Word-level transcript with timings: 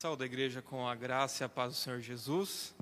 Saúde 0.00 0.22
a 0.22 0.26
igreja 0.26 0.62
com 0.62 0.86
a 0.86 0.94
graça 0.94 1.42
e 1.42 1.44
a 1.44 1.48
paz 1.48 1.72
do 1.72 1.76
Senhor 1.76 2.00
Jesus. 2.00 2.72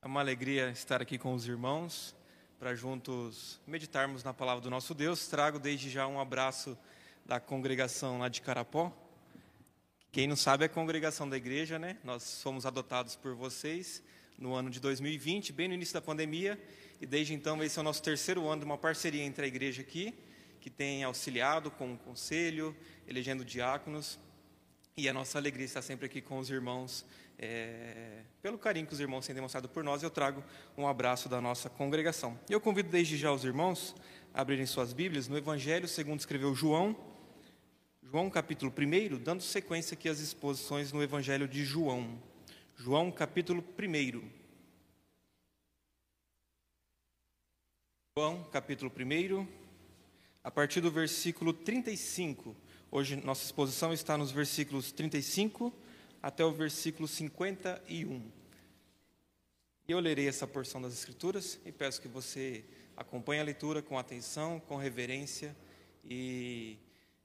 É 0.00 0.06
uma 0.06 0.20
alegria 0.20 0.70
estar 0.70 1.02
aqui 1.02 1.18
com 1.18 1.34
os 1.34 1.46
irmãos 1.46 2.16
para 2.58 2.74
juntos 2.74 3.60
meditarmos 3.66 4.24
na 4.24 4.32
palavra 4.32 4.62
do 4.62 4.70
nosso 4.70 4.94
Deus. 4.94 5.28
Trago 5.28 5.58
desde 5.58 5.90
já 5.90 6.06
um 6.06 6.18
abraço 6.18 6.78
da 7.26 7.38
congregação 7.38 8.20
lá 8.20 8.30
de 8.30 8.40
Carapó. 8.40 8.90
Quem 10.10 10.26
não 10.26 10.34
sabe 10.34 10.62
é 10.62 10.66
a 10.66 10.70
congregação 10.70 11.28
da 11.28 11.36
igreja, 11.36 11.78
né? 11.78 11.98
Nós 12.02 12.40
fomos 12.42 12.64
adotados 12.64 13.14
por 13.14 13.34
vocês 13.34 14.02
no 14.38 14.54
ano 14.54 14.70
de 14.70 14.80
2020, 14.80 15.52
bem 15.52 15.68
no 15.68 15.74
início 15.74 15.92
da 15.92 16.00
pandemia, 16.00 16.58
e 17.02 17.04
desde 17.04 17.34
então 17.34 17.62
esse 17.62 17.78
é 17.78 17.82
o 17.82 17.84
nosso 17.84 18.02
terceiro 18.02 18.48
ano 18.48 18.60
de 18.60 18.64
uma 18.64 18.78
parceria 18.78 19.22
entre 19.22 19.44
a 19.44 19.46
igreja 19.46 19.82
aqui, 19.82 20.14
que 20.58 20.70
tem 20.70 21.04
auxiliado 21.04 21.70
com 21.70 21.92
o 21.92 21.98
conselho, 21.98 22.74
elegendo 23.06 23.44
diáconos, 23.44 24.18
e 24.98 25.10
a 25.10 25.12
nossa 25.12 25.36
alegria 25.36 25.66
está 25.66 25.82
sempre 25.82 26.06
aqui 26.06 26.22
com 26.22 26.38
os 26.38 26.48
irmãos, 26.48 27.04
é, 27.38 28.22
pelo 28.40 28.56
carinho 28.56 28.86
que 28.86 28.94
os 28.94 29.00
irmãos 29.00 29.26
têm 29.26 29.34
demonstrado 29.34 29.68
por 29.68 29.84
nós, 29.84 30.02
eu 30.02 30.08
trago 30.08 30.42
um 30.74 30.88
abraço 30.88 31.28
da 31.28 31.38
nossa 31.38 31.68
congregação. 31.68 32.40
Eu 32.48 32.58
convido 32.62 32.88
desde 32.88 33.14
já 33.14 33.30
os 33.30 33.44
irmãos 33.44 33.94
a 34.32 34.40
abrirem 34.40 34.64
suas 34.64 34.94
Bíblias 34.94 35.28
no 35.28 35.36
Evangelho 35.36 35.86
segundo 35.86 36.20
escreveu 36.20 36.54
João, 36.54 36.96
João 38.02 38.30
capítulo 38.30 38.72
1, 38.72 39.18
dando 39.18 39.42
sequência 39.42 39.94
aqui 39.94 40.08
às 40.08 40.18
exposições 40.18 40.90
no 40.92 41.02
Evangelho 41.02 41.46
de 41.46 41.62
João. 41.62 42.18
João 42.74 43.12
capítulo 43.12 43.62
1. 43.78 44.22
João 48.16 48.44
capítulo 48.44 48.90
1, 48.90 49.46
a 50.42 50.50
partir 50.50 50.80
do 50.80 50.90
versículo 50.90 51.52
35. 51.52 52.56
Hoje 52.88 53.16
nossa 53.16 53.44
exposição 53.44 53.92
está 53.92 54.16
nos 54.16 54.30
versículos 54.30 54.92
35 54.92 55.74
até 56.22 56.44
o 56.44 56.52
versículo 56.52 57.08
51. 57.08 58.22
E 59.88 59.92
eu 59.92 59.98
lerei 59.98 60.28
essa 60.28 60.46
porção 60.46 60.80
das 60.80 60.92
Escrituras 60.92 61.58
e 61.66 61.72
peço 61.72 62.00
que 62.00 62.06
você 62.06 62.64
acompanhe 62.96 63.40
a 63.40 63.44
leitura 63.44 63.82
com 63.82 63.98
atenção, 63.98 64.60
com 64.60 64.76
reverência 64.76 65.54
e 66.04 66.78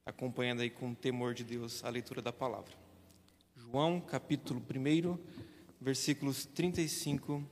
acompanhando 0.03 0.61
aí 0.61 0.69
com 0.69 0.95
temor 0.95 1.35
de 1.35 1.43
Deus 1.43 1.83
a 1.83 1.89
leitura 1.89 2.23
da 2.23 2.33
palavra. 2.33 2.73
João, 3.55 4.01
capítulo 4.01 4.59
1, 4.59 5.17
versículos 5.79 6.43
35 6.43 7.47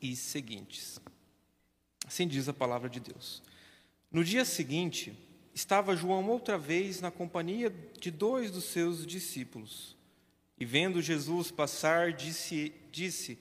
e 0.00 0.16
seguintes. 0.16 0.98
Assim 2.06 2.26
diz 2.26 2.48
a 2.48 2.54
palavra 2.54 2.88
de 2.88 3.00
Deus. 3.00 3.42
No 4.10 4.24
dia 4.24 4.46
seguinte, 4.46 5.27
estava 5.58 5.96
João 5.96 6.28
outra 6.30 6.56
vez 6.56 7.00
na 7.00 7.10
companhia 7.10 7.74
de 8.00 8.12
dois 8.12 8.52
dos 8.52 8.64
seus 8.64 9.04
discípulos. 9.04 9.96
E 10.56 10.64
vendo 10.64 11.02
Jesus 11.02 11.50
passar, 11.50 12.12
disse, 12.12 12.72
disse: 12.92 13.36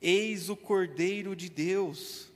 Eis 0.00 0.50
o 0.50 0.56
Cordeiro 0.56 1.34
de 1.34 1.48
Deus. 1.48 2.30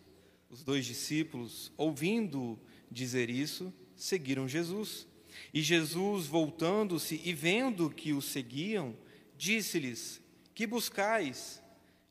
Os 0.48 0.62
dois 0.62 0.87
discípulos, 0.87 1.70
ouvindo 1.77 2.59
dizer 2.91 3.28
isso, 3.28 3.73
seguiram 3.95 4.48
Jesus. 4.48 5.06
E 5.53 5.61
Jesus, 5.61 6.27
voltando-se 6.27 7.21
e 7.23 7.34
vendo 7.34 7.91
que 7.91 8.15
o 8.15 8.23
seguiam, 8.23 8.97
disse-lhes: 9.37 10.19
Que 10.55 10.67
buscais? 10.67 11.62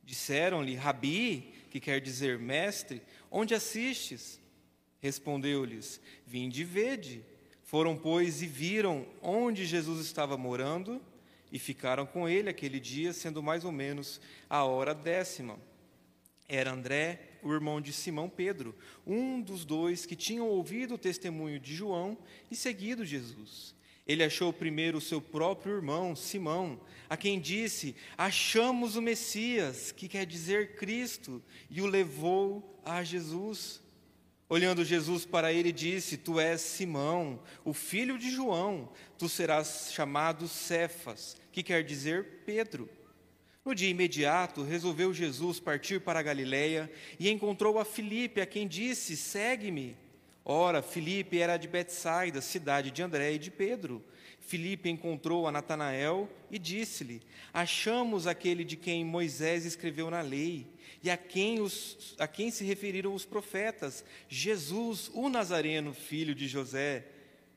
Disseram-lhe: 0.04 0.76
Rabi, 0.76 1.54
que 1.72 1.80
quer 1.80 2.00
dizer 2.00 2.38
mestre, 2.38 3.02
onde 3.32 3.56
assistes? 3.56 4.40
Respondeu-lhes: 5.06 6.02
Vinde 6.26 6.62
e 6.62 6.64
vede. 6.64 7.22
Foram, 7.62 7.96
pois, 7.96 8.42
e 8.42 8.48
viram 8.48 9.06
onde 9.22 9.64
Jesus 9.64 10.04
estava 10.04 10.36
morando 10.36 11.00
e 11.52 11.60
ficaram 11.60 12.08
com 12.08 12.28
ele 12.28 12.50
aquele 12.50 12.80
dia, 12.80 13.14
sendo 13.14 13.44
mais 13.44 13.64
ou 13.64 13.72
menos 13.72 14.20
a 14.50 14.64
hora 14.64 14.96
décima. 14.96 15.60
Era 16.50 16.74
André, 16.74 17.38
o 17.44 17.54
irmão 17.54 17.80
de 17.80 17.94
Simão 17.94 18.28
Pedro, 18.28 18.76
um 19.06 19.40
dos 19.40 19.64
dois 19.64 20.08
que 20.08 20.16
tinham 20.16 20.48
ouvido 20.48 20.96
o 20.96 20.98
testemunho 20.98 21.60
de 21.60 21.76
João 21.76 22.18
e 22.50 22.56
seguido 22.56 23.06
Jesus. 23.06 23.76
Ele 24.08 24.24
achou 24.24 24.52
primeiro 24.52 24.98
o 24.98 25.02
seu 25.02 25.22
próprio 25.22 25.76
irmão, 25.76 26.16
Simão, 26.16 26.82
a 27.08 27.16
quem 27.16 27.40
disse: 27.40 27.96
Achamos 28.18 28.96
o 28.96 29.04
Messias, 29.04 29.92
que 29.92 30.08
quer 30.08 30.26
dizer 30.26 30.76
Cristo, 30.78 31.44
e 31.70 31.80
o 31.80 31.86
levou 31.86 32.82
a 32.84 33.04
Jesus. 33.04 33.85
Olhando 34.48 34.86
Jesus 34.86 35.26
para 35.26 35.52
ele, 35.52 35.72
disse: 35.72 36.18
Tu 36.18 36.40
és 36.40 36.62
Simão, 36.62 37.40
o 37.64 37.74
filho 37.74 38.18
de 38.18 38.30
João, 38.30 38.90
tu 39.18 39.28
serás 39.28 39.90
chamado 39.92 40.48
Cefas, 40.48 41.36
que 41.52 41.64
quer 41.64 41.84
dizer 41.84 42.44
Pedro. 42.46 42.88
No 43.64 43.74
dia 43.74 43.90
imediato, 43.90 44.62
resolveu 44.62 45.12
Jesus 45.12 45.60
partir 45.60 46.00
para 46.00 46.20
a 46.20 46.24
Galiléia 46.24 46.92
e 47.20 47.32
encontrou 47.32 47.80
a 47.80 47.86
Filipe, 47.86 48.40
a 48.40 48.46
quem 48.46 48.68
disse: 48.68 49.18
Segue-me. 49.18 49.98
Ora, 50.48 50.84
Filipe 50.84 51.40
era 51.40 51.58
de 51.58 51.68
Betsaida, 51.68 52.40
cidade 52.40 52.92
de 52.92 53.02
André 53.02 53.34
e 53.34 53.40
de 53.40 53.50
Pedro. 53.50 54.04
Filipe 54.40 54.88
encontrou 54.88 55.48
a 55.48 55.52
Natanael 55.52 56.30
e 56.52 56.60
disse-lhe: 56.60 57.24
Achamos 57.52 58.28
aquele 58.28 58.64
de 58.64 58.76
quem 58.76 59.04
Moisés 59.04 59.66
escreveu 59.66 60.12
na 60.12 60.22
lei 60.22 60.68
e 61.06 61.10
a 61.12 61.16
quem, 61.16 61.62
os, 61.62 62.16
a 62.18 62.28
quem 62.28 62.50
se 62.50 62.64
referiram 62.64 63.14
os 63.14 63.26
profetas, 63.26 64.04
Jesus, 64.28 65.12
o 65.14 65.30
Nazareno, 65.30 65.94
filho 65.94 66.34
de 66.34 66.48
José. 66.48 67.06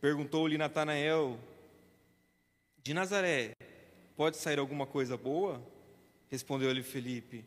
Perguntou-lhe 0.03 0.59
Natanael: 0.59 1.41
De 2.84 2.92
Nazaré 2.92 3.53
pode 4.14 4.37
sair 4.37 4.58
alguma 4.58 4.87
coisa 4.87 5.16
boa? 5.16 5.66
Respondeu-lhe 6.31 6.82
Felipe: 6.82 7.42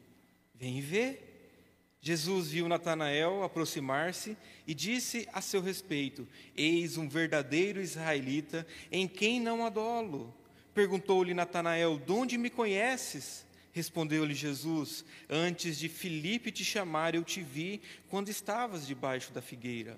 Vem 0.55 0.81
vê. 0.81 1.19
Jesus 2.03 2.49
viu 2.49 2.67
Natanael 2.67 3.43
aproximar-se 3.43 4.35
e 4.65 4.73
disse 4.73 5.29
a 5.31 5.39
seu 5.39 5.61
respeito: 5.61 6.27
Eis 6.57 6.97
um 6.97 7.07
verdadeiro 7.07 7.79
israelita 7.79 8.65
em 8.91 9.07
quem 9.07 9.39
não 9.39 9.63
adolo. 9.63 10.33
Perguntou-lhe 10.73 11.35
Natanael: 11.35 11.99
De 11.99 12.11
onde 12.11 12.39
me 12.39 12.49
conheces? 12.49 13.45
Respondeu-lhe 13.73 14.33
Jesus: 14.33 15.05
Antes 15.29 15.77
de 15.77 15.87
Filipe 15.87 16.51
te 16.51 16.63
chamar, 16.63 17.15
eu 17.15 17.23
te 17.23 17.41
vi 17.41 17.81
quando 18.09 18.29
estavas 18.29 18.85
debaixo 18.85 19.31
da 19.31 19.41
figueira. 19.41 19.97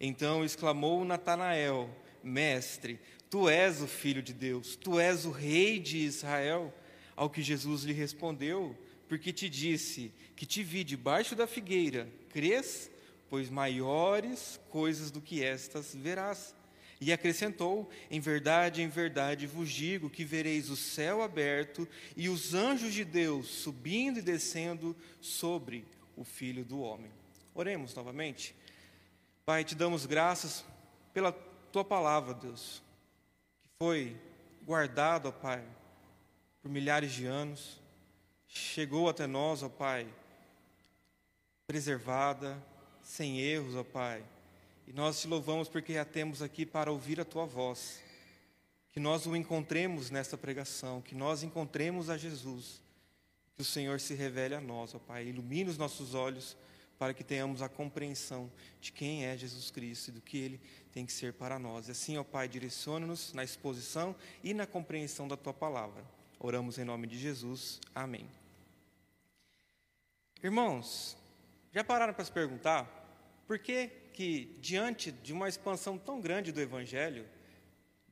Então 0.00 0.44
exclamou 0.44 1.04
Natanael: 1.04 1.90
Mestre, 2.22 2.98
tu 3.28 3.48
és 3.48 3.82
o 3.82 3.86
filho 3.86 4.22
de 4.22 4.32
Deus, 4.32 4.74
tu 4.76 4.98
és 4.98 5.24
o 5.26 5.30
rei 5.30 5.78
de 5.78 5.98
Israel. 5.98 6.72
Ao 7.14 7.28
que 7.28 7.42
Jesus 7.42 7.82
lhe 7.82 7.92
respondeu: 7.92 8.76
Porque 9.08 9.32
te 9.32 9.48
disse 9.50 10.10
que 10.34 10.46
te 10.46 10.62
vi 10.62 10.82
debaixo 10.82 11.36
da 11.36 11.46
figueira, 11.46 12.08
crês? 12.30 12.90
Pois 13.28 13.50
maiores 13.50 14.58
coisas 14.70 15.10
do 15.10 15.20
que 15.20 15.44
estas 15.44 15.94
verás. 15.94 16.54
E 17.00 17.12
acrescentou: 17.12 17.88
Em 18.10 18.20
verdade, 18.20 18.82
em 18.82 18.88
verdade 18.88 19.46
vos 19.46 19.70
digo 19.70 20.10
que 20.10 20.24
vereis 20.24 20.68
o 20.68 20.76
céu 20.76 21.22
aberto 21.22 21.88
e 22.14 22.28
os 22.28 22.52
anjos 22.52 22.92
de 22.92 23.04
Deus 23.04 23.46
subindo 23.48 24.18
e 24.18 24.22
descendo 24.22 24.94
sobre 25.20 25.86
o 26.14 26.24
Filho 26.24 26.64
do 26.64 26.80
Homem. 26.80 27.10
Oremos 27.54 27.94
novamente. 27.94 28.54
Pai, 29.46 29.64
te 29.64 29.74
damos 29.74 30.04
graças 30.04 30.64
pela 31.14 31.32
tua 31.72 31.84
palavra, 31.84 32.34
Deus, 32.34 32.82
que 33.62 33.68
foi 33.78 34.16
guardado, 34.62 35.28
ó 35.28 35.32
Pai, 35.32 35.64
por 36.62 36.70
milhares 36.70 37.12
de 37.12 37.24
anos, 37.24 37.80
chegou 38.46 39.08
até 39.08 39.26
nós, 39.26 39.62
ó 39.62 39.68
Pai, 39.68 40.06
preservada, 41.66 42.62
sem 43.02 43.40
erros, 43.40 43.74
ó 43.74 43.82
Pai 43.82 44.22
e 44.90 44.92
nós 44.92 45.20
te 45.20 45.28
louvamos 45.28 45.68
porque 45.68 45.94
já 45.94 46.04
temos 46.04 46.42
aqui 46.42 46.66
para 46.66 46.90
ouvir 46.90 47.20
a 47.20 47.24
tua 47.24 47.46
voz. 47.46 48.02
Que 48.90 48.98
nós 48.98 49.24
o 49.24 49.36
encontremos 49.36 50.10
nesta 50.10 50.36
pregação, 50.36 51.00
que 51.00 51.14
nós 51.14 51.44
encontremos 51.44 52.10
a 52.10 52.18
Jesus. 52.18 52.82
Que 53.54 53.62
o 53.62 53.64
Senhor 53.64 54.00
se 54.00 54.14
revele 54.14 54.56
a 54.56 54.60
nós, 54.60 54.92
ó 54.92 54.98
Pai. 54.98 55.28
Ilumine 55.28 55.70
os 55.70 55.78
nossos 55.78 56.12
olhos 56.12 56.56
para 56.98 57.14
que 57.14 57.22
tenhamos 57.22 57.62
a 57.62 57.68
compreensão 57.68 58.50
de 58.80 58.90
quem 58.90 59.26
é 59.26 59.36
Jesus 59.36 59.70
Cristo 59.70 60.08
e 60.08 60.12
do 60.14 60.20
que 60.20 60.36
ele 60.36 60.60
tem 60.90 61.06
que 61.06 61.12
ser 61.12 61.34
para 61.34 61.56
nós. 61.56 61.86
E 61.86 61.92
assim, 61.92 62.18
ó 62.18 62.24
Pai, 62.24 62.48
direciona-nos 62.48 63.32
na 63.32 63.44
exposição 63.44 64.16
e 64.42 64.52
na 64.52 64.66
compreensão 64.66 65.28
da 65.28 65.36
tua 65.36 65.54
palavra. 65.54 66.04
Oramos 66.36 66.78
em 66.78 66.84
nome 66.84 67.06
de 67.06 67.16
Jesus. 67.16 67.80
Amém. 67.94 68.28
Irmãos, 70.42 71.16
já 71.72 71.84
pararam 71.84 72.12
para 72.12 72.24
se 72.24 72.32
perguntar 72.32 72.88
por 73.46 73.56
que 73.56 73.99
que, 74.12 74.56
diante 74.60 75.10
de 75.10 75.32
uma 75.32 75.48
expansão 75.48 75.98
tão 75.98 76.20
grande 76.20 76.52
do 76.52 76.60
Evangelho, 76.60 77.26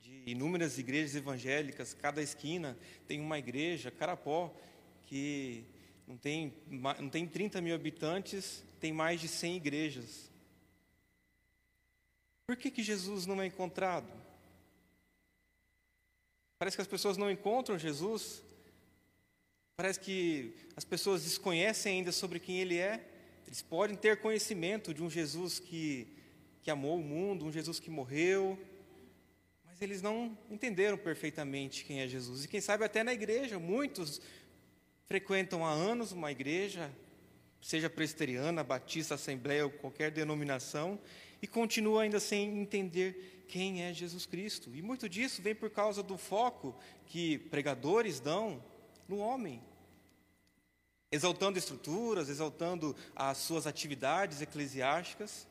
de 0.01 0.31
inúmeras 0.31 0.79
igrejas 0.79 1.15
evangélicas, 1.15 1.95
cada 1.95 2.23
esquina 2.23 2.79
tem 3.07 3.21
uma 3.21 3.39
igreja, 3.39 3.91
Carapó, 3.91 4.55
que 5.05 5.65
não 6.07 6.17
tem, 6.17 6.55
não 6.69 7.09
tem 7.09 7.27
30 7.27 7.61
mil 7.61 7.75
habitantes, 7.75 8.65
tem 8.81 8.93
mais 8.93 9.21
de 9.21 9.29
100 9.29 9.57
igrejas. 9.57 10.31
Por 12.47 12.57
que, 12.57 12.71
que 12.71 12.83
Jesus 12.83 13.27
não 13.27 13.43
é 13.43 13.47
encontrado? 13.47 14.11
Parece 16.59 16.77
que 16.77 16.83
as 16.83 16.89
pessoas 16.89 17.17
não 17.17 17.31
encontram 17.31 17.79
Jesus. 17.79 18.43
Parece 19.77 20.01
que 20.01 20.57
as 20.75 20.85
pessoas 20.85 21.23
desconhecem 21.23 21.99
ainda 21.99 22.11
sobre 22.11 22.41
quem 22.41 22.59
Ele 22.59 22.77
é. 22.79 23.08
Eles 23.49 23.63
podem 23.63 23.97
ter 23.97 24.19
conhecimento 24.19 24.93
de 24.93 25.03
um 25.03 25.09
Jesus 25.09 25.59
que, 25.59 26.07
que 26.61 26.71
amou 26.71 26.99
o 26.99 27.03
mundo, 27.03 27.47
um 27.47 27.51
Jesus 27.51 27.81
que 27.81 27.89
morreu, 27.89 28.59
mas 29.65 29.81
eles 29.81 30.03
não 30.03 30.37
entenderam 30.51 30.99
perfeitamente 30.99 31.83
quem 31.83 32.01
é 32.01 32.07
Jesus. 32.07 32.45
E 32.45 32.49
quem 32.49 32.61
sabe 32.61 32.85
até 32.85 33.03
na 33.03 33.11
igreja, 33.11 33.59
muitos 33.59 34.21
frequentam 35.07 35.65
há 35.65 35.71
anos 35.71 36.13
uma 36.13 36.31
igreja, 36.31 36.93
seja 37.63 37.89
presbiteriana, 37.89 38.63
batista, 38.63 39.15
assembleia 39.15 39.65
ou 39.65 39.71
qualquer 39.71 40.11
denominação, 40.11 41.01
e 41.41 41.47
continuam 41.47 42.01
ainda 42.01 42.21
sem 42.21 42.61
entender 42.61 43.47
quem 43.49 43.83
é 43.83 43.95
Jesus 43.95 44.27
Cristo. 44.27 44.77
E 44.77 44.83
muito 44.83 45.09
disso 45.09 45.41
vem 45.41 45.55
por 45.55 45.71
causa 45.71 46.03
do 46.03 46.19
foco 46.19 46.79
que 47.07 47.39
pregadores 47.39 48.21
dão 48.21 48.63
no 49.09 49.17
homem 49.21 49.63
exaltando 51.11 51.59
estruturas, 51.59 52.29
exaltando 52.29 52.95
as 53.15 53.39
suas 53.39 53.67
atividades 53.67 54.41
eclesiásticas, 54.41 55.47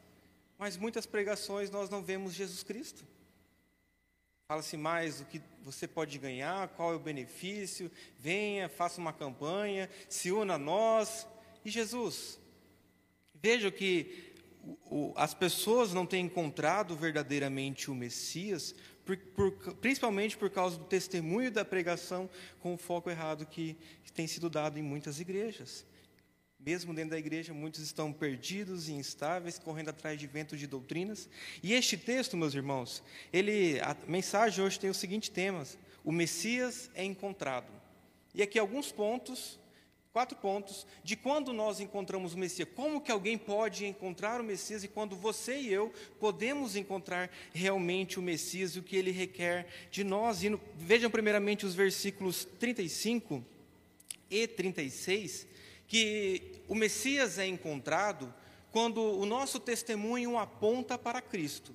mas 0.58 0.78
muitas 0.78 1.06
pregações 1.06 1.70
nós 1.70 1.90
não 1.90 2.02
vemos 2.02 2.34
Jesus 2.34 2.64
Cristo. 2.64 3.06
Fala-se 4.48 4.78
mais 4.78 5.20
o 5.20 5.26
que 5.26 5.42
você 5.62 5.88
pode 5.88 6.18
ganhar, 6.18 6.70
qual 6.70 6.94
é 6.94 6.96
o 6.96 7.00
benefício, 7.00 7.92
venha, 8.18 8.70
faça 8.70 9.02
uma 9.02 9.12
campanha, 9.12 9.90
se 10.08 10.32
una 10.32 10.54
a 10.54 10.58
nós. 10.58 11.28
E 11.66 11.70
Jesus? 11.70 12.40
Veja 13.36 13.70
que 13.70 14.34
as 15.16 15.34
pessoas 15.34 15.94
não 15.94 16.06
têm 16.06 16.26
encontrado 16.26 16.96
verdadeiramente 16.96 17.92
o 17.92 17.96
Messias, 17.96 18.74
por, 19.08 19.18
por, 19.52 19.76
principalmente 19.76 20.38
por 20.38 20.50
causa 20.50 20.78
do 20.78 20.84
testemunho 20.84 21.50
da 21.50 21.64
pregação 21.64 22.30
com 22.60 22.74
o 22.74 22.78
foco 22.78 23.10
errado 23.10 23.46
que, 23.46 23.78
que 24.04 24.12
tem 24.12 24.28
sido 24.28 24.50
dado 24.50 24.78
em 24.78 24.82
muitas 24.82 25.22
igrejas. 25.22 25.86
Mesmo 26.60 26.94
dentro 26.94 27.12
da 27.12 27.18
igreja, 27.18 27.54
muitos 27.54 27.82
estão 27.82 28.12
perdidos 28.12 28.90
e 28.90 28.94
instáveis, 28.94 29.58
correndo 29.58 29.90
atrás 29.90 30.20
de 30.20 30.28
ventos 30.28 30.60
de 30.60 30.68
doutrinas. 30.68 31.30
E 31.64 31.74
este 31.74 31.96
texto, 31.96 32.36
meus 32.36 32.54
irmãos, 32.54 33.02
ele, 33.32 33.80
a 33.80 33.96
mensagem 34.06 34.66
hoje 34.66 34.80
tem 34.80 34.90
o 34.90 34.94
seguinte 34.94 35.32
tema: 35.32 35.64
o 36.04 36.12
Messias 36.12 36.90
é 36.94 37.06
encontrado. 37.06 37.72
E 38.36 38.42
aqui 38.42 38.60
alguns 38.60 38.92
pontos 38.92 39.58
quatro 40.18 40.36
pontos 40.36 40.88
de 41.04 41.16
quando 41.16 41.54
nós 41.54 41.80
encontramos 41.80 42.34
o 42.34 42.40
Messias. 42.40 42.68
Como 42.76 43.00
que 43.00 43.12
alguém 43.12 43.38
pode 43.38 43.86
encontrar 43.86 44.42
o 44.42 44.44
Messias 44.44 44.84
e 44.84 44.88
quando 44.88 45.16
você 45.16 45.60
e 45.60 45.72
eu 45.72 45.94
podemos 46.20 46.76
encontrar 46.76 47.30
realmente 47.54 48.18
o 48.18 48.22
Messias 48.24 48.72
e 48.72 48.80
o 48.80 48.82
que 48.82 48.96
ele 48.96 49.12
requer 49.12 49.68
de 49.92 50.04
nós. 50.04 50.42
E 50.42 50.50
no, 50.50 50.60
vejam 50.76 51.12
primeiramente 51.12 51.68
os 51.68 51.76
versículos 51.76 52.46
35 52.60 53.46
e 54.28 54.48
36, 54.48 55.46
que 55.88 56.64
o 56.68 56.74
Messias 56.74 57.38
é 57.38 57.46
encontrado 57.46 58.34
quando 58.72 59.00
o 59.00 59.24
nosso 59.24 59.60
testemunho 59.60 60.36
aponta 60.36 60.98
para 60.98 61.22
Cristo. 61.22 61.72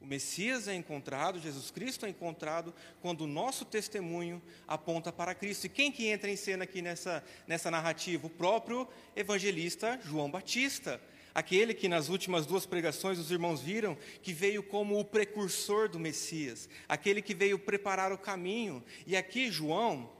O 0.00 0.06
Messias 0.06 0.66
é 0.66 0.74
encontrado, 0.74 1.38
Jesus 1.38 1.70
Cristo 1.70 2.06
é 2.06 2.08
encontrado 2.08 2.74
quando 3.02 3.22
o 3.22 3.26
nosso 3.26 3.66
testemunho 3.66 4.40
aponta 4.66 5.12
para 5.12 5.34
Cristo. 5.34 5.66
E 5.66 5.68
quem 5.68 5.92
que 5.92 6.06
entra 6.06 6.30
em 6.30 6.36
cena 6.36 6.64
aqui 6.64 6.80
nessa, 6.80 7.22
nessa 7.46 7.70
narrativa? 7.70 8.26
O 8.26 8.30
próprio 8.30 8.88
evangelista 9.14 10.00
João 10.02 10.30
Batista. 10.30 11.00
Aquele 11.34 11.74
que 11.74 11.86
nas 11.86 12.08
últimas 12.08 12.46
duas 12.46 12.66
pregações 12.66 13.18
os 13.18 13.30
irmãos 13.30 13.60
viram 13.60 13.96
que 14.22 14.32
veio 14.32 14.62
como 14.62 14.98
o 14.98 15.04
precursor 15.04 15.88
do 15.88 15.98
Messias, 15.98 16.68
aquele 16.88 17.22
que 17.22 17.34
veio 17.34 17.58
preparar 17.58 18.10
o 18.10 18.18
caminho. 18.18 18.82
E 19.06 19.16
aqui 19.16 19.50
João, 19.50 20.10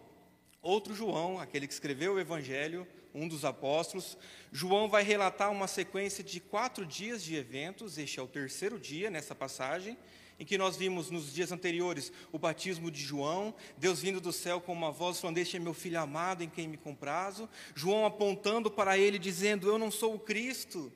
outro 0.62 0.94
João, 0.94 1.40
aquele 1.40 1.66
que 1.66 1.72
escreveu 1.72 2.14
o 2.14 2.20
evangelho, 2.20 2.86
um 3.14 3.26
dos 3.26 3.44
apóstolos, 3.44 4.16
João 4.52 4.88
vai 4.88 5.02
relatar 5.02 5.50
uma 5.50 5.66
sequência 5.66 6.22
de 6.22 6.40
quatro 6.40 6.86
dias 6.86 7.22
de 7.22 7.34
eventos, 7.34 7.98
este 7.98 8.20
é 8.20 8.22
o 8.22 8.28
terceiro 8.28 8.78
dia 8.78 9.10
nessa 9.10 9.34
passagem, 9.34 9.96
em 10.38 10.44
que 10.44 10.56
nós 10.56 10.76
vimos 10.76 11.10
nos 11.10 11.32
dias 11.34 11.52
anteriores 11.52 12.10
o 12.32 12.38
batismo 12.38 12.90
de 12.90 13.02
João, 13.02 13.54
Deus 13.76 14.00
vindo 14.00 14.20
do 14.20 14.32
céu 14.32 14.58
com 14.60 14.72
uma 14.72 14.90
voz 14.90 15.20
falando: 15.20 15.36
Este 15.36 15.58
é 15.58 15.60
meu 15.60 15.74
filho 15.74 16.00
amado 16.00 16.42
em 16.42 16.48
quem 16.48 16.66
me 16.66 16.78
comprazo. 16.78 17.46
João 17.74 18.06
apontando 18.06 18.70
para 18.70 18.96
ele, 18.96 19.18
dizendo: 19.18 19.68
Eu 19.68 19.76
não 19.76 19.90
sou 19.90 20.14
o 20.14 20.18
Cristo, 20.18 20.90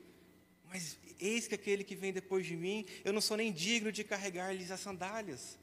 mas 0.67 0.97
eis 1.19 1.47
que 1.47 1.53
aquele 1.53 1.83
que 1.83 1.95
vem 1.95 2.11
depois 2.11 2.45
de 2.45 2.55
mim, 2.57 2.85
eu 3.03 3.13
não 3.13 3.21
sou 3.21 3.37
nem 3.37 3.51
digno 3.51 3.91
de 3.91 4.03
carregar-lhes 4.03 4.71
as 4.71 4.79
sandálias. 4.79 5.59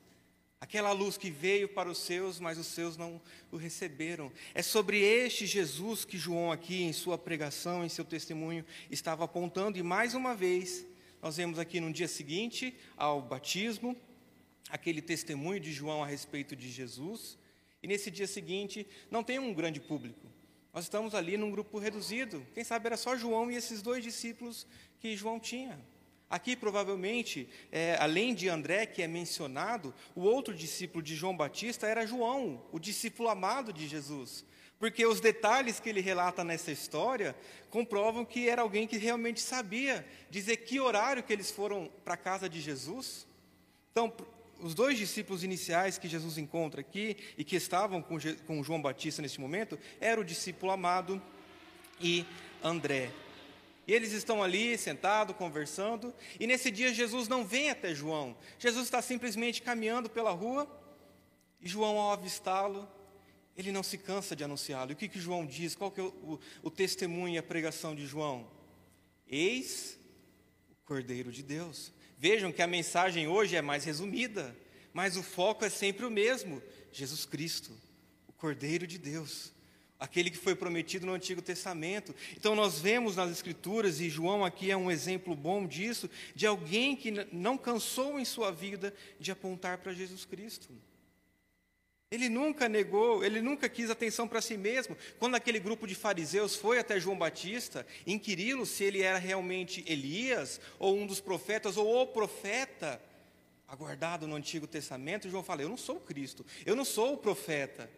Aquela 0.63 0.93
luz 0.93 1.19
que 1.19 1.29
veio 1.29 1.69
para 1.69 1.91
os 1.91 1.99
seus, 1.99 2.39
mas 2.39 2.57
os 2.57 2.69
seus 2.69 2.97
não 2.97 3.21
o 3.51 3.57
receberam. 3.57 4.31
É 4.55 4.63
sobre 4.63 5.01
este 5.01 5.45
Jesus 5.45 6.05
que 6.05 6.17
João, 6.17 6.53
aqui 6.53 6.85
em 6.85 6.93
sua 6.93 7.19
pregação, 7.19 7.85
em 7.85 7.89
seu 7.89 8.05
testemunho, 8.05 8.65
estava 8.89 9.25
apontando, 9.25 9.77
e 9.77 9.83
mais 9.83 10.15
uma 10.15 10.37
vez, 10.37 10.87
nós 11.21 11.37
vemos 11.37 11.59
aqui 11.59 11.81
no 11.81 11.93
dia 11.93 12.07
seguinte 12.07 12.77
ao 12.97 13.21
batismo, 13.21 13.97
aquele 14.71 15.03
testemunho 15.03 15.59
de 15.59 15.73
João 15.73 16.01
a 16.01 16.07
respeito 16.07 16.55
de 16.55 16.71
Jesus, 16.71 17.37
e 17.83 17.89
nesse 17.89 18.09
dia 18.09 18.29
seguinte, 18.29 18.87
não 19.11 19.25
tem 19.25 19.41
um 19.41 19.53
grande 19.53 19.81
público. 19.81 20.29
Nós 20.73 20.85
estamos 20.85 21.13
ali 21.13 21.37
num 21.37 21.51
grupo 21.51 21.77
reduzido. 21.81 22.47
Quem 22.55 22.63
sabe 22.63 22.87
era 22.87 22.97
só 22.97 23.17
João 23.17 23.51
e 23.51 23.57
esses 23.57 23.83
dois 23.83 24.05
discípulos 24.05 24.65
que 25.01 25.17
João 25.17 25.41
tinha. 25.41 25.77
Aqui, 26.33 26.57
provavelmente, 26.57 27.47
é, 27.71 27.95
além 28.01 28.35
de 28.35 28.49
André, 28.49 28.87
que 28.87 29.03
é 29.03 29.07
mencionado, 29.07 29.95
o 30.15 30.23
outro 30.23 30.55
discípulo 30.55 31.03
de 31.03 31.15
João 31.15 31.37
Batista 31.37 31.87
era 31.87 32.07
João, 32.07 32.63
o 32.73 32.79
discípulo 32.79 33.29
amado 33.29 33.71
de 33.71 33.87
Jesus. 33.87 34.43
Porque 34.79 35.05
os 35.05 35.21
detalhes 35.21 35.79
que 35.79 35.91
ele 35.91 36.01
relata 36.01 36.43
nessa 36.43 36.73
história 36.73 37.37
comprovam 37.69 38.25
que 38.25 38.49
era 38.49 38.63
alguém 38.63 38.87
que 38.87 38.97
realmente 38.97 39.43
sabia 39.43 40.07
dizer 40.31 40.57
que 40.57 40.81
horário 40.81 41.23
que 41.23 41.35
eles 41.35 41.51
foram 41.51 41.91
para 42.03 42.15
a 42.15 42.17
casa 42.17 42.49
de 42.49 42.63
Jesus. 42.63 43.27
Então, 43.91 44.11
os 44.59 44.73
dois 44.73 44.97
discípulos 44.97 45.45
iniciais 45.45 45.99
que 45.99 46.09
Jesus 46.09 46.39
encontra 46.39 46.81
aqui 46.81 47.15
e 47.37 47.45
que 47.45 47.57
estavam 47.57 48.01
com, 48.01 48.17
com 48.47 48.65
João 48.65 48.81
Batista 48.81 49.21
nesse 49.21 49.39
momento, 49.39 49.79
era 50.01 50.19
o 50.19 50.25
discípulo 50.25 50.73
amado 50.73 51.21
e 52.01 52.25
André. 52.65 53.11
E 53.87 53.93
eles 53.93 54.13
estão 54.13 54.43
ali 54.43 54.79
sentados, 54.79 55.37
conversando, 55.37 56.15
e 56.39 56.47
nesse 56.47 56.71
dia 56.71 56.95
Jesus 56.95 57.27
não 57.27 57.45
vem 57.45 57.71
até 57.71 57.95
João. 57.95 58.37
Jesus 58.59 58.85
está 58.85 59.03
simplesmente 59.03 59.61
caminhando 59.63 60.09
pela 60.09 60.31
rua, 60.31 60.69
e 61.61 61.69
João, 61.69 61.99
ao 61.99 62.13
avistá-lo, 62.13 62.89
ele 63.57 63.71
não 63.71 63.83
se 63.83 63.99
cansa 63.99 64.35
de 64.35 64.43
anunciá-lo. 64.43 64.91
E 64.91 64.95
o 64.95 64.97
que, 64.97 65.09
que 65.09 65.21
João 65.21 65.47
diz? 65.47 65.75
Qual 65.75 65.91
que 65.91 66.01
é 66.01 66.03
o, 66.03 66.09
o, 66.09 66.41
o 66.63 66.71
testemunho 66.71 67.35
e 67.35 67.39
a 67.39 67.43
pregação 67.43 67.95
de 67.95 68.07
João? 68.07 68.49
Eis 69.27 69.99
o 70.71 70.75
Cordeiro 70.85 71.31
de 71.31 71.43
Deus. 71.43 71.93
Vejam 72.19 72.53
que 72.53 72.63
a 72.63 72.67
mensagem 72.67 73.27
hoje 73.27 73.57
é 73.57 73.63
mais 73.63 73.85
resumida, 73.85 74.57
mas 74.93 75.17
o 75.17 75.23
foco 75.23 75.65
é 75.65 75.71
sempre 75.71 76.05
o 76.07 76.11
mesmo: 76.11 76.63
Jesus 76.93 77.25
Cristo, 77.25 77.73
o 78.27 78.33
Cordeiro 78.33 78.87
de 78.87 78.99
Deus 78.99 79.53
aquele 80.03 80.31
que 80.31 80.37
foi 80.37 80.57
prometido 80.57 81.07
no 81.07 81.13
Antigo 81.13 81.41
Testamento. 81.41 82.13
Então 82.37 82.57
nós 82.57 82.81
vemos 82.81 83.15
nas 83.15 83.31
Escrituras, 83.31 84.01
e 84.01 84.11
João 84.11 84.45
aqui 84.45 84.69
é 84.69 84.77
um 84.77 84.91
exemplo 84.91 85.37
bom 85.37 85.65
disso, 85.65 86.11
de 86.35 86.45
alguém 86.45 86.97
que 86.97 87.13
não 87.31 87.57
cansou 87.57 88.19
em 88.19 88.25
sua 88.25 88.51
vida 88.51 88.93
de 89.21 89.31
apontar 89.31 89.79
para 89.79 89.93
Jesus 89.93 90.25
Cristo. 90.25 90.69
Ele 92.11 92.29
nunca 92.29 92.69
negou, 92.69 93.25
ele 93.25 93.41
nunca 93.41 93.69
quis 93.69 93.91
atenção 93.91 94.27
para 94.27 94.43
si 94.43 94.57
mesmo. 94.57 94.97
Quando 95.21 95.37
aquele 95.37 95.61
grupo 95.61 95.87
de 95.87 95.95
fariseus 95.95 96.57
foi 96.57 96.81
até 96.81 96.99
João 96.99 97.17
Batista, 97.17 97.87
inquiri-lo 98.05 98.67
se 98.67 98.83
ele 98.83 99.03
era 99.03 99.19
realmente 99.19 99.85
Elias, 99.87 100.61
ou 100.81 100.99
um 100.99 101.07
dos 101.07 101.21
profetas, 101.21 101.77
ou 101.77 102.03
o 102.03 102.07
profeta 102.09 103.01
aguardado 103.69 104.27
no 104.27 104.35
Antigo 104.35 104.67
Testamento, 104.67 105.31
João 105.31 105.45
fala: 105.45 105.63
Eu 105.63 105.69
não 105.69 105.79
sou 105.79 105.99
o 105.99 106.01
Cristo, 106.01 106.45
eu 106.67 106.75
não 106.75 106.85
sou 106.85 107.15
o 107.15 107.19
profeta. 107.19 107.89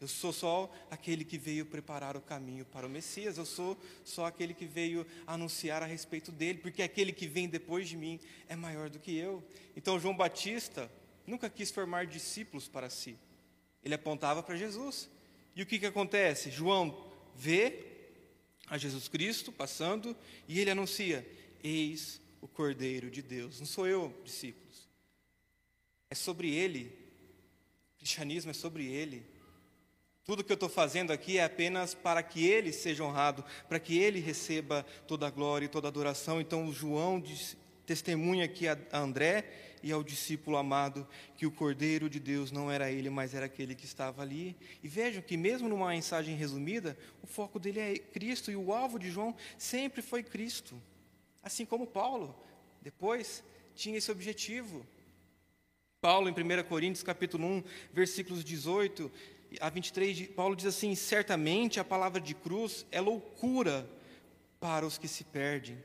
Eu 0.00 0.08
sou 0.08 0.32
só 0.32 0.72
aquele 0.90 1.24
que 1.24 1.38
veio 1.38 1.64
preparar 1.64 2.16
o 2.16 2.20
caminho 2.20 2.64
para 2.64 2.86
o 2.86 2.90
Messias, 2.90 3.38
eu 3.38 3.46
sou 3.46 3.78
só 4.04 4.26
aquele 4.26 4.52
que 4.52 4.66
veio 4.66 5.06
anunciar 5.26 5.82
a 5.82 5.86
respeito 5.86 6.32
dele, 6.32 6.58
porque 6.58 6.82
aquele 6.82 7.12
que 7.12 7.26
vem 7.26 7.48
depois 7.48 7.88
de 7.88 7.96
mim 7.96 8.18
é 8.48 8.56
maior 8.56 8.90
do 8.90 8.98
que 8.98 9.16
eu. 9.16 9.42
Então, 9.76 9.98
João 9.98 10.16
Batista 10.16 10.90
nunca 11.26 11.48
quis 11.48 11.70
formar 11.70 12.06
discípulos 12.06 12.68
para 12.68 12.90
si, 12.90 13.16
ele 13.84 13.94
apontava 13.94 14.42
para 14.42 14.56
Jesus. 14.56 15.08
E 15.54 15.62
o 15.62 15.66
que, 15.66 15.78
que 15.78 15.86
acontece? 15.86 16.50
João 16.50 17.08
vê 17.36 17.86
a 18.66 18.76
Jesus 18.76 19.08
Cristo 19.08 19.52
passando 19.52 20.16
e 20.48 20.58
ele 20.58 20.70
anuncia: 20.70 21.26
Eis 21.62 22.20
o 22.40 22.48
Cordeiro 22.48 23.10
de 23.10 23.22
Deus. 23.22 23.60
Não 23.60 23.66
sou 23.66 23.86
eu, 23.86 24.14
discípulos. 24.24 24.88
É 26.10 26.14
sobre 26.14 26.52
ele. 26.52 26.92
O 27.94 27.98
cristianismo 27.98 28.50
é 28.50 28.54
sobre 28.54 28.86
ele. 28.86 29.24
Tudo 30.24 30.42
que 30.42 30.50
eu 30.50 30.54
estou 30.54 30.70
fazendo 30.70 31.12
aqui 31.12 31.36
é 31.36 31.44
apenas 31.44 31.92
para 31.94 32.22
que 32.22 32.46
ele 32.46 32.72
seja 32.72 33.04
honrado, 33.04 33.44
para 33.68 33.78
que 33.78 33.98
ele 33.98 34.20
receba 34.20 34.82
toda 35.06 35.26
a 35.26 35.30
glória 35.30 35.66
e 35.66 35.68
toda 35.68 35.86
a 35.86 35.90
adoração. 35.90 36.40
Então, 36.40 36.72
João 36.72 37.22
testemunha 37.84 38.46
aqui 38.46 38.66
a 38.66 38.78
André 38.94 39.44
e 39.82 39.92
ao 39.92 40.02
discípulo 40.02 40.56
amado 40.56 41.06
que 41.36 41.44
o 41.44 41.52
Cordeiro 41.52 42.08
de 42.08 42.18
Deus 42.18 42.50
não 42.50 42.70
era 42.70 42.90
ele, 42.90 43.10
mas 43.10 43.34
era 43.34 43.44
aquele 43.44 43.74
que 43.74 43.84
estava 43.84 44.22
ali. 44.22 44.56
E 44.82 44.88
vejam 44.88 45.20
que, 45.20 45.36
mesmo 45.36 45.68
numa 45.68 45.88
mensagem 45.88 46.34
resumida, 46.34 46.96
o 47.22 47.26
foco 47.26 47.58
dele 47.58 47.80
é 47.80 47.98
Cristo 47.98 48.50
e 48.50 48.56
o 48.56 48.72
alvo 48.72 48.98
de 48.98 49.10
João 49.10 49.36
sempre 49.58 50.00
foi 50.00 50.22
Cristo. 50.22 50.80
Assim 51.42 51.66
como 51.66 51.86
Paulo, 51.86 52.34
depois, 52.80 53.44
tinha 53.74 53.98
esse 53.98 54.10
objetivo. 54.10 54.86
Paulo, 56.00 56.30
em 56.30 56.32
1 56.32 56.64
Coríntios, 56.64 57.02
capítulo 57.02 57.46
1, 57.46 57.64
versículos 57.92 58.42
18 58.42 59.12
a 59.60 59.70
23, 59.70 60.28
Paulo 60.28 60.56
diz 60.56 60.66
assim: 60.66 60.94
Certamente 60.94 61.80
a 61.80 61.84
palavra 61.84 62.20
de 62.20 62.34
cruz 62.34 62.86
é 62.90 63.00
loucura 63.00 63.88
para 64.60 64.86
os 64.86 64.98
que 64.98 65.08
se 65.08 65.24
perdem 65.24 65.78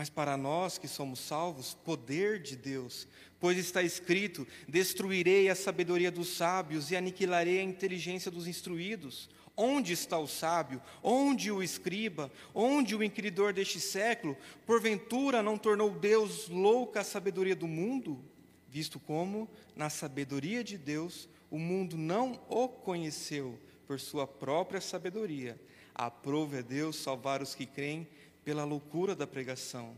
mas 0.00 0.08
para 0.08 0.34
nós 0.34 0.78
que 0.78 0.88
somos 0.88 1.20
salvos, 1.20 1.74
poder 1.84 2.40
de 2.40 2.56
Deus. 2.56 3.06
Pois 3.38 3.58
está 3.58 3.82
escrito: 3.82 4.46
Destruirei 4.66 5.50
a 5.50 5.54
sabedoria 5.54 6.10
dos 6.10 6.28
sábios 6.28 6.90
e 6.90 6.96
aniquilarei 6.96 7.60
a 7.60 7.62
inteligência 7.62 8.30
dos 8.30 8.46
instruídos. 8.46 9.28
Onde 9.54 9.92
está 9.92 10.16
o 10.18 10.26
sábio? 10.26 10.80
Onde 11.02 11.50
o 11.50 11.62
escriba? 11.62 12.32
Onde 12.54 12.96
o 12.96 13.02
inquiridor 13.02 13.52
deste 13.52 13.78
século? 13.78 14.38
Porventura 14.64 15.42
não 15.42 15.58
tornou 15.58 15.90
Deus 15.90 16.48
louca 16.48 17.00
a 17.00 17.04
sabedoria 17.04 17.54
do 17.54 17.68
mundo? 17.68 18.24
Visto 18.70 18.98
como, 18.98 19.50
na 19.76 19.90
sabedoria 19.90 20.64
de 20.64 20.78
Deus, 20.78 21.28
o 21.50 21.58
mundo 21.58 21.98
não 21.98 22.40
o 22.48 22.68
conheceu 22.68 23.58
por 23.86 23.98
sua 23.98 24.26
própria 24.26 24.80
sabedoria. 24.80 25.60
Aprove 25.94 26.58
a 26.58 26.62
Deus 26.62 26.96
salvar 26.96 27.42
os 27.42 27.54
que 27.54 27.66
creem 27.66 28.06
pela 28.44 28.64
loucura 28.64 29.14
da 29.14 29.26
pregação, 29.26 29.96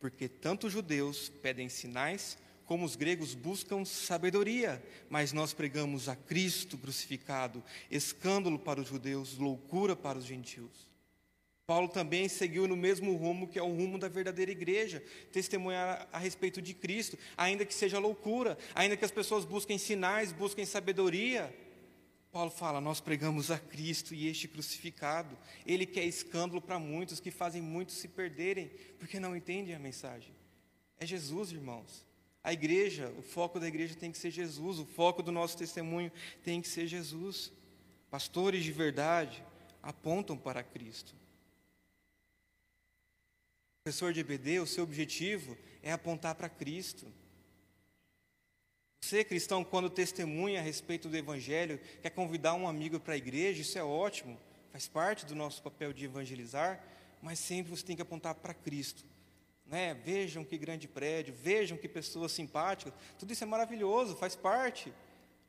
porque 0.00 0.28
tanto 0.28 0.66
os 0.66 0.72
judeus 0.72 1.28
pedem 1.28 1.68
sinais, 1.68 2.38
como 2.64 2.84
os 2.84 2.96
gregos 2.96 3.34
buscam 3.34 3.84
sabedoria, 3.84 4.82
mas 5.08 5.32
nós 5.32 5.54
pregamos 5.54 6.08
a 6.08 6.16
Cristo 6.16 6.76
crucificado, 6.76 7.62
escândalo 7.90 8.58
para 8.58 8.80
os 8.80 8.88
judeus, 8.88 9.38
loucura 9.38 9.96
para 9.96 10.18
os 10.18 10.24
gentios. 10.24 10.87
Paulo 11.68 11.86
também 11.86 12.30
seguiu 12.30 12.66
no 12.66 12.74
mesmo 12.74 13.14
rumo 13.14 13.46
que 13.46 13.58
é 13.58 13.62
o 13.62 13.66
rumo 13.66 13.98
da 13.98 14.08
verdadeira 14.08 14.50
igreja, 14.50 15.04
testemunhar 15.30 16.08
a 16.10 16.16
respeito 16.16 16.62
de 16.62 16.72
Cristo, 16.72 17.18
ainda 17.36 17.62
que 17.66 17.74
seja 17.74 17.98
loucura, 17.98 18.56
ainda 18.74 18.96
que 18.96 19.04
as 19.04 19.10
pessoas 19.10 19.44
busquem 19.44 19.76
sinais, 19.76 20.32
busquem 20.32 20.64
sabedoria, 20.64 21.54
Paulo 22.32 22.50
fala: 22.50 22.80
Nós 22.80 23.02
pregamos 23.02 23.50
a 23.50 23.58
Cristo 23.58 24.14
e 24.14 24.28
este 24.28 24.48
crucificado. 24.48 25.36
Ele 25.66 25.84
que 25.84 26.00
é 26.00 26.06
escândalo 26.06 26.62
para 26.62 26.78
muitos, 26.78 27.20
que 27.20 27.30
fazem 27.30 27.60
muitos 27.60 27.96
se 27.96 28.08
perderem, 28.08 28.70
porque 28.98 29.20
não 29.20 29.36
entendem 29.36 29.74
a 29.74 29.78
mensagem. 29.78 30.34
É 30.98 31.04
Jesus, 31.04 31.52
irmãos. 31.52 32.02
A 32.42 32.50
igreja, 32.50 33.12
o 33.18 33.20
foco 33.20 33.60
da 33.60 33.68
igreja 33.68 33.94
tem 33.94 34.10
que 34.10 34.16
ser 34.16 34.30
Jesus, 34.30 34.78
o 34.78 34.86
foco 34.86 35.22
do 35.22 35.30
nosso 35.30 35.58
testemunho 35.58 36.10
tem 36.42 36.62
que 36.62 36.68
ser 36.68 36.86
Jesus. 36.86 37.52
Pastores 38.10 38.64
de 38.64 38.72
verdade 38.72 39.44
apontam 39.82 40.34
para 40.34 40.62
Cristo. 40.62 41.17
Professor 43.88 44.12
de 44.12 44.20
EBD, 44.20 44.60
o 44.60 44.66
seu 44.66 44.84
objetivo 44.84 45.56
é 45.82 45.90
apontar 45.90 46.34
para 46.34 46.46
Cristo. 46.46 47.06
Você, 49.00 49.24
cristão, 49.24 49.64
quando 49.64 49.88
testemunha 49.88 50.60
a 50.60 50.62
respeito 50.62 51.08
do 51.08 51.16
Evangelho, 51.16 51.80
quer 52.02 52.10
convidar 52.10 52.52
um 52.52 52.68
amigo 52.68 53.00
para 53.00 53.14
a 53.14 53.16
igreja, 53.16 53.62
isso 53.62 53.78
é 53.78 53.82
ótimo, 53.82 54.38
faz 54.70 54.86
parte 54.86 55.24
do 55.24 55.34
nosso 55.34 55.62
papel 55.62 55.94
de 55.94 56.04
evangelizar, 56.04 56.84
mas 57.22 57.38
sempre 57.38 57.74
você 57.74 57.82
tem 57.82 57.96
que 57.96 58.02
apontar 58.02 58.34
para 58.34 58.52
Cristo. 58.52 59.06
Né? 59.64 59.94
Vejam 59.94 60.44
que 60.44 60.58
grande 60.58 60.86
prédio, 60.86 61.32
vejam 61.32 61.78
que 61.78 61.88
pessoas 61.88 62.32
simpáticas, 62.32 62.92
tudo 63.18 63.32
isso 63.32 63.42
é 63.42 63.46
maravilhoso, 63.46 64.16
faz 64.16 64.36
parte, 64.36 64.92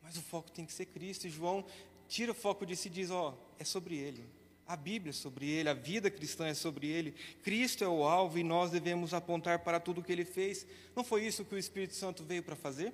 mas 0.01 0.15
o 0.15 0.21
foco 0.21 0.49
tem 0.49 0.65
que 0.65 0.71
ser 0.71 0.85
Cristo. 0.85 1.27
E 1.27 1.29
João 1.29 1.65
tira 2.07 2.31
o 2.31 2.35
foco 2.35 2.65
disso 2.65 2.87
e 2.87 2.89
diz: 2.89 3.11
Ó, 3.11 3.37
é 3.59 3.65
sobre 3.65 3.97
Ele. 3.97 4.38
A 4.69 4.75
Bíblia 4.75 5.09
é 5.09 5.13
sobre 5.13 5.49
Ele, 5.49 5.67
a 5.67 5.73
vida 5.73 6.11
cristã 6.11 6.45
é 6.45 6.53
sobre 6.53 6.85
Ele, 6.85 7.15
Cristo 7.41 7.83
é 7.83 7.87
o 7.87 8.03
alvo 8.03 8.37
e 8.37 8.43
nós 8.43 8.69
devemos 8.69 9.15
apontar 9.15 9.57
para 9.63 9.79
tudo 9.79 9.99
o 9.99 10.03
que 10.03 10.11
Ele 10.11 10.23
fez. 10.23 10.63
Não 10.95 11.03
foi 11.03 11.25
isso 11.25 11.43
que 11.43 11.55
o 11.55 11.57
Espírito 11.57 11.95
Santo 11.95 12.23
veio 12.23 12.43
para 12.43 12.55
fazer? 12.55 12.93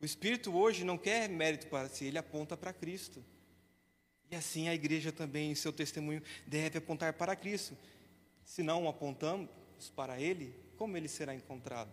O 0.00 0.06
Espírito 0.06 0.56
hoje 0.56 0.82
não 0.82 0.96
quer 0.96 1.28
mérito 1.28 1.66
para 1.66 1.90
si, 1.90 2.06
ele 2.06 2.16
aponta 2.16 2.56
para 2.56 2.72
Cristo. 2.72 3.22
E 4.30 4.34
assim 4.34 4.66
a 4.66 4.74
igreja 4.74 5.12
também, 5.12 5.50
em 5.50 5.54
seu 5.54 5.74
testemunho, 5.74 6.22
deve 6.46 6.78
apontar 6.78 7.12
para 7.12 7.36
Cristo. 7.36 7.76
Se 8.42 8.62
não 8.62 8.88
apontamos 8.88 9.50
para 9.94 10.18
Ele, 10.18 10.54
como 10.78 10.96
Ele 10.96 11.06
será 11.06 11.34
encontrado? 11.34 11.92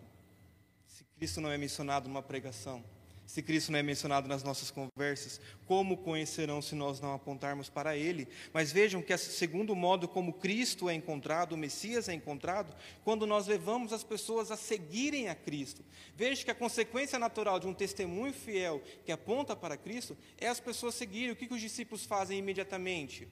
Se 0.86 1.04
Cristo 1.18 1.38
não 1.42 1.52
é 1.52 1.58
mencionado 1.58 2.08
numa 2.08 2.22
pregação, 2.22 2.82
se 3.26 3.42
Cristo 3.42 3.72
não 3.72 3.78
é 3.78 3.82
mencionado 3.82 4.28
nas 4.28 4.42
nossas 4.42 4.70
conversas, 4.70 5.40
como 5.66 5.96
conhecerão 5.96 6.60
se 6.60 6.74
nós 6.74 7.00
não 7.00 7.14
apontarmos 7.14 7.68
para 7.70 7.96
Ele? 7.96 8.28
Mas 8.52 8.70
vejam 8.70 9.00
que, 9.00 9.16
segundo 9.16 9.72
o 9.72 9.76
modo 9.76 10.06
como 10.06 10.34
Cristo 10.34 10.90
é 10.90 10.94
encontrado, 10.94 11.52
o 11.52 11.56
Messias 11.56 12.08
é 12.08 12.14
encontrado, 12.14 12.74
quando 13.02 13.26
nós 13.26 13.46
levamos 13.46 13.92
as 13.92 14.04
pessoas 14.04 14.50
a 14.50 14.56
seguirem 14.56 15.28
a 15.28 15.34
Cristo. 15.34 15.82
Veja 16.14 16.44
que 16.44 16.50
a 16.50 16.54
consequência 16.54 17.18
natural 17.18 17.58
de 17.58 17.66
um 17.66 17.74
testemunho 17.74 18.32
fiel 18.32 18.82
que 19.04 19.12
aponta 19.12 19.56
para 19.56 19.76
Cristo 19.76 20.16
é 20.38 20.48
as 20.48 20.60
pessoas 20.60 20.94
seguirem. 20.94 21.32
O 21.32 21.36
que, 21.36 21.46
que 21.46 21.54
os 21.54 21.60
discípulos 21.60 22.04
fazem 22.04 22.38
imediatamente? 22.38 23.26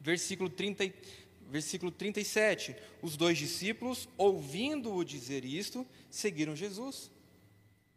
Versículo 0.00 0.50
30, 0.50 0.92
versículo 1.48 1.92
37. 1.92 2.74
Os 3.00 3.16
dois 3.16 3.38
discípulos, 3.38 4.08
ouvindo-o 4.16 5.04
dizer 5.04 5.44
isto, 5.44 5.86
seguiram 6.10 6.56
Jesus 6.56 7.14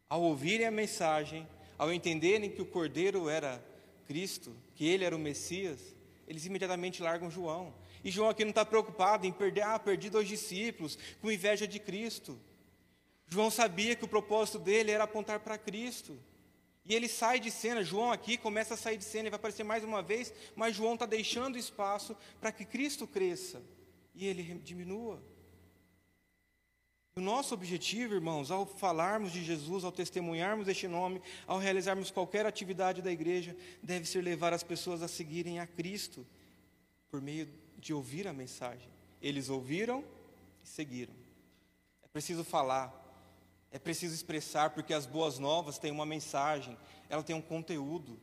ao 0.09 0.23
ouvirem 0.23 0.65
a 0.65 0.71
mensagem, 0.71 1.47
ao 1.77 1.93
entenderem 1.93 2.49
que 2.49 2.61
o 2.61 2.65
Cordeiro 2.65 3.29
era 3.29 3.63
Cristo, 4.07 4.55
que 4.73 4.87
ele 4.87 5.05
era 5.05 5.15
o 5.15 5.19
Messias, 5.19 5.95
eles 6.27 6.45
imediatamente 6.45 7.01
largam 7.01 7.29
João. 7.29 7.73
E 8.03 8.09
João 8.09 8.29
aqui 8.29 8.43
não 8.43 8.49
está 8.49 8.65
preocupado 8.65 9.27
em 9.27 9.31
perder, 9.31 9.61
ah, 9.61 9.77
perdi 9.77 10.09
dois 10.09 10.27
discípulos, 10.27 10.97
com 11.21 11.31
inveja 11.31 11.67
de 11.67 11.79
Cristo. 11.79 12.39
João 13.27 13.51
sabia 13.51 13.95
que 13.95 14.03
o 14.03 14.07
propósito 14.07 14.57
dele 14.57 14.91
era 14.91 15.03
apontar 15.03 15.39
para 15.41 15.57
Cristo. 15.57 16.19
E 16.85 16.95
ele 16.95 17.07
sai 17.07 17.39
de 17.39 17.51
cena, 17.51 17.83
João 17.83 18.11
aqui 18.11 18.35
começa 18.35 18.73
a 18.73 18.77
sair 18.77 18.97
de 18.97 19.03
cena, 19.03 19.25
ele 19.25 19.29
vai 19.29 19.37
aparecer 19.37 19.63
mais 19.63 19.83
uma 19.83 20.01
vez, 20.01 20.33
mas 20.55 20.75
João 20.75 20.95
está 20.95 21.05
deixando 21.05 21.55
espaço 21.55 22.17
para 22.41 22.51
que 22.51 22.65
Cristo 22.65 23.05
cresça 23.05 23.61
e 24.15 24.25
ele 24.25 24.41
diminua. 24.55 25.21
O 27.19 27.21
nosso 27.21 27.53
objetivo, 27.53 28.13
irmãos, 28.13 28.49
ao 28.49 28.65
falarmos 28.65 29.33
de 29.33 29.43
Jesus, 29.43 29.83
ao 29.83 29.91
testemunharmos 29.91 30.69
este 30.69 30.87
nome, 30.87 31.21
ao 31.45 31.57
realizarmos 31.57 32.09
qualquer 32.09 32.45
atividade 32.45 33.01
da 33.01 33.11
igreja, 33.11 33.53
deve 33.83 34.05
ser 34.05 34.21
levar 34.21 34.53
as 34.53 34.63
pessoas 34.63 35.03
a 35.03 35.07
seguirem 35.09 35.59
a 35.59 35.67
Cristo 35.67 36.25
por 37.11 37.19
meio 37.19 37.45
de 37.77 37.93
ouvir 37.93 38.25
a 38.25 38.31
mensagem. 38.31 38.87
Eles 39.21 39.49
ouviram 39.49 40.01
e 40.63 40.65
seguiram. 40.65 41.13
É 42.01 42.07
preciso 42.07 42.45
falar, 42.45 42.89
é 43.69 43.77
preciso 43.77 44.15
expressar, 44.15 44.69
porque 44.69 44.93
as 44.93 45.05
boas 45.05 45.37
novas 45.37 45.77
têm 45.77 45.91
uma 45.91 46.05
mensagem, 46.05 46.77
ela 47.09 47.21
tem 47.21 47.35
um 47.35 47.41
conteúdo. 47.41 48.17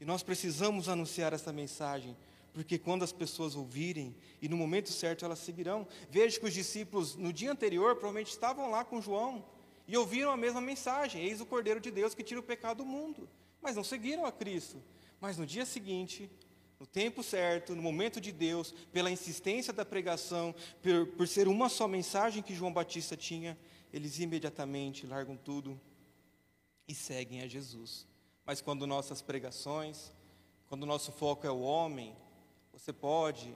E 0.00 0.04
nós 0.04 0.24
precisamos 0.24 0.88
anunciar 0.88 1.32
essa 1.32 1.52
mensagem 1.52 2.16
porque 2.52 2.78
quando 2.78 3.02
as 3.02 3.12
pessoas 3.12 3.54
ouvirem 3.54 4.14
e 4.40 4.48
no 4.48 4.56
momento 4.56 4.90
certo 4.90 5.24
elas 5.24 5.38
seguirão. 5.38 5.86
Veja 6.10 6.38
que 6.38 6.46
os 6.46 6.54
discípulos 6.54 7.16
no 7.16 7.32
dia 7.32 7.52
anterior 7.52 7.94
provavelmente 7.96 8.30
estavam 8.30 8.70
lá 8.70 8.84
com 8.84 9.00
João 9.00 9.44
e 9.86 9.96
ouviram 9.96 10.30
a 10.30 10.36
mesma 10.36 10.60
mensagem: 10.60 11.22
Eis 11.22 11.40
o 11.40 11.46
Cordeiro 11.46 11.80
de 11.80 11.90
Deus 11.90 12.14
que 12.14 12.22
tira 12.22 12.40
o 12.40 12.42
pecado 12.42 12.78
do 12.78 12.86
mundo. 12.86 13.28
Mas 13.60 13.76
não 13.76 13.84
seguiram 13.84 14.24
a 14.24 14.32
Cristo. 14.32 14.82
Mas 15.20 15.36
no 15.36 15.46
dia 15.46 15.66
seguinte, 15.66 16.30
no 16.78 16.86
tempo 16.86 17.22
certo, 17.22 17.74
no 17.76 17.82
momento 17.82 18.20
de 18.20 18.32
Deus, 18.32 18.72
pela 18.92 19.10
insistência 19.10 19.72
da 19.72 19.84
pregação, 19.84 20.54
por, 20.82 21.06
por 21.08 21.28
ser 21.28 21.46
uma 21.46 21.68
só 21.68 21.86
mensagem 21.86 22.42
que 22.42 22.54
João 22.54 22.72
Batista 22.72 23.16
tinha, 23.16 23.58
eles 23.92 24.18
imediatamente 24.18 25.06
largam 25.06 25.36
tudo 25.36 25.78
e 26.88 26.94
seguem 26.94 27.42
a 27.42 27.46
Jesus. 27.46 28.06
Mas 28.46 28.60
quando 28.60 28.86
nossas 28.86 29.20
pregações, 29.20 30.10
quando 30.68 30.84
o 30.84 30.86
nosso 30.86 31.12
foco 31.12 31.46
é 31.46 31.50
o 31.50 31.60
homem, 31.60 32.16
você 32.80 32.94
pode, 32.94 33.54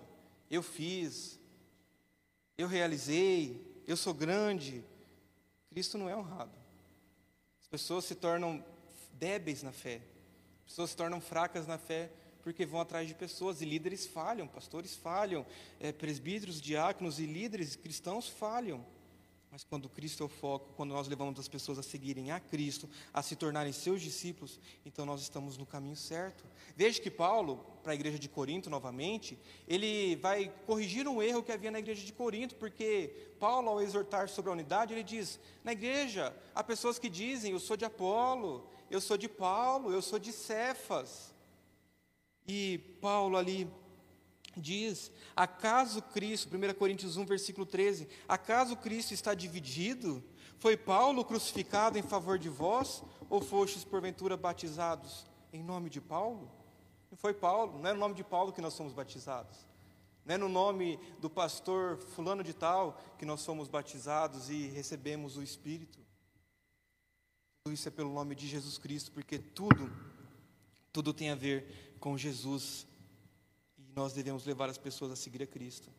eu 0.50 0.62
fiz, 0.62 1.40
eu 2.58 2.68
realizei, 2.68 3.82
eu 3.86 3.96
sou 3.96 4.12
grande. 4.12 4.84
Cristo 5.70 5.96
não 5.96 6.10
é 6.10 6.16
honrado. 6.16 6.52
As 7.58 7.66
pessoas 7.66 8.04
se 8.04 8.14
tornam 8.14 8.62
débeis 9.14 9.62
na 9.62 9.72
fé, 9.72 10.02
as 10.58 10.72
pessoas 10.72 10.90
se 10.90 10.96
tornam 10.96 11.20
fracas 11.22 11.66
na 11.66 11.78
fé 11.78 12.12
porque 12.42 12.66
vão 12.66 12.78
atrás 12.78 13.08
de 13.08 13.14
pessoas 13.14 13.62
e 13.62 13.64
líderes 13.64 14.06
falham, 14.06 14.46
pastores 14.46 14.94
falham, 14.94 15.46
é, 15.80 15.90
presbíteros, 15.90 16.60
diáconos 16.60 17.18
e 17.18 17.24
líderes 17.24 17.74
cristãos 17.74 18.28
falham. 18.28 18.84
Mas 19.54 19.62
quando 19.62 19.88
Cristo 19.88 20.24
é 20.24 20.26
o 20.26 20.28
foco, 20.28 20.72
quando 20.76 20.90
nós 20.90 21.06
levamos 21.06 21.38
as 21.38 21.46
pessoas 21.46 21.78
a 21.78 21.82
seguirem 21.84 22.32
a 22.32 22.40
Cristo, 22.40 22.90
a 23.12 23.22
se 23.22 23.36
tornarem 23.36 23.72
seus 23.72 24.02
discípulos, 24.02 24.58
então 24.84 25.06
nós 25.06 25.22
estamos 25.22 25.56
no 25.56 25.64
caminho 25.64 25.94
certo. 25.94 26.44
Veja 26.74 27.00
que 27.00 27.08
Paulo, 27.08 27.64
para 27.80 27.92
a 27.92 27.94
igreja 27.94 28.18
de 28.18 28.28
Corinto 28.28 28.68
novamente, 28.68 29.38
ele 29.68 30.16
vai 30.16 30.52
corrigir 30.66 31.06
um 31.06 31.22
erro 31.22 31.40
que 31.40 31.52
havia 31.52 31.70
na 31.70 31.78
igreja 31.78 32.04
de 32.04 32.12
Corinto, 32.12 32.56
porque 32.56 33.28
Paulo, 33.38 33.68
ao 33.68 33.80
exortar 33.80 34.28
sobre 34.28 34.50
a 34.50 34.54
unidade, 34.54 34.92
ele 34.92 35.04
diz: 35.04 35.38
na 35.62 35.70
igreja 35.70 36.36
há 36.52 36.64
pessoas 36.64 36.98
que 36.98 37.08
dizem, 37.08 37.52
eu 37.52 37.60
sou 37.60 37.76
de 37.76 37.84
Apolo, 37.84 38.68
eu 38.90 39.00
sou 39.00 39.16
de 39.16 39.28
Paulo, 39.28 39.92
eu 39.92 40.02
sou 40.02 40.18
de 40.18 40.32
Cefas. 40.32 41.32
E 42.44 42.78
Paulo 43.00 43.36
ali 43.36 43.70
diz: 44.56 45.10
acaso 45.34 46.02
Cristo, 46.02 46.56
1 46.56 46.74
Coríntios 46.74 47.16
1, 47.16 47.24
versículo 47.24 47.66
13: 47.66 48.08
acaso 48.28 48.76
Cristo 48.76 49.12
está 49.12 49.34
dividido? 49.34 50.22
Foi 50.58 50.76
Paulo 50.76 51.24
crucificado 51.24 51.98
em 51.98 52.02
favor 52.02 52.38
de 52.38 52.48
vós, 52.48 53.02
ou 53.28 53.40
fostes 53.40 53.84
porventura 53.84 54.36
batizados 54.36 55.26
em 55.52 55.62
nome 55.62 55.90
de 55.90 56.00
Paulo? 56.00 56.50
Não 57.10 57.18
foi 57.18 57.32
Paulo, 57.32 57.78
não 57.78 57.90
é 57.90 57.92
no 57.92 58.00
nome 58.00 58.14
de 58.14 58.24
Paulo 58.24 58.52
que 58.52 58.60
nós 58.60 58.74
somos 58.74 58.92
batizados. 58.92 59.56
Não 60.24 60.34
é 60.34 60.38
no 60.38 60.48
nome 60.48 60.98
do 61.20 61.28
pastor 61.28 61.98
fulano 61.98 62.42
de 62.42 62.54
tal 62.54 62.98
que 63.18 63.26
nós 63.26 63.40
somos 63.42 63.68
batizados 63.68 64.48
e 64.48 64.68
recebemos 64.68 65.36
o 65.36 65.42
Espírito. 65.42 65.98
Tudo 67.62 67.74
isso 67.74 67.86
é 67.88 67.90
pelo 67.90 68.12
nome 68.12 68.34
de 68.34 68.48
Jesus 68.48 68.78
Cristo, 68.78 69.12
porque 69.12 69.38
tudo, 69.38 69.92
tudo 70.92 71.12
tem 71.12 71.30
a 71.30 71.34
ver 71.34 71.96
com 72.00 72.16
Jesus 72.16 72.86
nós 73.94 74.12
devemos 74.12 74.44
levar 74.44 74.68
as 74.68 74.78
pessoas 74.78 75.12
a 75.12 75.16
seguir 75.16 75.42
a 75.42 75.46
Cristo. 75.46 75.90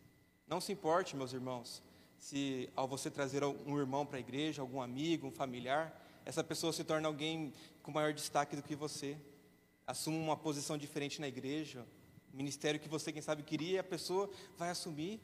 Não 0.48 0.60
se 0.60 0.72
importe, 0.72 1.16
meus 1.16 1.34
irmãos, 1.34 1.82
se 2.18 2.70
ao 2.76 2.88
você 2.88 3.10
trazer 3.10 3.44
um 3.44 3.78
irmão 3.78 4.06
para 4.06 4.18
a 4.18 4.20
igreja, 4.20 4.62
algum 4.62 4.82
amigo, 4.82 5.28
um 5.28 5.32
familiar, 5.32 6.02
essa 6.26 6.44
pessoa 6.44 6.74
se 6.74 6.84
torna 6.84 7.08
alguém 7.08 7.54
com 7.82 7.92
maior 7.92 8.14
destaque 8.14 8.56
do 8.56 8.64
que 8.64 8.76
você, 8.76 9.18
assuma 9.86 10.18
uma 10.18 10.38
posição 10.38 10.78
diferente 10.78 11.22
na 11.22 11.28
igreja, 11.28 11.86
ministério 12.34 12.80
que 12.80 12.90
você, 12.90 13.12
quem 13.12 13.22
sabe, 13.22 13.44
queria, 13.44 13.82
a 13.82 13.84
pessoa 13.84 14.30
vai 14.58 14.70
assumir. 14.70 15.20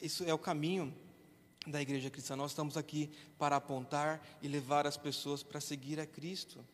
Isso 0.00 0.24
é 0.24 0.32
o 0.32 0.38
caminho 0.38 0.94
da 1.66 1.80
igreja 1.80 2.10
cristã. 2.10 2.36
Nós 2.36 2.52
estamos 2.52 2.76
aqui 2.76 3.10
para 3.38 3.56
apontar 3.56 4.24
e 4.40 4.48
levar 4.48 4.86
as 4.86 4.96
pessoas 4.96 5.42
para 5.42 5.60
seguir 5.60 5.98
a 5.98 6.06
Cristo. 6.06 6.64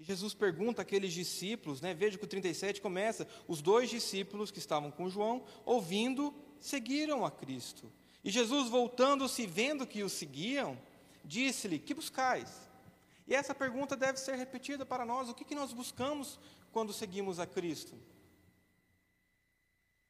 E 0.00 0.04
Jesus 0.04 0.32
pergunta 0.32 0.80
àqueles 0.80 1.12
discípulos, 1.12 1.82
né? 1.82 1.92
veja 1.92 2.16
que 2.16 2.24
o 2.24 2.26
37 2.26 2.80
começa: 2.80 3.28
os 3.46 3.60
dois 3.60 3.90
discípulos 3.90 4.50
que 4.50 4.58
estavam 4.58 4.90
com 4.90 5.10
João, 5.10 5.44
ouvindo, 5.62 6.34
seguiram 6.58 7.22
a 7.22 7.30
Cristo. 7.30 7.92
E 8.24 8.30
Jesus, 8.30 8.70
voltando-se, 8.70 9.46
vendo 9.46 9.86
que 9.86 10.02
o 10.02 10.08
seguiam, 10.08 10.80
disse-lhe: 11.22 11.78
Que 11.78 11.92
buscais? 11.92 12.48
E 13.28 13.34
essa 13.34 13.54
pergunta 13.54 13.94
deve 13.94 14.18
ser 14.18 14.36
repetida 14.36 14.86
para 14.86 15.04
nós: 15.04 15.28
o 15.28 15.34
que, 15.34 15.44
que 15.44 15.54
nós 15.54 15.70
buscamos 15.70 16.40
quando 16.72 16.94
seguimos 16.94 17.38
a 17.38 17.46
Cristo? 17.46 17.94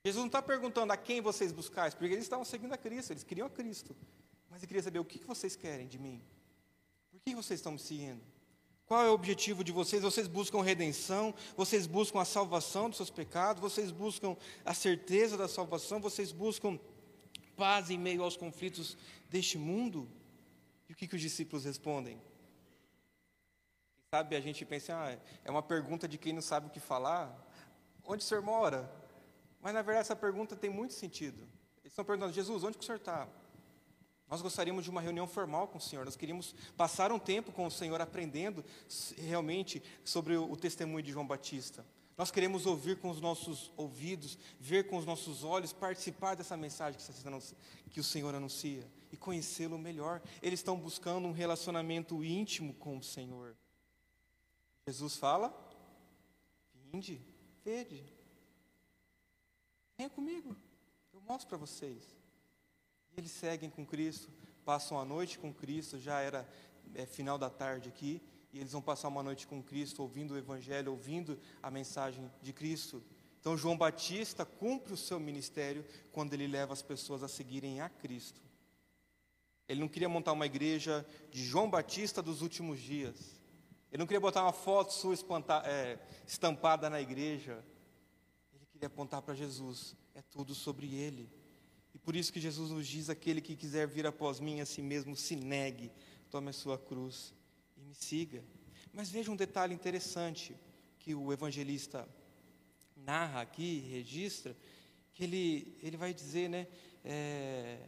Jesus 0.04 0.20
não 0.20 0.28
está 0.28 0.40
perguntando 0.40 0.92
a 0.92 0.96
quem 0.96 1.20
vocês 1.20 1.50
buscais, 1.50 1.94
porque 1.94 2.14
eles 2.14 2.24
estavam 2.24 2.44
seguindo 2.44 2.72
a 2.72 2.78
Cristo, 2.78 3.12
eles 3.12 3.24
queriam 3.24 3.48
a 3.48 3.50
Cristo. 3.50 3.96
Mas 4.48 4.60
ele 4.60 4.68
queria 4.68 4.82
saber 4.84 5.00
o 5.00 5.04
que 5.04 5.18
vocês 5.24 5.56
querem 5.56 5.88
de 5.88 5.98
mim? 5.98 6.22
Por 7.10 7.20
que 7.20 7.34
vocês 7.34 7.58
estão 7.58 7.72
me 7.72 7.78
seguindo? 7.80 8.22
Qual 8.90 9.04
é 9.04 9.08
o 9.08 9.12
objetivo 9.12 9.62
de 9.62 9.70
vocês? 9.70 10.02
Vocês 10.02 10.26
buscam 10.26 10.62
redenção, 10.62 11.32
vocês 11.56 11.86
buscam 11.86 12.20
a 12.20 12.24
salvação 12.24 12.88
dos 12.88 12.96
seus 12.96 13.08
pecados, 13.08 13.62
vocês 13.62 13.92
buscam 13.92 14.36
a 14.64 14.74
certeza 14.74 15.36
da 15.36 15.46
salvação, 15.46 16.00
vocês 16.00 16.32
buscam 16.32 16.76
paz 17.56 17.88
em 17.88 17.96
meio 17.96 18.24
aos 18.24 18.36
conflitos 18.36 18.98
deste 19.28 19.56
mundo? 19.56 20.10
E 20.88 20.92
o 20.92 20.96
que, 20.96 21.06
que 21.06 21.14
os 21.14 21.20
discípulos 21.20 21.64
respondem? 21.64 22.20
Sabe, 24.12 24.34
a 24.34 24.40
gente 24.40 24.64
pensa, 24.64 24.92
ah, 24.92 25.16
é 25.44 25.50
uma 25.52 25.62
pergunta 25.62 26.08
de 26.08 26.18
quem 26.18 26.32
não 26.32 26.42
sabe 26.42 26.66
o 26.66 26.70
que 26.70 26.80
falar. 26.80 27.32
Onde 28.04 28.24
o 28.24 28.26
senhor 28.26 28.42
mora? 28.42 28.92
Mas 29.60 29.72
na 29.72 29.82
verdade 29.82 30.00
essa 30.00 30.16
pergunta 30.16 30.56
tem 30.56 30.68
muito 30.68 30.94
sentido. 30.94 31.38
Eles 31.78 31.92
estão 31.92 32.04
perguntando, 32.04 32.32
Jesus, 32.32 32.64
onde 32.64 32.76
que 32.76 32.82
o 32.82 32.86
senhor 32.86 32.98
está? 32.98 33.28
Nós 34.30 34.40
gostaríamos 34.40 34.84
de 34.84 34.90
uma 34.90 35.00
reunião 35.00 35.26
formal 35.26 35.66
com 35.66 35.78
o 35.78 35.80
Senhor, 35.80 36.04
nós 36.04 36.14
queríamos 36.14 36.54
passar 36.76 37.10
um 37.10 37.18
tempo 37.18 37.50
com 37.50 37.66
o 37.66 37.70
Senhor 37.70 38.00
aprendendo 38.00 38.64
realmente 39.16 39.82
sobre 40.04 40.36
o, 40.36 40.56
testemunho 40.56 41.02
de 41.02 41.10
João 41.10 41.26
Batista. 41.26 41.84
Nós 42.16 42.30
queremos 42.30 42.64
ouvir 42.64 42.98
com 43.00 43.10
os 43.10 43.20
nossos 43.20 43.72
ouvidos, 43.76 44.38
ver 44.60 44.86
com 44.86 44.96
os 44.96 45.04
nossos 45.04 45.42
olhos, 45.42 45.72
participar 45.72 46.36
dessa 46.36 46.56
mensagem 46.56 47.00
que 47.90 47.98
o 47.98 48.04
Senhor 48.04 48.32
anuncia 48.32 48.86
e 49.10 49.16
conhecê-lo 49.16 49.76
melhor. 49.76 50.22
Eles 50.40 50.60
estão 50.60 50.78
buscando 50.78 51.26
um 51.26 51.32
relacionamento 51.32 52.22
íntimo 52.22 52.72
com 52.74 52.98
o 52.98 53.02
Senhor. 53.02 53.56
Jesus 54.86 55.16
fala: 55.16 55.52
Vinde, 56.92 57.20
vede, 57.64 58.04
venha 59.98 60.10
comigo, 60.10 60.56
eu 61.12 61.20
mostro 61.22 61.48
para 61.48 61.58
vocês. 61.58 62.19
Eles 63.20 63.32
seguem 63.32 63.68
com 63.68 63.84
Cristo, 63.84 64.30
passam 64.64 64.98
a 64.98 65.04
noite 65.04 65.38
com 65.38 65.52
Cristo, 65.52 65.98
já 65.98 66.20
era 66.20 66.48
é, 66.94 67.04
final 67.04 67.36
da 67.36 67.50
tarde 67.50 67.90
aqui, 67.90 68.22
e 68.50 68.58
eles 68.58 68.72
vão 68.72 68.80
passar 68.80 69.08
uma 69.08 69.22
noite 69.22 69.46
com 69.46 69.62
Cristo, 69.62 70.00
ouvindo 70.00 70.32
o 70.32 70.38
Evangelho, 70.38 70.90
ouvindo 70.90 71.38
a 71.62 71.70
mensagem 71.70 72.30
de 72.40 72.50
Cristo. 72.54 73.02
Então, 73.38 73.58
João 73.58 73.76
Batista 73.76 74.46
cumpre 74.46 74.94
o 74.94 74.96
seu 74.96 75.20
ministério 75.20 75.84
quando 76.12 76.32
ele 76.32 76.46
leva 76.46 76.72
as 76.72 76.80
pessoas 76.80 77.22
a 77.22 77.28
seguirem 77.28 77.82
a 77.82 77.90
Cristo. 77.90 78.40
Ele 79.68 79.80
não 79.80 79.88
queria 79.88 80.08
montar 80.08 80.32
uma 80.32 80.46
igreja 80.46 81.06
de 81.30 81.44
João 81.44 81.68
Batista 81.68 82.22
dos 82.22 82.40
últimos 82.40 82.80
dias. 82.80 83.38
Ele 83.92 83.98
não 83.98 84.06
queria 84.06 84.18
botar 84.18 84.44
uma 84.44 84.52
foto 84.52 84.94
sua 84.94 85.14
é, 85.66 85.98
estampada 86.26 86.88
na 86.88 87.02
igreja. 87.02 87.62
Ele 88.54 88.64
queria 88.72 88.86
apontar 88.86 89.20
para 89.20 89.34
Jesus. 89.34 89.94
É 90.14 90.22
tudo 90.22 90.54
sobre 90.54 90.94
ele. 90.94 91.30
E 91.94 91.98
por 91.98 92.14
isso 92.14 92.32
que 92.32 92.40
Jesus 92.40 92.70
nos 92.70 92.86
diz: 92.86 93.10
aquele 93.10 93.40
que 93.40 93.56
quiser 93.56 93.86
vir 93.86 94.06
após 94.06 94.40
mim, 94.40 94.60
a 94.60 94.66
si 94.66 94.82
mesmo 94.82 95.16
se 95.16 95.36
negue, 95.36 95.90
tome 96.30 96.50
a 96.50 96.52
sua 96.52 96.78
cruz 96.78 97.34
e 97.76 97.80
me 97.80 97.94
siga. 97.94 98.42
Mas 98.92 99.10
veja 99.10 99.30
um 99.30 99.36
detalhe 99.36 99.74
interessante 99.74 100.56
que 100.98 101.14
o 101.14 101.32
evangelista 101.32 102.08
narra 102.96 103.40
aqui, 103.40 103.80
registra, 103.90 104.56
que 105.14 105.24
ele, 105.24 105.78
ele 105.82 105.96
vai 105.96 106.12
dizer, 106.12 106.48
né? 106.48 106.66
É, 107.04 107.78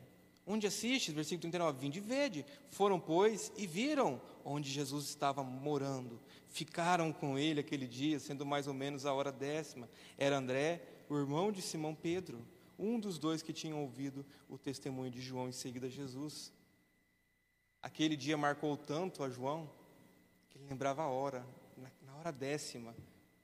onde 0.47 0.67
assiste, 0.67 1.13
versículo 1.13 1.43
39, 1.43 1.79
vinde 1.79 1.99
e 1.99 2.01
vede. 2.01 2.47
Foram, 2.71 2.99
pois, 2.99 3.53
e 3.57 3.67
viram 3.67 4.21
onde 4.45 4.71
Jesus 4.71 5.09
estava 5.09 5.43
morando. 5.43 6.21
Ficaram 6.49 7.13
com 7.13 7.39
ele 7.39 7.61
aquele 7.61 7.87
dia, 7.87 8.19
sendo 8.19 8.45
mais 8.45 8.67
ou 8.67 8.75
menos 8.75 9.07
a 9.07 9.13
hora 9.13 9.31
décima. 9.31 9.89
Era 10.19 10.39
André, 10.39 10.83
o 11.09 11.17
irmão 11.17 11.53
de 11.53 11.63
Simão 11.63 11.95
Pedro 11.95 12.45
um 12.83 12.99
dos 12.99 13.19
dois 13.19 13.43
que 13.43 13.53
tinham 13.53 13.81
ouvido 13.81 14.27
o 14.49 14.59
testemunho 14.59 15.11
de 15.11 15.21
João 15.21 15.49
em 15.49 15.53
seguida 15.53 15.87
a 15.87 15.91
Jesus. 15.91 16.53
Aquele 17.81 18.17
dia 18.17 18.37
marcou 18.37 18.77
tanto 18.77 19.23
a 19.23 19.31
João 19.31 19.71
que 20.51 20.59
ele 20.59 20.67
lembrava 20.69 21.03
a 21.03 21.07
hora, 21.07 21.47
na, 21.77 22.17
hora 22.17 22.33
décima, 22.33 22.95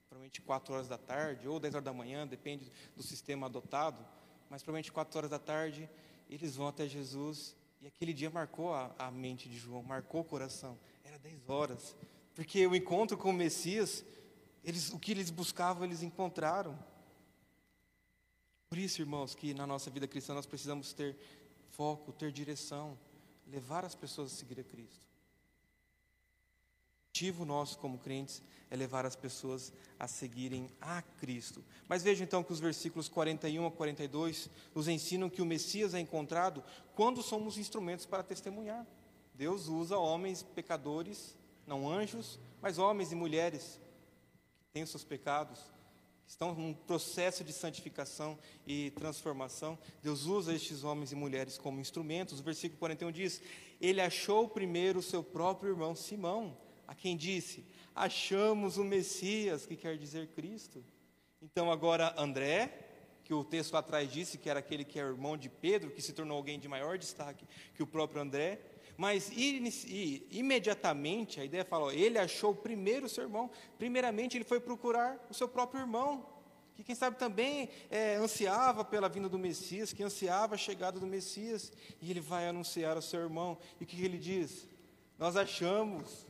provavelmente 0.09 0.43
quatro 0.43 0.75
horas 0.75 0.89
da 0.89 0.99
tarde 0.99 1.49
ou 1.49 1.59
dez 1.59 1.75
horas 1.75 1.85
da 1.85 1.93
manhã, 1.93 2.27
depende 2.27 2.71
do 2.97 3.03
sistema 3.03 3.47
adotado, 3.47 4.05
mas 4.51 4.63
provavelmente 4.63 4.93
quatro 4.93 5.17
horas 5.19 5.31
da 5.31 5.39
tarde 5.39 5.89
eles 6.29 6.57
vão 6.57 6.69
até 6.69 6.87
Jesus 6.87 7.57
e 7.81 7.87
aquele 7.87 8.13
dia 8.13 8.31
marcou 8.31 8.75
a, 8.75 8.95
a 8.99 9.11
mente 9.11 9.49
de 9.49 9.57
João, 9.57 9.83
marcou 9.83 10.21
o 10.21 10.25
coração. 10.25 10.77
Era 11.05 11.19
dez 11.19 11.49
horas, 11.49 11.97
porque 12.35 12.67
o 12.67 12.75
encontro 12.75 13.17
com 13.17 13.31
o 13.31 13.33
Messias, 13.33 14.05
eles, 14.65 14.93
o 14.93 14.99
que 14.99 15.13
eles 15.13 15.31
buscavam 15.31 15.85
eles 15.85 16.03
encontraram. 16.03 16.79
Por 18.69 18.79
isso, 18.79 19.01
irmãos, 19.01 19.35
que 19.35 19.55
na 19.55 19.67
nossa 19.67 19.91
vida 19.91 20.07
cristã 20.07 20.35
nós 20.35 20.47
precisamos 20.47 20.93
ter 20.93 21.17
foco, 21.71 22.13
ter 22.13 22.31
direção, 22.31 22.99
levar 23.47 23.85
as 23.85 23.95
pessoas 23.95 24.33
a 24.33 24.37
seguir 24.37 24.61
a 24.61 24.65
Cristo. 24.65 25.07
O 27.07 27.11
objetivo 27.11 27.47
nosso 27.47 27.79
como 27.79 27.99
crentes 27.99 28.43
é 28.71 28.77
levar 28.77 29.07
as 29.07 29.17
pessoas 29.17 29.73
a 29.99 30.07
seguirem 30.07 30.69
a 30.81 31.01
Cristo. 31.01 31.65
Mas 31.89 32.03
veja 32.03 32.23
então 32.23 32.45
que 32.45 32.53
os 32.53 32.61
versículos 32.61 33.09
41 33.09 33.67
a 33.67 33.71
42 33.71 34.51
nos 34.75 34.87
ensinam 34.87 35.31
que 35.31 35.41
o 35.41 35.47
Messias 35.47 35.95
é 35.95 36.01
encontrado 36.01 36.63
quando 36.95 37.23
somos 37.23 37.57
instrumentos 37.57 38.05
para 38.05 38.23
testemunhar. 38.23 38.87
Deus 39.35 39.67
usa 39.69 39.97
homens 39.97 40.43
pecadores, 40.43 41.37
não 41.67 41.91
anjos, 41.91 42.39
mas 42.61 42.77
homens 42.77 43.13
e 43.13 43.15
mulheres 43.15 43.81
que 44.61 44.69
têm 44.73 44.85
seus 44.85 45.05
pecados 45.05 45.59
estão 46.29 46.55
num 46.55 46.75
processo 46.75 47.43
de 47.43 47.53
santificação 47.55 48.39
e 48.67 48.91
transformação. 48.91 49.79
Deus 50.03 50.27
usa 50.27 50.55
estes 50.55 50.85
homens 50.85 51.11
e 51.11 51.17
mulheres 51.17 51.57
como 51.57 51.81
instrumentos. 51.81 52.39
O 52.39 52.43
versículo 52.43 52.79
41 52.79 53.11
diz: 53.11 53.41
Ele 53.81 54.01
achou 54.01 54.47
primeiro 54.47 54.99
o 54.99 55.03
seu 55.03 55.23
próprio 55.25 55.71
irmão 55.71 55.95
Simão, 55.95 56.57
a 56.87 56.95
quem 56.95 57.17
disse: 57.17 57.65
Achamos 57.95 58.77
o 58.77 58.85
Messias, 58.85 59.65
que 59.65 59.75
quer 59.75 59.97
dizer 59.97 60.29
Cristo. 60.29 60.85
Então 61.41 61.73
agora 61.73 62.15
André, 62.19 62.89
que 63.25 63.33
o 63.33 63.43
texto 63.43 63.77
atrás 63.77 64.13
disse 64.13 64.37
que 64.37 64.51
era 64.51 64.59
aquele 64.59 64.85
que 64.85 64.99
era 64.99 65.09
irmão 65.09 65.37
de 65.37 65.49
Pedro, 65.49 65.91
que 65.91 66.03
se 66.03 66.13
tornou 66.13 66.37
alguém 66.37 66.59
de 66.59 66.69
maior 66.69 66.99
destaque 66.99 67.47
que 67.75 67.83
o 67.83 67.87
próprio 67.87 68.21
André. 68.21 68.61
Mas 68.99 69.31
imediatamente, 69.33 71.41
a 71.41 71.45
ideia 71.45 71.65
fala, 71.65 71.85
ó, 71.85 71.91
ele 71.93 72.19
achou 72.19 72.53
primeiro 72.53 73.07
o 73.07 73.09
seu 73.09 73.23
irmão. 73.23 73.49
Primeiramente, 73.79 74.37
ele 74.37 74.43
foi 74.43 74.59
procurar 74.59 75.25
o 75.31 75.35
seu 75.35 75.49
próprio 75.49 75.81
irmão, 75.81 76.27
que 76.75 76.83
quem 76.83 76.97
sabe 76.97 77.17
também 77.17 77.71
é, 77.91 78.17
ansiava 78.17 78.85
pela 78.85 79.09
vinda 79.09 79.29
do 79.29 79.39
Messias, 79.39 79.93
que 79.93 80.03
ansiava 80.03 80.57
a 80.57 80.59
chegada 80.59 80.99
do 80.99 81.07
Messias. 81.07 81.73
E 82.03 82.11
ele 82.11 82.21
vai 82.21 82.49
anunciar 82.49 82.97
ao 82.97 83.03
seu 83.03 83.21
irmão. 83.21 83.57
E 83.81 83.85
o 83.85 83.87
que 83.87 84.05
ele 84.05 84.19
diz? 84.19 84.67
Nós 85.17 85.37
achamos. 85.37 86.27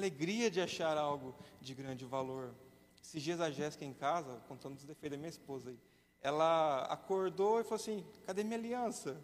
Alegria 0.00 0.50
de 0.50 0.60
achar 0.60 0.98
algo 0.98 1.36
de 1.60 1.72
grande 1.72 2.04
valor. 2.04 2.52
Esses 3.00 3.22
dias 3.22 3.40
a 3.40 3.48
Jéssica 3.48 3.84
em 3.84 3.94
casa, 3.94 4.42
contando 4.48 4.76
os 4.76 4.84
defeitos 4.84 5.16
da 5.16 5.20
minha 5.20 5.30
esposa 5.30 5.70
aí, 5.70 5.78
ela 6.20 6.82
acordou 6.86 7.60
e 7.60 7.62
falou 7.62 7.76
assim: 7.76 8.04
cadê 8.26 8.42
minha 8.42 8.58
aliança? 8.58 9.22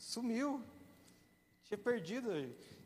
Sumiu. 0.00 0.64
Tinha 1.64 1.76
perdido. 1.76 2.32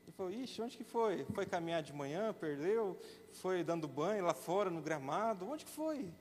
E 0.06 0.12
falou, 0.12 0.32
ixi, 0.32 0.60
onde 0.60 0.76
que 0.76 0.84
foi? 0.84 1.24
Foi 1.26 1.46
caminhar 1.46 1.82
de 1.82 1.92
manhã, 1.92 2.34
perdeu, 2.34 2.98
foi 3.32 3.64
dando 3.64 3.88
banho 3.88 4.24
lá 4.24 4.34
fora 4.34 4.68
no 4.68 4.82
gramado, 4.82 5.48
onde 5.48 5.64
que 5.64 5.70
foi? 5.70 6.12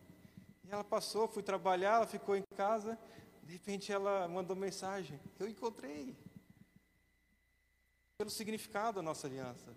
E 0.63 0.71
ela 0.71 0.83
passou, 0.83 1.27
fui 1.27 1.43
trabalhar, 1.43 1.95
ela 1.95 2.07
ficou 2.07 2.35
em 2.35 2.43
casa, 2.55 2.97
de 3.43 3.53
repente 3.53 3.91
ela 3.91 4.27
mandou 4.27 4.55
mensagem, 4.55 5.19
eu 5.37 5.49
encontrei. 5.49 6.15
Pelo 8.17 8.29
significado 8.29 8.95
da 8.97 9.01
nossa 9.01 9.27
aliança, 9.27 9.75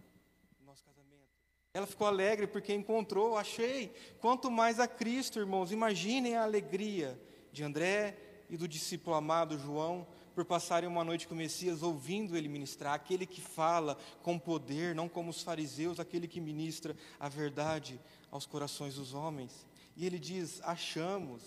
do 0.58 0.64
nosso 0.64 0.84
casamento. 0.84 1.26
Ela 1.74 1.86
ficou 1.86 2.06
alegre 2.06 2.46
porque 2.46 2.72
encontrou, 2.72 3.36
achei. 3.36 3.92
Quanto 4.20 4.50
mais 4.50 4.78
a 4.78 4.86
Cristo, 4.86 5.40
irmãos, 5.40 5.72
imaginem 5.72 6.36
a 6.36 6.44
alegria 6.44 7.20
de 7.50 7.64
André 7.64 8.16
e 8.48 8.56
do 8.56 8.68
discípulo 8.68 9.16
amado 9.16 9.58
João, 9.58 10.06
por 10.36 10.44
passarem 10.44 10.86
uma 10.86 11.02
noite 11.02 11.26
com 11.26 11.32
o 11.32 11.36
Messias 11.36 11.82
ouvindo 11.82 12.36
ele 12.36 12.46
ministrar, 12.46 12.92
aquele 12.92 13.24
que 13.24 13.40
fala 13.40 13.96
com 14.22 14.38
poder, 14.38 14.94
não 14.94 15.08
como 15.08 15.30
os 15.30 15.42
fariseus, 15.42 15.98
aquele 15.98 16.28
que 16.28 16.42
ministra 16.42 16.94
a 17.18 17.26
verdade 17.26 17.98
aos 18.30 18.44
corações 18.44 18.96
dos 18.96 19.14
homens. 19.14 19.66
E 19.96 20.04
ele 20.04 20.18
diz: 20.18 20.60
achamos. 20.62 21.42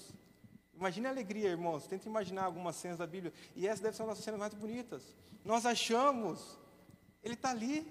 Imagine 0.76 1.06
a 1.06 1.10
alegria, 1.12 1.50
irmãos. 1.50 1.86
Tenta 1.86 2.10
imaginar 2.10 2.46
algumas 2.46 2.78
cenas 2.78 2.98
da 2.98 3.06
Bíblia. 3.06 3.32
E 3.56 3.68
essa 3.68 3.84
deve 3.84 3.96
ser 3.96 4.02
uma 4.02 4.16
das 4.16 4.24
cenas 4.24 4.40
mais 4.40 4.56
bonitas. 4.56 5.04
Nós 5.46 5.68
achamos. 5.68 6.58
Ele 7.24 7.36
está 7.36 7.52
ali. 7.52 7.86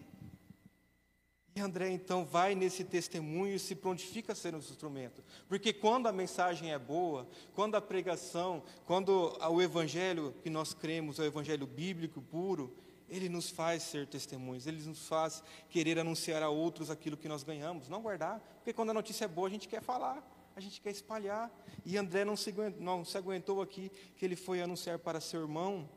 E 1.59 1.61
André 1.61 1.91
então 1.91 2.25
vai 2.25 2.55
nesse 2.55 2.85
testemunho 2.85 3.57
e 3.57 3.59
se 3.59 3.75
prontifica 3.75 4.33
a 4.33 4.37
ser 4.37 4.55
um 4.55 4.59
instrumento. 4.59 5.25
Porque 5.49 5.73
quando 5.73 6.07
a 6.07 6.13
mensagem 6.13 6.73
é 6.73 6.79
boa, 6.79 7.27
quando 7.53 7.75
a 7.75 7.81
pregação, 7.81 8.63
quando 8.87 9.37
o 9.51 9.61
evangelho 9.61 10.33
que 10.41 10.49
nós 10.49 10.73
cremos 10.73 11.19
é 11.19 11.23
o 11.23 11.27
evangelho 11.27 11.67
bíblico 11.67 12.23
puro, 12.23 12.73
ele 13.09 13.29
nos 13.29 13.51
faz 13.51 13.83
ser 13.83 14.07
testemunhos, 14.07 14.69
ele 14.69 14.81
nos 14.85 15.09
faz 15.09 15.43
querer 15.69 15.99
anunciar 15.99 16.45
a 16.45 16.49
outros 16.49 16.91
aquilo 16.91 17.17
que 17.17 17.27
nós 17.27 17.43
ganhamos, 17.43 17.89
não 17.89 18.03
guardar. 18.03 18.39
Porque 18.59 18.73
quando 18.73 18.91
a 18.91 18.95
notícia 18.95 19.25
é 19.25 19.29
boa, 19.29 19.49
a 19.49 19.51
gente 19.51 19.67
quer 19.67 19.83
falar, 19.83 20.23
a 20.55 20.61
gente 20.61 20.81
quer 20.81 20.93
espalhar. 20.93 21.51
E 21.85 21.97
André 21.97 22.25
não 22.25 22.37
se, 22.37 22.55
não 22.79 23.05
se 23.05 23.19
aguentou 23.19 23.61
aqui, 23.61 23.91
que 24.15 24.25
ele 24.25 24.37
foi 24.37 24.63
anunciar 24.63 25.01
para 25.01 25.21
seu 25.21 25.41
irmão, 25.41 25.91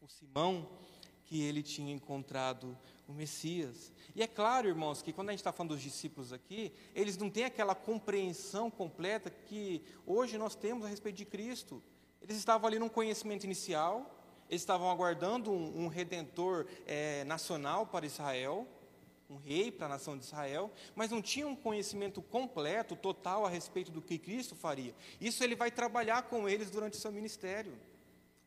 o 0.00 0.06
Simão, 0.06 0.68
que 1.24 1.42
ele 1.42 1.60
tinha 1.60 1.92
encontrado 1.92 2.78
o 3.10 3.14
Messias. 3.14 3.92
E 4.14 4.22
é 4.22 4.26
claro, 4.26 4.68
irmãos, 4.68 5.02
que 5.02 5.12
quando 5.12 5.28
a 5.28 5.32
gente 5.32 5.40
está 5.40 5.52
falando 5.52 5.74
dos 5.74 5.82
discípulos 5.82 6.32
aqui, 6.32 6.72
eles 6.94 7.16
não 7.16 7.28
têm 7.28 7.44
aquela 7.44 7.74
compreensão 7.74 8.70
completa 8.70 9.28
que 9.30 9.82
hoje 10.06 10.38
nós 10.38 10.54
temos 10.54 10.84
a 10.84 10.88
respeito 10.88 11.16
de 11.16 11.24
Cristo. 11.24 11.82
Eles 12.22 12.36
estavam 12.36 12.68
ali 12.68 12.78
num 12.78 12.88
conhecimento 12.88 13.44
inicial, 13.44 14.18
eles 14.48 14.62
estavam 14.62 14.90
aguardando 14.90 15.50
um, 15.50 15.84
um 15.84 15.88
redentor 15.88 16.66
é, 16.86 17.24
nacional 17.24 17.86
para 17.86 18.06
Israel, 18.06 18.66
um 19.28 19.36
rei 19.36 19.70
para 19.70 19.86
a 19.86 19.90
nação 19.90 20.18
de 20.18 20.24
Israel, 20.24 20.72
mas 20.94 21.10
não 21.10 21.22
tinham 21.22 21.50
um 21.50 21.56
conhecimento 21.56 22.20
completo, 22.20 22.96
total 22.96 23.46
a 23.46 23.48
respeito 23.48 23.90
do 23.90 24.02
que 24.02 24.18
Cristo 24.18 24.54
faria. 24.54 24.94
Isso 25.20 25.42
ele 25.42 25.54
vai 25.54 25.70
trabalhar 25.70 26.22
com 26.22 26.48
eles 26.48 26.70
durante 26.70 26.94
o 26.94 27.00
seu 27.00 27.12
ministério. 27.12 27.78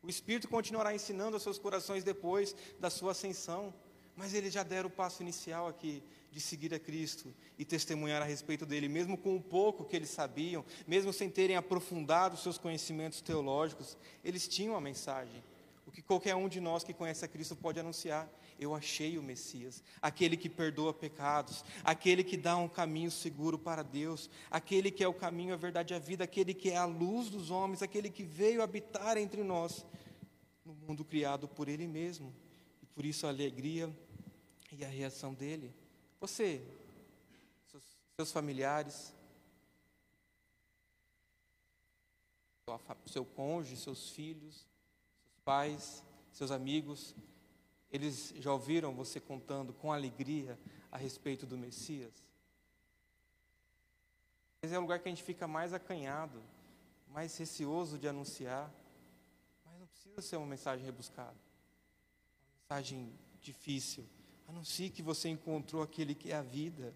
O 0.02 0.10
Espírito 0.10 0.48
continuará 0.48 0.94
ensinando 0.94 1.36
aos 1.36 1.42
seus 1.42 1.58
corações 1.58 2.04
depois 2.04 2.54
da 2.78 2.90
sua 2.90 3.12
ascensão. 3.12 3.72
Mas 4.16 4.34
eles 4.34 4.52
já 4.52 4.62
deram 4.62 4.88
o 4.88 4.92
passo 4.92 5.22
inicial 5.22 5.66
aqui 5.66 6.02
de 6.30 6.40
seguir 6.40 6.74
a 6.74 6.78
Cristo 6.80 7.32
e 7.56 7.64
testemunhar 7.64 8.20
a 8.20 8.24
respeito 8.24 8.66
dele, 8.66 8.88
mesmo 8.88 9.16
com 9.16 9.36
o 9.36 9.40
pouco 9.40 9.84
que 9.84 9.94
eles 9.94 10.10
sabiam, 10.10 10.64
mesmo 10.86 11.12
sem 11.12 11.30
terem 11.30 11.56
aprofundado 11.56 12.36
seus 12.36 12.58
conhecimentos 12.58 13.20
teológicos, 13.20 13.96
eles 14.24 14.48
tinham 14.48 14.74
a 14.74 14.80
mensagem. 14.80 15.42
O 15.86 15.92
que 15.92 16.02
qualquer 16.02 16.34
um 16.34 16.48
de 16.48 16.60
nós 16.60 16.82
que 16.82 16.92
conhece 16.92 17.24
a 17.24 17.28
Cristo 17.28 17.54
pode 17.54 17.78
anunciar: 17.78 18.28
eu 18.58 18.74
achei 18.74 19.18
o 19.18 19.22
Messias, 19.22 19.82
aquele 20.00 20.36
que 20.36 20.48
perdoa 20.48 20.92
pecados, 20.92 21.64
aquele 21.84 22.24
que 22.24 22.36
dá 22.36 22.56
um 22.56 22.68
caminho 22.68 23.10
seguro 23.10 23.58
para 23.58 23.82
Deus, 23.82 24.30
aquele 24.50 24.90
que 24.90 25.04
é 25.04 25.08
o 25.08 25.14
caminho, 25.14 25.54
a 25.54 25.56
verdade 25.56 25.92
e 25.92 25.96
a 25.96 26.00
vida, 26.00 26.24
aquele 26.24 26.54
que 26.54 26.70
é 26.70 26.76
a 26.76 26.84
luz 26.84 27.28
dos 27.28 27.50
homens, 27.50 27.82
aquele 27.82 28.10
que 28.10 28.22
veio 28.22 28.62
habitar 28.62 29.16
entre 29.16 29.42
nós 29.42 29.86
no 30.64 30.74
mundo 30.74 31.04
criado 31.04 31.46
por 31.46 31.68
Ele 31.68 31.86
mesmo. 31.86 32.34
E 32.82 32.86
por 32.86 33.04
isso 33.04 33.26
a 33.26 33.30
alegria 33.30 33.88
e 34.78 34.84
a 34.84 34.88
reação 34.88 35.32
dele. 35.32 35.74
Você, 36.20 36.62
seus, 38.16 38.32
familiares, 38.32 39.12
seu 43.06 43.24
cônjuge, 43.24 43.76
seus 43.76 44.10
filhos, 44.10 44.54
seus 44.54 45.38
pais, 45.44 46.02
seus 46.32 46.50
amigos, 46.50 47.14
eles 47.90 48.32
já 48.36 48.52
ouviram 48.52 48.94
você 48.94 49.20
contando 49.20 49.72
com 49.72 49.92
alegria 49.92 50.58
a 50.90 50.96
respeito 50.96 51.46
do 51.46 51.56
Messias? 51.56 52.12
Esse 54.62 54.74
é 54.74 54.78
o 54.78 54.80
lugar 54.80 54.98
que 54.98 55.08
a 55.08 55.10
gente 55.12 55.22
fica 55.22 55.46
mais 55.46 55.74
acanhado, 55.74 56.42
mais 57.08 57.36
receoso 57.36 57.98
de 57.98 58.08
anunciar, 58.08 58.72
mas 59.64 59.78
não 59.78 59.86
precisa 59.86 60.22
ser 60.22 60.36
uma 60.36 60.46
mensagem 60.46 60.84
rebuscada, 60.84 61.30
uma 61.30 62.56
mensagem 62.62 63.12
difícil, 63.42 64.08
Anuncie 64.46 64.90
que 64.90 65.02
você 65.02 65.28
encontrou 65.28 65.82
aquele 65.82 66.14
que 66.14 66.30
é 66.30 66.36
a 66.36 66.42
vida, 66.42 66.94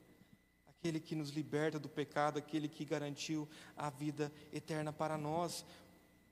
aquele 0.66 1.00
que 1.00 1.14
nos 1.14 1.30
liberta 1.30 1.78
do 1.78 1.88
pecado, 1.88 2.38
aquele 2.38 2.68
que 2.68 2.84
garantiu 2.84 3.48
a 3.76 3.90
vida 3.90 4.32
eterna 4.52 4.92
para 4.92 5.18
nós. 5.18 5.64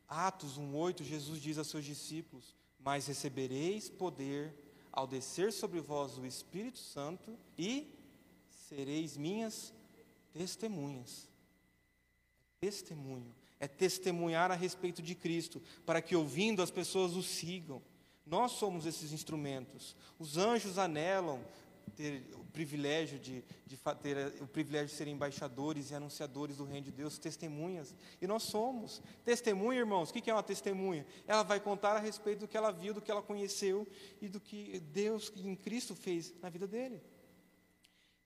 Atos 0.09 0.59
1:8, 0.59 1.02
Jesus 1.02 1.40
diz 1.40 1.59
a 1.59 1.64
seus 1.64 1.85
discípulos: 1.85 2.55
"Mas 2.79 3.07
recebereis 3.07 3.88
poder 3.88 4.55
ao 4.92 5.07
descer 5.07 5.52
sobre 5.52 5.81
vós 5.81 6.16
o 6.16 6.24
Espírito 6.24 6.79
Santo 6.79 7.37
e 7.59 7.92
sereis 8.68 9.16
minhas 9.16 9.74
testemunhas." 10.33 11.29
Testemunho 12.61 13.35
é 13.59 13.66
testemunhar 13.66 14.50
a 14.50 14.55
respeito 14.55 15.02
de 15.02 15.14
Cristo, 15.14 15.62
para 15.85 16.02
que 16.02 16.14
ouvindo 16.14 16.62
as 16.62 16.70
pessoas 16.70 17.14
o 17.14 17.22
sigam. 17.22 17.83
Nós 18.27 18.53
somos 18.53 18.85
esses 18.85 19.12
instrumentos. 19.12 19.95
Os 20.19 20.37
anjos 20.37 20.79
anelam 20.79 21.41
ter 21.95 22.29
o 22.35 22.45
privilégio 22.47 23.19
de, 23.19 23.45
de 23.65 23.79
ter 24.03 24.43
o 24.43 24.47
privilégio 24.49 24.89
de 24.89 24.95
serem 24.95 25.15
embaixadores 25.15 25.91
e 25.91 25.95
anunciadores 25.95 26.57
do 26.57 26.65
reino 26.65 26.87
de 26.87 26.93
Deus, 26.93 27.19
testemunhas. 27.19 27.95
E 28.21 28.27
nós 28.27 28.43
somos. 28.43 29.01
Testemunha, 29.25 29.79
irmãos, 29.79 30.11
o 30.11 30.12
que 30.12 30.29
é 30.29 30.35
uma 30.35 30.43
testemunha? 30.43 31.07
Ela 31.27 31.45
vai 31.45 31.61
contar 31.61 31.97
a 31.97 32.01
respeito 32.01 32.41
do 32.41 32.49
que 32.49 32.57
ela 32.57 32.73
viu, 32.73 32.93
do 32.93 33.01
que 33.01 33.11
ela 33.11 33.23
conheceu 33.23 33.87
e 34.21 34.29
do 34.29 34.41
que 34.41 34.81
Deus 34.93 35.33
em 35.37 35.55
Cristo 35.55 35.95
fez 35.95 36.35
na 36.43 36.51
vida 36.51 36.67
dele. 36.67 37.01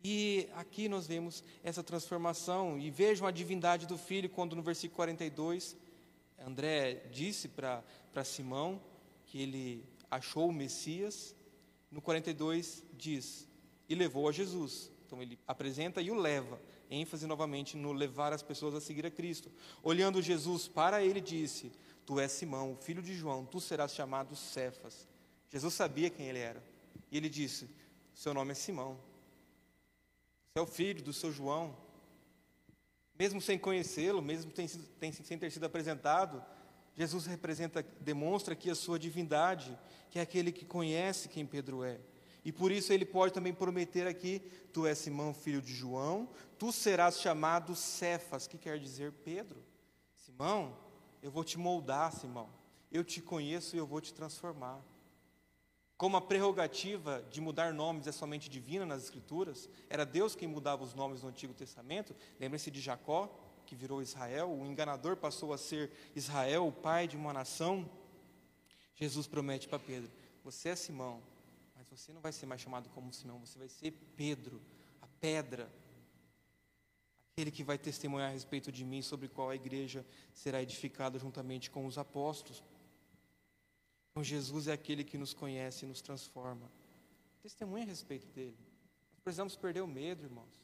E 0.02 0.48
aqui 0.54 0.88
nós 0.88 1.06
vemos 1.06 1.44
essa 1.62 1.82
transformação 1.82 2.78
e 2.78 2.90
vejam 2.90 3.26
a 3.26 3.30
divindade 3.30 3.86
do 3.86 3.98
filho 3.98 4.30
quando 4.30 4.56
no 4.56 4.62
versículo 4.62 4.96
42 4.96 5.76
André 6.38 7.06
disse 7.12 7.48
para 7.48 7.84
Simão 8.24 8.80
que 9.26 9.42
ele 9.42 9.86
achou 10.10 10.48
o 10.48 10.52
Messias, 10.52 11.34
no 11.90 12.00
42 12.00 12.84
diz: 12.92 13.48
e 13.90 13.94
levou 13.96 14.28
a 14.28 14.32
Jesus. 14.32 14.90
Então 15.04 15.20
ele 15.20 15.36
apresenta 15.46 16.00
e 16.00 16.12
o 16.12 16.14
leva, 16.14 16.62
ênfase 16.88 17.26
novamente 17.26 17.76
no 17.76 17.92
levar 17.92 18.32
as 18.32 18.42
pessoas 18.42 18.76
a 18.76 18.80
seguir 18.80 19.04
a 19.04 19.10
Cristo. 19.10 19.50
Olhando 19.82 20.22
Jesus 20.22 20.68
para 20.68 21.04
ele, 21.04 21.20
disse: 21.20 21.72
Tu 22.06 22.20
és 22.20 22.30
Simão, 22.30 22.78
filho 22.80 23.02
de 23.02 23.12
João, 23.14 23.44
tu 23.44 23.60
serás 23.60 23.92
chamado 23.92 24.36
Cefas. 24.36 25.08
Jesus 25.50 25.74
sabia 25.74 26.08
quem 26.08 26.28
ele 26.28 26.38
era. 26.38 26.62
E 27.10 27.16
ele 27.16 27.28
disse: 27.28 27.68
Seu 28.14 28.32
nome 28.32 28.52
é 28.52 28.54
Simão. 28.54 28.94
Você 30.52 30.60
é 30.60 30.62
o 30.62 30.66
filho 30.66 31.02
do 31.02 31.12
seu 31.12 31.32
João. 31.32 31.76
Mesmo 33.18 33.40
sem 33.40 33.58
conhecê-lo, 33.58 34.22
mesmo 34.22 34.52
sem 35.24 35.38
ter 35.38 35.50
sido 35.50 35.66
apresentado, 35.66 36.42
Jesus 36.96 37.26
representa, 37.26 37.82
demonstra 38.00 38.54
aqui 38.54 38.70
a 38.70 38.74
sua 38.74 38.98
divindade, 38.98 39.78
que 40.10 40.18
é 40.18 40.22
aquele 40.22 40.52
que 40.52 40.64
conhece 40.64 41.28
quem 41.28 41.46
Pedro 41.46 41.84
é. 41.84 42.00
E 42.44 42.52
por 42.52 42.72
isso 42.72 42.92
ele 42.92 43.04
pode 43.04 43.32
também 43.32 43.52
prometer 43.52 44.06
aqui: 44.06 44.40
Tu 44.72 44.86
és 44.86 44.98
Simão, 44.98 45.34
filho 45.34 45.60
de 45.60 45.74
João, 45.74 46.28
tu 46.58 46.72
serás 46.72 47.20
chamado 47.20 47.74
Cefas, 47.74 48.46
que 48.46 48.58
quer 48.58 48.78
dizer 48.78 49.12
Pedro. 49.24 49.62
Simão, 50.14 50.76
eu 51.22 51.30
vou 51.30 51.44
te 51.44 51.58
moldar, 51.58 52.12
Simão. 52.12 52.48
Eu 52.90 53.04
te 53.04 53.20
conheço 53.20 53.76
e 53.76 53.78
eu 53.78 53.86
vou 53.86 54.00
te 54.00 54.12
transformar. 54.12 54.80
Como 55.96 56.16
a 56.16 56.20
prerrogativa 56.20 57.22
de 57.30 57.42
mudar 57.42 57.74
nomes 57.74 58.06
é 58.06 58.12
somente 58.12 58.48
divina 58.48 58.86
nas 58.86 59.04
Escrituras, 59.04 59.68
era 59.90 60.06
Deus 60.06 60.34
quem 60.34 60.48
mudava 60.48 60.82
os 60.82 60.94
nomes 60.94 61.22
no 61.22 61.28
Antigo 61.28 61.52
Testamento. 61.52 62.16
Lembre-se 62.40 62.70
de 62.70 62.80
Jacó, 62.80 63.28
que 63.70 63.76
virou 63.76 64.02
Israel, 64.02 64.50
o 64.50 64.66
enganador 64.66 65.16
passou 65.16 65.52
a 65.52 65.58
ser 65.58 65.92
Israel, 66.16 66.66
o 66.66 66.72
pai 66.72 67.06
de 67.06 67.16
uma 67.16 67.32
nação. 67.32 67.88
Jesus 68.96 69.28
promete 69.28 69.68
para 69.68 69.78
Pedro: 69.78 70.10
Você 70.42 70.70
é 70.70 70.74
Simão, 70.74 71.22
mas 71.76 71.86
você 71.88 72.12
não 72.12 72.20
vai 72.20 72.32
ser 72.32 72.46
mais 72.46 72.60
chamado 72.60 72.88
como 72.88 73.12
Simão, 73.12 73.38
você 73.38 73.56
vai 73.56 73.68
ser 73.68 73.92
Pedro, 74.16 74.60
a 75.00 75.06
pedra, 75.20 75.70
aquele 77.30 77.52
que 77.52 77.62
vai 77.62 77.78
testemunhar 77.78 78.30
a 78.30 78.32
respeito 78.32 78.72
de 78.72 78.84
mim, 78.84 79.02
sobre 79.02 79.28
qual 79.28 79.50
a 79.50 79.54
igreja 79.54 80.04
será 80.34 80.60
edificada 80.60 81.16
juntamente 81.16 81.70
com 81.70 81.86
os 81.86 81.96
apóstolos. 81.96 82.64
Então, 84.10 84.24
Jesus 84.24 84.66
é 84.66 84.72
aquele 84.72 85.04
que 85.04 85.16
nos 85.16 85.32
conhece 85.32 85.84
e 85.84 85.88
nos 85.88 86.00
transforma. 86.00 86.68
Testemunha 87.40 87.84
a 87.84 87.86
respeito 87.86 88.26
dele. 88.32 88.58
Nós 89.12 89.20
precisamos 89.22 89.54
perder 89.54 89.80
o 89.80 89.86
medo, 89.86 90.24
irmãos. 90.24 90.60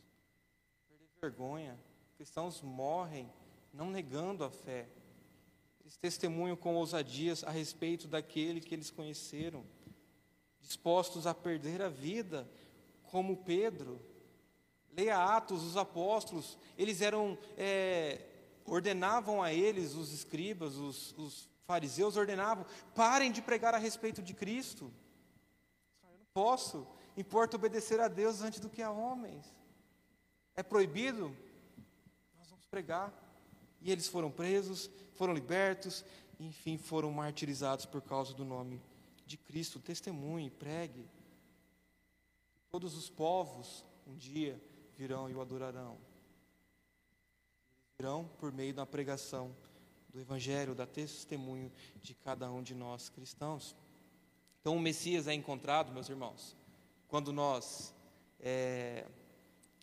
Perder 0.88 1.08
vergonha. 1.20 1.78
Cristãos 2.16 2.62
morrem 2.62 3.30
não 3.72 3.90
negando 3.90 4.42
a 4.42 4.50
fé. 4.50 4.88
Eles 5.80 5.98
testemunham 5.98 6.56
com 6.56 6.74
ousadias 6.74 7.44
a 7.44 7.50
respeito 7.50 8.08
daquele 8.08 8.60
que 8.60 8.74
eles 8.74 8.90
conheceram, 8.90 9.64
dispostos 10.58 11.26
a 11.26 11.34
perder 11.34 11.82
a 11.82 11.90
vida, 11.90 12.50
como 13.04 13.44
Pedro. 13.44 14.00
Leia 14.90 15.18
Atos, 15.18 15.62
os 15.62 15.76
apóstolos, 15.76 16.58
eles 16.78 17.02
eram, 17.02 17.36
é, 17.56 18.24
ordenavam 18.64 19.42
a 19.42 19.52
eles, 19.52 19.94
os 19.94 20.10
escribas, 20.10 20.74
os, 20.76 21.12
os 21.18 21.50
fariseus 21.66 22.16
ordenavam: 22.16 22.64
parem 22.94 23.30
de 23.30 23.42
pregar 23.42 23.74
a 23.74 23.78
respeito 23.78 24.22
de 24.22 24.32
Cristo. 24.32 24.90
Eu 26.02 26.18
não 26.18 26.26
posso, 26.32 26.86
importa 27.14 27.56
obedecer 27.56 28.00
a 28.00 28.08
Deus 28.08 28.40
antes 28.40 28.58
do 28.58 28.70
que 28.70 28.80
a 28.80 28.90
homens. 28.90 29.54
É 30.54 30.62
proibido? 30.62 31.36
Pregar. 32.70 33.12
E 33.80 33.90
eles 33.90 34.08
foram 34.08 34.30
presos, 34.30 34.90
foram 35.14 35.32
libertos, 35.32 36.04
enfim, 36.40 36.76
foram 36.76 37.10
martirizados 37.10 37.86
por 37.86 38.02
causa 38.02 38.34
do 38.34 38.44
nome 38.44 38.80
de 39.24 39.36
Cristo. 39.36 39.80
Testemunhe, 39.80 40.50
pregue. 40.50 41.08
Todos 42.70 42.96
os 42.96 43.08
povos 43.08 43.84
um 44.06 44.16
dia 44.16 44.60
virão 44.96 45.28
e 45.28 45.34
o 45.34 45.40
adorarão. 45.40 45.98
Virão 47.98 48.28
por 48.38 48.52
meio 48.52 48.74
da 48.74 48.86
pregação 48.86 49.54
do 50.10 50.20
Evangelho, 50.20 50.74
da 50.74 50.86
testemunho 50.86 51.72
de 52.00 52.14
cada 52.14 52.50
um 52.50 52.62
de 52.62 52.74
nós 52.74 53.08
cristãos. 53.08 53.74
Então, 54.60 54.76
o 54.76 54.80
Messias 54.80 55.26
é 55.26 55.34
encontrado, 55.34 55.92
meus 55.92 56.08
irmãos, 56.08 56.56
quando 57.08 57.32
nós 57.32 57.94
é, 58.40 59.06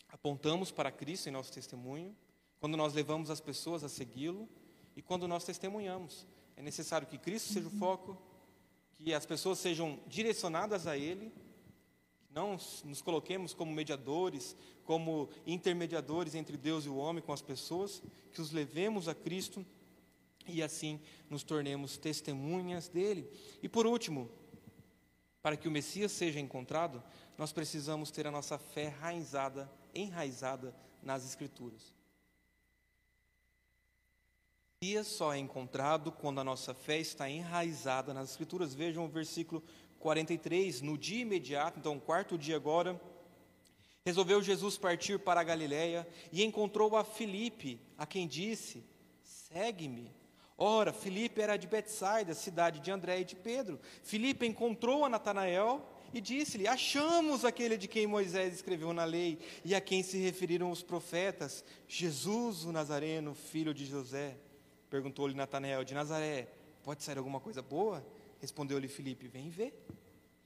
apontamos 0.10 0.72
para 0.72 0.92
Cristo 0.92 1.30
em 1.30 1.32
nosso 1.32 1.52
testemunho, 1.52 2.16
quando 2.64 2.78
nós 2.78 2.94
levamos 2.94 3.30
as 3.30 3.42
pessoas 3.42 3.84
a 3.84 3.90
segui-lo 3.90 4.48
e 4.96 5.02
quando 5.02 5.28
nós 5.28 5.44
testemunhamos. 5.44 6.26
É 6.56 6.62
necessário 6.62 7.06
que 7.06 7.18
Cristo 7.18 7.52
seja 7.52 7.68
o 7.68 7.72
foco, 7.72 8.18
que 8.94 9.14
as 9.14 9.26
pessoas 9.26 9.60
sejam 9.60 10.00
direcionadas 10.08 10.88
a 10.88 10.98
Ele, 10.98 11.30
que 12.26 12.34
não 12.34 12.52
nos 12.86 13.02
coloquemos 13.02 13.54
como 13.54 13.74
mediadores, 13.74 14.56
como 14.86 15.30
intermediadores 15.46 16.36
entre 16.36 16.56
Deus 16.56 16.86
e 16.86 16.88
o 16.88 16.96
homem 16.96 17.22
com 17.22 17.34
as 17.34 17.42
pessoas, 17.42 18.02
que 18.32 18.40
os 18.40 18.52
levemos 18.54 19.10
a 19.10 19.14
Cristo 19.14 19.66
e 20.48 20.64
assim 20.64 21.02
nos 21.30 21.44
tornemos 21.44 21.98
testemunhas 21.98 22.88
dele. 22.88 23.30
E 23.62 23.68
por 23.68 23.86
último, 23.86 24.32
para 25.42 25.58
que 25.58 25.68
o 25.68 25.72
Messias 25.72 26.14
seja 26.14 26.40
encontrado, 26.40 27.04
nós 27.38 27.52
precisamos 27.52 28.10
ter 28.10 28.26
a 28.26 28.32
nossa 28.32 28.58
fé 28.58 28.86
enraizada, 28.86 29.70
enraizada 29.94 30.74
nas 31.02 31.26
Escrituras. 31.26 31.93
Messias 34.84 35.08
só 35.08 35.34
é 35.34 35.38
encontrado 35.38 36.12
quando 36.12 36.42
a 36.42 36.44
nossa 36.44 36.74
fé 36.74 37.00
está 37.00 37.30
enraizada 37.30 38.14
nas 38.14 38.32
Escrituras. 38.32 38.76
Vejam 38.76 39.06
o 39.06 39.08
versículo 39.08 39.64
43. 39.98 40.82
No 40.82 40.98
dia 40.98 41.22
imediato, 41.22 41.80
então, 41.80 41.98
quarto 41.98 42.38
dia 42.38 42.58
agora, 42.58 43.00
resolveu 44.06 44.42
Jesus 44.42 44.78
partir 44.78 45.20
para 45.20 45.40
a 45.40 45.44
Galiléia 45.44 46.06
e 46.34 46.44
encontrou 46.44 46.98
a 46.98 47.06
Filipe, 47.06 47.80
a 47.98 48.06
quem 48.06 48.28
disse: 48.28 48.84
Segue-me. 49.24 50.12
Ora, 50.58 50.92
Filipe 50.92 51.40
era 51.40 51.56
de 51.56 51.66
Betsaida, 51.66 52.34
cidade 52.34 52.82
de 52.82 52.92
André 52.92 53.22
e 53.22 53.26
de 53.26 53.38
Pedro. 53.38 53.80
Filipe 54.04 54.46
encontrou 54.46 55.06
a 55.06 55.10
Natanael 55.10 55.82
e 56.14 56.20
disse-lhe: 56.20 56.68
Achamos 56.68 57.46
aquele 57.46 57.78
de 57.78 57.88
quem 57.88 58.06
Moisés 58.06 58.54
escreveu 58.54 58.92
na 58.92 59.06
lei 59.06 59.40
e 59.64 59.74
a 59.74 59.80
quem 59.80 60.04
se 60.04 60.18
referiram 60.18 60.70
os 60.70 60.84
profetas, 60.84 61.64
Jesus 61.88 62.66
o 62.66 62.74
Nazareno, 62.74 63.34
filho 63.34 63.74
de 63.74 63.86
José. 63.86 64.36
Perguntou-lhe 64.94 65.34
Natanael: 65.34 65.84
De 65.84 65.96
Nazaré, 65.96 66.48
pode 66.84 67.02
sair 67.02 67.18
alguma 67.18 67.40
coisa 67.40 67.64
boa? 67.64 68.06
Respondeu-lhe 68.40 68.88
Filipe: 68.88 69.28
Vem 69.28 69.50
ver. 69.50 69.74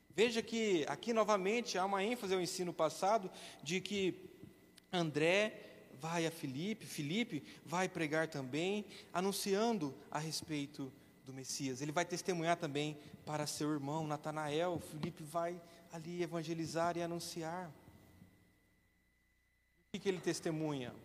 Veja 0.10 0.42
que 0.42 0.86
aqui 0.88 1.12
novamente 1.12 1.78
há 1.78 1.84
uma 1.84 2.02
ênfase 2.02 2.34
ao 2.34 2.40
ensino 2.40 2.72
passado 2.72 3.30
de 3.62 3.82
que 3.82 4.16
André 4.90 5.90
vai 6.00 6.26
a 6.26 6.32
Filipe, 6.32 6.86
Filipe 6.86 7.44
vai 7.66 7.90
pregar 7.90 8.30
também, 8.30 8.86
anunciando 9.12 9.94
a 10.10 10.18
respeito 10.18 10.94
do 11.26 11.34
Messias. 11.34 11.82
Ele 11.82 11.92
vai 11.92 12.06
testemunhar 12.06 12.56
também 12.56 12.98
para 13.26 13.46
seu 13.46 13.70
irmão 13.70 14.08
Natanael. 14.08 14.80
Filipe 14.80 15.24
vai 15.24 15.62
ali 15.92 16.24
evangelizar 16.24 16.96
e 16.96 17.04
anunciar. 17.04 17.68
O 17.68 17.74
que, 19.92 20.00
que 20.00 20.08
ele 20.08 20.22
testemunha? 20.22 20.96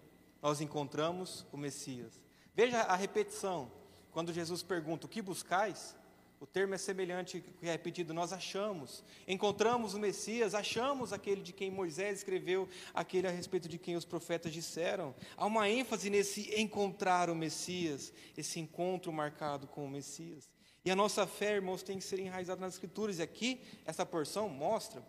Nós 0.41 0.61
encontramos 0.61 1.45
o 1.51 1.57
Messias. 1.57 2.22
Veja 2.55 2.83
a 2.83 2.97
repetição. 2.97 3.71
Quando 4.11 4.33
Jesus 4.33 4.63
pergunta: 4.63 5.07
O 5.07 5.09
que 5.09 5.23
buscais? 5.23 5.97
O 6.43 6.47
termo 6.47 6.75
é 6.75 6.79
semelhante 6.79 7.41
que 7.41 7.69
é 7.69 7.71
repetido, 7.71 8.13
nós 8.13 8.33
achamos. 8.33 9.05
Encontramos 9.29 9.95
o 9.95 9.99
Messias, 10.01 10.57
achamos 10.57 11.13
aquele 11.13 11.41
de 11.41 11.53
quem 11.53 11.71
Moisés 11.71 12.19
escreveu, 12.19 12.69
aquele 12.93 13.29
a 13.29 13.31
respeito 13.31 13.69
de 13.69 13.79
quem 13.79 13.95
os 13.95 14.05
profetas 14.05 14.53
disseram. 14.53 15.15
Há 15.37 15.47
uma 15.47 15.71
ênfase 15.71 16.11
nesse 16.11 16.53
encontrar 16.61 17.31
o 17.31 17.35
Messias, 17.37 18.13
esse 18.37 18.59
encontro 18.59 19.13
marcado 19.13 19.69
com 19.69 19.85
o 19.85 19.89
Messias. 19.89 20.51
E 20.85 20.91
a 20.91 20.97
nossa 20.97 21.29
fé, 21.29 21.55
irmãos, 21.55 21.85
tem 21.85 21.99
que 21.99 22.05
ser 22.05 22.19
enraizada 22.19 22.61
nas 22.61 22.75
Escrituras. 22.75 23.21
E 23.21 23.23
aqui, 23.23 23.61
essa 23.85 24.05
porção 24.05 24.49
mostra 24.49 25.01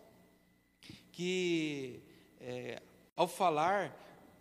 que, 1.10 2.00
é, 2.40 2.80
ao 3.16 3.26
falar, 3.26 3.92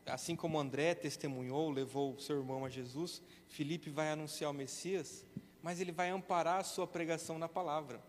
assim 0.06 0.36
como 0.36 0.60
André 0.60 0.96
testemunhou, 0.96 1.70
levou 1.70 2.20
seu 2.20 2.38
irmão 2.38 2.66
a 2.66 2.70
Jesus, 2.70 3.22
Felipe 3.48 3.89
vai 3.89 4.10
anunciar 4.12 4.52
o 4.52 4.54
Messias 4.54 5.26
mas 5.63 5.80
ele 5.80 5.94
vai 5.94 6.10
amparar 6.10 6.60
a 6.60 6.63
sua 6.63 6.86
pregação 6.86 7.39
na 7.39 7.48
palavra. 7.48 8.04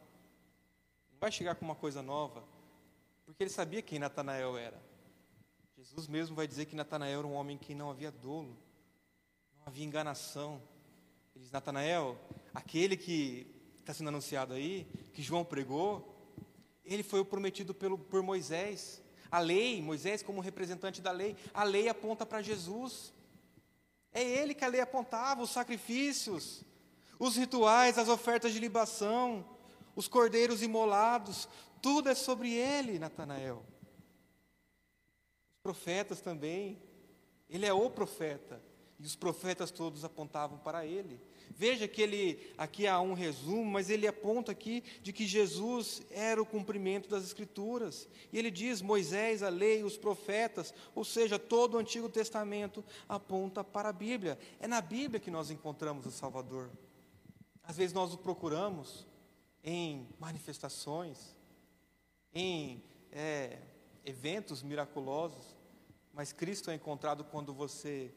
Não 1.12 1.20
vai 1.20 1.30
chegar 1.30 1.54
com 1.54 1.64
uma 1.64 1.76
coisa 1.76 2.02
nova, 2.02 2.44
porque 3.24 3.44
ele 3.44 3.50
sabia 3.50 3.80
quem 3.80 4.00
Natanael 4.00 4.58
era. 4.58 4.82
Jesus 5.78 6.08
mesmo 6.08 6.34
vai 6.34 6.48
dizer 6.48 6.64
que 6.64 6.74
Natanael 6.74 7.20
era 7.20 7.28
um 7.28 7.34
homem 7.34 7.56
que 7.56 7.72
não 7.72 7.90
havia 7.90 8.10
dolo, 8.10 8.58
não 9.56 9.66
havia 9.66 9.84
enganação. 9.84 10.60
Ele 11.32 11.44
diz: 11.44 11.52
Natanael, 11.52 12.18
aquele 12.52 12.96
que 12.96 13.46
está 13.78 13.94
sendo 13.94 14.08
anunciado 14.08 14.52
aí, 14.52 14.84
que 15.12 15.22
João 15.22 15.44
pregou, 15.44 16.12
ele 16.84 17.04
foi 17.04 17.20
o 17.20 17.24
prometido 17.24 17.72
pelo, 17.72 17.96
por 17.96 18.20
Moisés. 18.20 19.00
A 19.34 19.40
lei, 19.40 19.82
Moisés 19.82 20.22
como 20.22 20.40
representante 20.40 21.02
da 21.02 21.10
lei, 21.10 21.36
a 21.52 21.64
lei 21.64 21.88
aponta 21.88 22.24
para 22.24 22.40
Jesus. 22.40 23.12
É 24.12 24.22
ele 24.22 24.54
que 24.54 24.64
a 24.64 24.68
lei 24.68 24.80
apontava, 24.80 25.42
os 25.42 25.50
sacrifícios, 25.50 26.62
os 27.18 27.34
rituais, 27.34 27.98
as 27.98 28.08
ofertas 28.08 28.52
de 28.52 28.60
libação, 28.60 29.44
os 29.96 30.06
cordeiros 30.06 30.62
imolados, 30.62 31.48
tudo 31.82 32.08
é 32.08 32.14
sobre 32.14 32.52
ele, 32.52 32.96
Natanael. 32.96 33.66
Os 35.56 35.62
profetas 35.64 36.20
também, 36.20 36.80
ele 37.50 37.66
é 37.66 37.72
o 37.72 37.90
profeta, 37.90 38.62
e 39.00 39.04
os 39.04 39.16
profetas 39.16 39.72
todos 39.72 40.04
apontavam 40.04 40.58
para 40.58 40.86
ele. 40.86 41.20
Veja 41.50 41.86
que 41.86 42.02
ele, 42.02 42.52
aqui 42.58 42.86
há 42.86 43.00
um 43.00 43.14
resumo, 43.14 43.64
mas 43.64 43.88
ele 43.88 44.08
aponta 44.08 44.50
aqui 44.50 44.82
de 45.02 45.12
que 45.12 45.24
Jesus 45.24 46.02
era 46.10 46.42
o 46.42 46.46
cumprimento 46.46 47.08
das 47.08 47.22
Escrituras. 47.22 48.08
E 48.32 48.38
ele 48.38 48.50
diz: 48.50 48.82
Moisés, 48.82 49.42
a 49.42 49.48
lei, 49.48 49.84
os 49.84 49.96
profetas, 49.96 50.74
ou 50.94 51.04
seja, 51.04 51.38
todo 51.38 51.74
o 51.74 51.78
Antigo 51.78 52.08
Testamento 52.08 52.84
aponta 53.08 53.62
para 53.62 53.90
a 53.90 53.92
Bíblia. 53.92 54.38
É 54.58 54.66
na 54.66 54.80
Bíblia 54.80 55.20
que 55.20 55.30
nós 55.30 55.50
encontramos 55.50 56.06
o 56.06 56.10
Salvador. 56.10 56.70
Às 57.62 57.76
vezes 57.76 57.92
nós 57.92 58.12
o 58.12 58.18
procuramos 58.18 59.06
em 59.62 60.08
manifestações, 60.18 61.36
em 62.34 62.82
é, 63.12 63.58
eventos 64.04 64.62
miraculosos, 64.62 65.56
mas 66.12 66.32
Cristo 66.32 66.70
é 66.70 66.74
encontrado 66.74 67.24
quando 67.24 67.54
você 67.54 68.12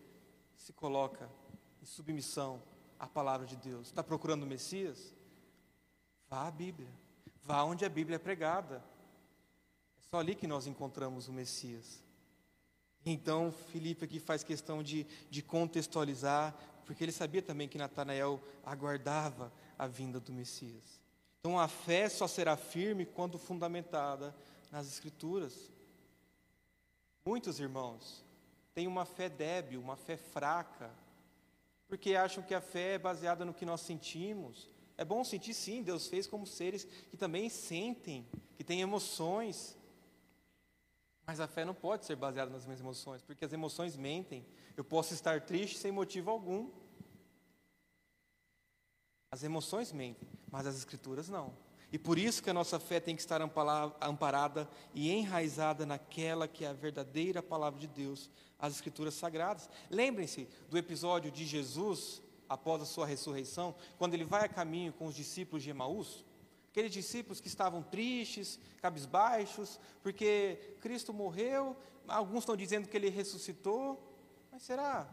se 0.55 0.73
coloca 0.73 1.29
em 1.81 1.85
submissão 1.85 2.61
à 2.99 3.07
palavra 3.07 3.45
de 3.45 3.55
Deus. 3.55 3.87
Está 3.87 4.03
procurando 4.03 4.43
o 4.43 4.47
Messias? 4.47 5.13
Vá 6.29 6.47
à 6.47 6.51
Bíblia. 6.51 6.89
Vá 7.43 7.63
onde 7.63 7.85
a 7.85 7.89
Bíblia 7.89 8.15
é 8.15 8.19
pregada. 8.19 8.83
É 9.97 10.01
só 10.09 10.19
ali 10.19 10.35
que 10.35 10.47
nós 10.47 10.67
encontramos 10.67 11.27
o 11.27 11.33
Messias. 11.33 12.03
Então, 13.05 13.51
Filipe 13.51 14.03
aqui 14.03 14.19
faz 14.19 14.43
questão 14.43 14.83
de, 14.83 15.05
de 15.29 15.41
contextualizar, 15.41 16.53
porque 16.85 17.03
ele 17.03 17.11
sabia 17.11 17.41
também 17.41 17.67
que 17.67 17.77
Natanael 17.77 18.41
aguardava 18.65 19.51
a 19.77 19.87
vinda 19.87 20.19
do 20.19 20.33
Messias. 20.33 20.99
Então, 21.39 21.57
a 21.57 21.67
fé 21.67 22.09
só 22.09 22.27
será 22.27 22.57
firme 22.57 23.05
quando 23.05 23.37
fundamentada 23.37 24.35
nas 24.71 24.87
Escrituras. 24.87 25.71
Muitos 27.25 27.59
irmãos 27.59 28.25
têm 28.73 28.87
uma 28.87 29.05
fé 29.05 29.29
débil, 29.29 29.81
uma 29.81 29.95
fé 29.95 30.17
fraca, 30.17 30.91
porque 31.87 32.15
acham 32.15 32.43
que 32.43 32.53
a 32.53 32.61
fé 32.61 32.93
é 32.93 32.99
baseada 32.99 33.45
no 33.45 33.53
que 33.53 33.65
nós 33.65 33.81
sentimos. 33.81 34.69
É 34.97 35.05
bom 35.05 35.23
sentir 35.23 35.53
sim, 35.53 35.83
Deus 35.83 36.07
fez 36.07 36.27
como 36.27 36.45
seres 36.45 36.83
que 36.83 37.15
também 37.15 37.49
sentem, 37.49 38.27
que 38.55 38.63
têm 38.63 38.81
emoções. 38.81 39.77
Mas 41.25 41.39
a 41.39 41.47
fé 41.47 41.63
não 41.63 41.73
pode 41.73 42.05
ser 42.05 42.15
baseada 42.15 42.51
nas 42.51 42.65
minhas 42.65 42.79
emoções, 42.79 43.21
porque 43.21 43.45
as 43.45 43.53
emoções 43.53 43.95
mentem. 43.95 44.45
Eu 44.75 44.83
posso 44.83 45.13
estar 45.13 45.41
triste 45.41 45.77
sem 45.77 45.91
motivo 45.91 46.31
algum. 46.31 46.71
As 49.29 49.43
emoções 49.43 49.91
mentem, 49.91 50.27
mas 50.49 50.65
as 50.65 50.77
escrituras 50.77 51.29
não. 51.29 51.53
E 51.91 51.97
por 51.97 52.17
isso 52.17 52.43
que 52.43 52.49
a 52.49 52.53
nossa 52.53 52.79
fé 52.79 52.99
tem 52.99 53.15
que 53.15 53.21
estar 53.21 53.41
amparada 53.41 54.69
e 54.93 55.09
enraizada 55.09 55.85
naquela 55.85 56.47
que 56.47 56.65
é 56.65 56.67
a 56.67 56.73
verdadeira 56.73 57.41
palavra 57.41 57.79
de 57.79 57.87
Deus, 57.87 58.29
as 58.59 58.73
Escrituras 58.73 59.13
Sagradas. 59.13 59.69
Lembrem-se 59.89 60.49
do 60.69 60.77
episódio 60.77 61.31
de 61.31 61.45
Jesus, 61.45 62.21
após 62.49 62.81
a 62.81 62.85
sua 62.85 63.05
ressurreição, 63.05 63.73
quando 63.97 64.13
ele 64.13 64.25
vai 64.25 64.43
a 64.43 64.49
caminho 64.49 64.91
com 64.91 65.05
os 65.05 65.15
discípulos 65.15 65.63
de 65.63 65.69
Emaús. 65.69 66.25
Aqueles 66.71 66.91
discípulos 66.91 67.39
que 67.39 67.47
estavam 67.47 67.81
tristes, 67.81 68.59
cabisbaixos, 68.81 69.79
porque 70.03 70.75
Cristo 70.81 71.13
morreu, 71.13 71.75
alguns 72.07 72.39
estão 72.39 72.55
dizendo 72.55 72.87
que 72.87 72.95
ele 72.95 73.09
ressuscitou, 73.09 74.13
mas 74.51 74.61
será? 74.61 75.09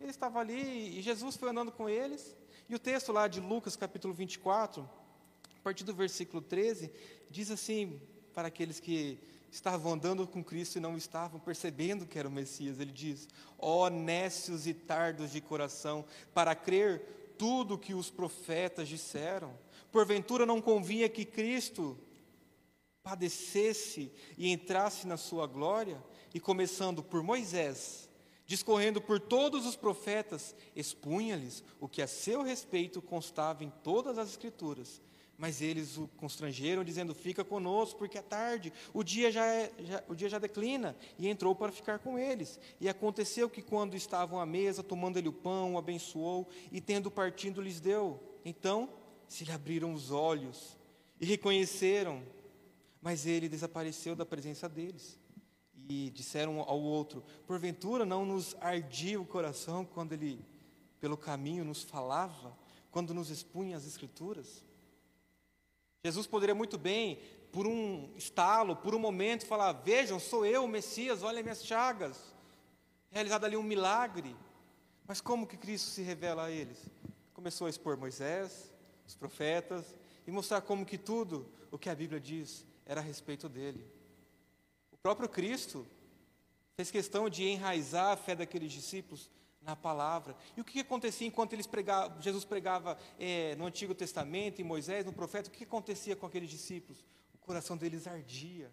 Ele 0.00 0.10
estava 0.10 0.40
ali 0.40 0.98
e 0.98 1.02
Jesus 1.02 1.36
foi 1.36 1.50
andando 1.50 1.70
com 1.70 1.88
eles. 1.88 2.34
E 2.68 2.74
o 2.74 2.78
texto 2.78 3.12
lá 3.12 3.28
de 3.28 3.40
Lucas 3.40 3.76
capítulo 3.76 4.12
24, 4.12 4.82
a 4.82 4.86
partir 5.64 5.82
do 5.82 5.94
versículo 5.94 6.42
13, 6.42 6.90
diz 7.30 7.50
assim 7.50 7.98
para 8.34 8.48
aqueles 8.48 8.78
que 8.78 9.18
estavam 9.50 9.94
andando 9.94 10.26
com 10.26 10.44
Cristo 10.44 10.76
e 10.76 10.80
não 10.80 10.94
estavam 10.94 11.40
percebendo 11.40 12.04
que 12.04 12.18
era 12.18 12.28
o 12.28 12.30
Messias. 12.30 12.78
Ele 12.78 12.92
diz: 12.92 13.26
Ó 13.58 13.86
oh, 13.86 13.88
nécios 13.88 14.66
e 14.66 14.74
tardos 14.74 15.32
de 15.32 15.40
coração, 15.40 16.04
para 16.34 16.54
crer 16.54 17.34
tudo 17.38 17.78
que 17.78 17.94
os 17.94 18.10
profetas 18.10 18.88
disseram. 18.88 19.58
Porventura 19.90 20.44
não 20.44 20.60
convinha 20.60 21.08
que 21.08 21.24
Cristo 21.24 21.98
padecesse 23.02 24.12
e 24.36 24.52
entrasse 24.52 25.06
na 25.06 25.16
sua 25.16 25.46
glória, 25.46 26.02
e 26.34 26.40
começando 26.40 27.02
por 27.02 27.22
Moisés, 27.22 28.08
discorrendo 28.44 29.00
por 29.00 29.18
todos 29.18 29.64
os 29.64 29.76
profetas, 29.76 30.54
expunha-lhes 30.76 31.64
o 31.80 31.88
que 31.88 32.02
a 32.02 32.06
seu 32.06 32.42
respeito 32.42 33.00
constava 33.00 33.64
em 33.64 33.70
todas 33.82 34.18
as 34.18 34.28
Escrituras 34.28 35.00
mas 35.36 35.60
eles 35.60 35.96
o 35.96 36.08
constrangeram, 36.16 36.84
dizendo: 36.84 37.14
Fica 37.14 37.44
conosco, 37.44 37.98
porque 37.98 38.18
é 38.18 38.22
tarde, 38.22 38.72
o 38.92 39.02
dia 39.02 39.30
já, 39.32 39.46
é, 39.46 39.72
já, 39.80 40.04
o 40.08 40.14
dia 40.14 40.28
já 40.28 40.38
declina. 40.38 40.96
E 41.18 41.28
entrou 41.28 41.54
para 41.54 41.72
ficar 41.72 41.98
com 41.98 42.18
eles. 42.18 42.60
E 42.80 42.88
aconteceu 42.88 43.50
que, 43.50 43.62
quando 43.62 43.96
estavam 43.96 44.40
à 44.40 44.46
mesa, 44.46 44.82
tomando 44.82 45.16
ele 45.16 45.28
o 45.28 45.32
pão, 45.32 45.74
o 45.74 45.78
abençoou, 45.78 46.48
e 46.70 46.80
tendo 46.80 47.10
partido, 47.10 47.60
lhes 47.60 47.80
deu. 47.80 48.20
Então 48.44 48.88
se 49.26 49.44
lhe 49.44 49.52
abriram 49.52 49.92
os 49.92 50.10
olhos 50.10 50.78
e 51.20 51.26
reconheceram, 51.26 52.22
mas 53.00 53.26
ele 53.26 53.48
desapareceu 53.48 54.14
da 54.14 54.24
presença 54.24 54.68
deles. 54.68 55.18
E 55.88 56.10
disseram 56.10 56.60
ao 56.60 56.80
outro: 56.80 57.22
Porventura 57.46 58.06
não 58.06 58.24
nos 58.24 58.56
ardia 58.60 59.20
o 59.20 59.26
coração 59.26 59.84
quando 59.84 60.12
ele, 60.12 60.44
pelo 61.00 61.16
caminho, 61.16 61.64
nos 61.64 61.82
falava, 61.82 62.56
quando 62.90 63.12
nos 63.12 63.28
expunha 63.28 63.76
as 63.76 63.86
Escrituras? 63.86 64.64
Jesus 66.04 66.26
poderia 66.26 66.54
muito 66.54 66.76
bem, 66.76 67.18
por 67.50 67.66
um 67.66 68.12
estalo, 68.14 68.76
por 68.76 68.94
um 68.94 68.98
momento, 68.98 69.46
falar: 69.46 69.72
Vejam, 69.72 70.20
sou 70.20 70.44
eu, 70.44 70.64
o 70.64 70.68
Messias, 70.68 71.22
olhem 71.22 71.42
minhas 71.42 71.64
chagas. 71.64 72.34
Realizado 73.10 73.44
ali 73.46 73.56
um 73.56 73.62
milagre. 73.62 74.36
Mas 75.06 75.22
como 75.22 75.46
que 75.46 75.56
Cristo 75.56 75.88
se 75.88 76.02
revela 76.02 76.44
a 76.44 76.50
eles? 76.50 76.78
Começou 77.32 77.66
a 77.66 77.70
expor 77.70 77.96
Moisés, 77.96 78.70
os 79.06 79.14
profetas, 79.14 79.94
e 80.26 80.30
mostrar 80.30 80.60
como 80.60 80.84
que 80.84 80.98
tudo 80.98 81.48
o 81.70 81.78
que 81.78 81.88
a 81.88 81.94
Bíblia 81.94 82.20
diz 82.20 82.66
era 82.84 83.00
a 83.00 83.04
respeito 83.04 83.48
dele. 83.48 83.86
O 84.92 84.96
próprio 84.98 85.28
Cristo 85.28 85.86
fez 86.76 86.90
questão 86.90 87.30
de 87.30 87.44
enraizar 87.44 88.12
a 88.12 88.16
fé 88.16 88.34
daqueles 88.34 88.72
discípulos 88.72 89.30
na 89.64 89.74
palavra. 89.74 90.36
E 90.56 90.60
o 90.60 90.64
que, 90.64 90.74
que 90.74 90.80
acontecia 90.80 91.26
enquanto 91.26 91.54
eles 91.54 91.66
pregavam, 91.66 92.20
Jesus 92.20 92.44
pregava 92.44 92.98
é, 93.18 93.56
no 93.56 93.66
Antigo 93.66 93.94
Testamento, 93.94 94.60
em 94.60 94.64
Moisés, 94.64 95.04
no 95.04 95.12
profeta? 95.12 95.48
O 95.48 95.52
que, 95.52 95.58
que 95.58 95.64
acontecia 95.64 96.14
com 96.14 96.26
aqueles 96.26 96.50
discípulos? 96.50 97.04
O 97.34 97.38
coração 97.38 97.76
deles 97.76 98.06
ardia. 98.06 98.70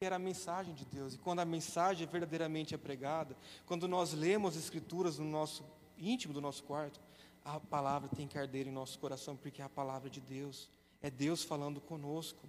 Era 0.00 0.16
a 0.16 0.18
mensagem 0.18 0.74
de 0.74 0.84
Deus. 0.84 1.14
E 1.14 1.18
quando 1.18 1.40
a 1.40 1.44
mensagem 1.44 2.06
verdadeiramente 2.06 2.74
é 2.74 2.78
pregada, 2.78 3.36
quando 3.64 3.88
nós 3.88 4.12
lemos 4.12 4.56
as 4.56 4.64
Escrituras 4.64 5.18
no 5.18 5.24
nosso 5.24 5.64
íntimo 5.96 6.34
do 6.34 6.40
nosso 6.40 6.62
quarto, 6.64 7.00
a 7.44 7.60
palavra 7.60 8.08
tem 8.08 8.26
que 8.26 8.36
arder 8.36 8.66
em 8.66 8.72
nosso 8.72 8.98
coração, 8.98 9.36
porque 9.36 9.62
é 9.62 9.64
a 9.64 9.68
palavra 9.68 10.10
de 10.10 10.20
Deus. 10.20 10.68
É 11.00 11.08
Deus 11.08 11.44
falando 11.44 11.80
conosco. 11.80 12.48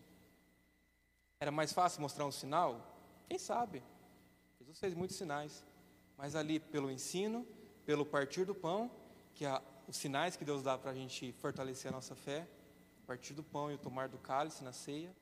Era 1.39 1.51
mais 1.51 1.71
fácil 1.71 2.01
mostrar 2.01 2.25
um 2.25 2.31
sinal? 2.31 2.95
Quem 3.29 3.37
sabe? 3.37 3.83
Jesus 4.59 4.79
fez 4.79 4.95
muitos 4.95 5.15
sinais 5.15 5.63
mas 6.17 6.35
ali 6.35 6.59
pelo 6.59 6.89
ensino, 6.89 7.45
pelo 7.85 8.05
partir 8.05 8.43
do 8.43 8.55
pão, 8.55 8.89
que 9.33 9.45
é 9.45 9.61
os 9.87 9.95
sinais 9.95 10.35
que 10.35 10.43
Deus 10.43 10.61
dá 10.61 10.77
para 10.77 10.91
a 10.91 10.93
gente 10.93 11.31
fortalecer 11.33 11.89
a 11.89 11.95
nossa 11.95 12.15
fé, 12.15 12.47
partir 13.05 13.33
do 13.33 13.43
pão 13.43 13.71
e 13.71 13.75
o 13.75 13.77
tomar 13.77 14.09
do 14.09 14.17
cálice 14.17 14.63
na 14.63 14.73
ceia, 14.73 15.15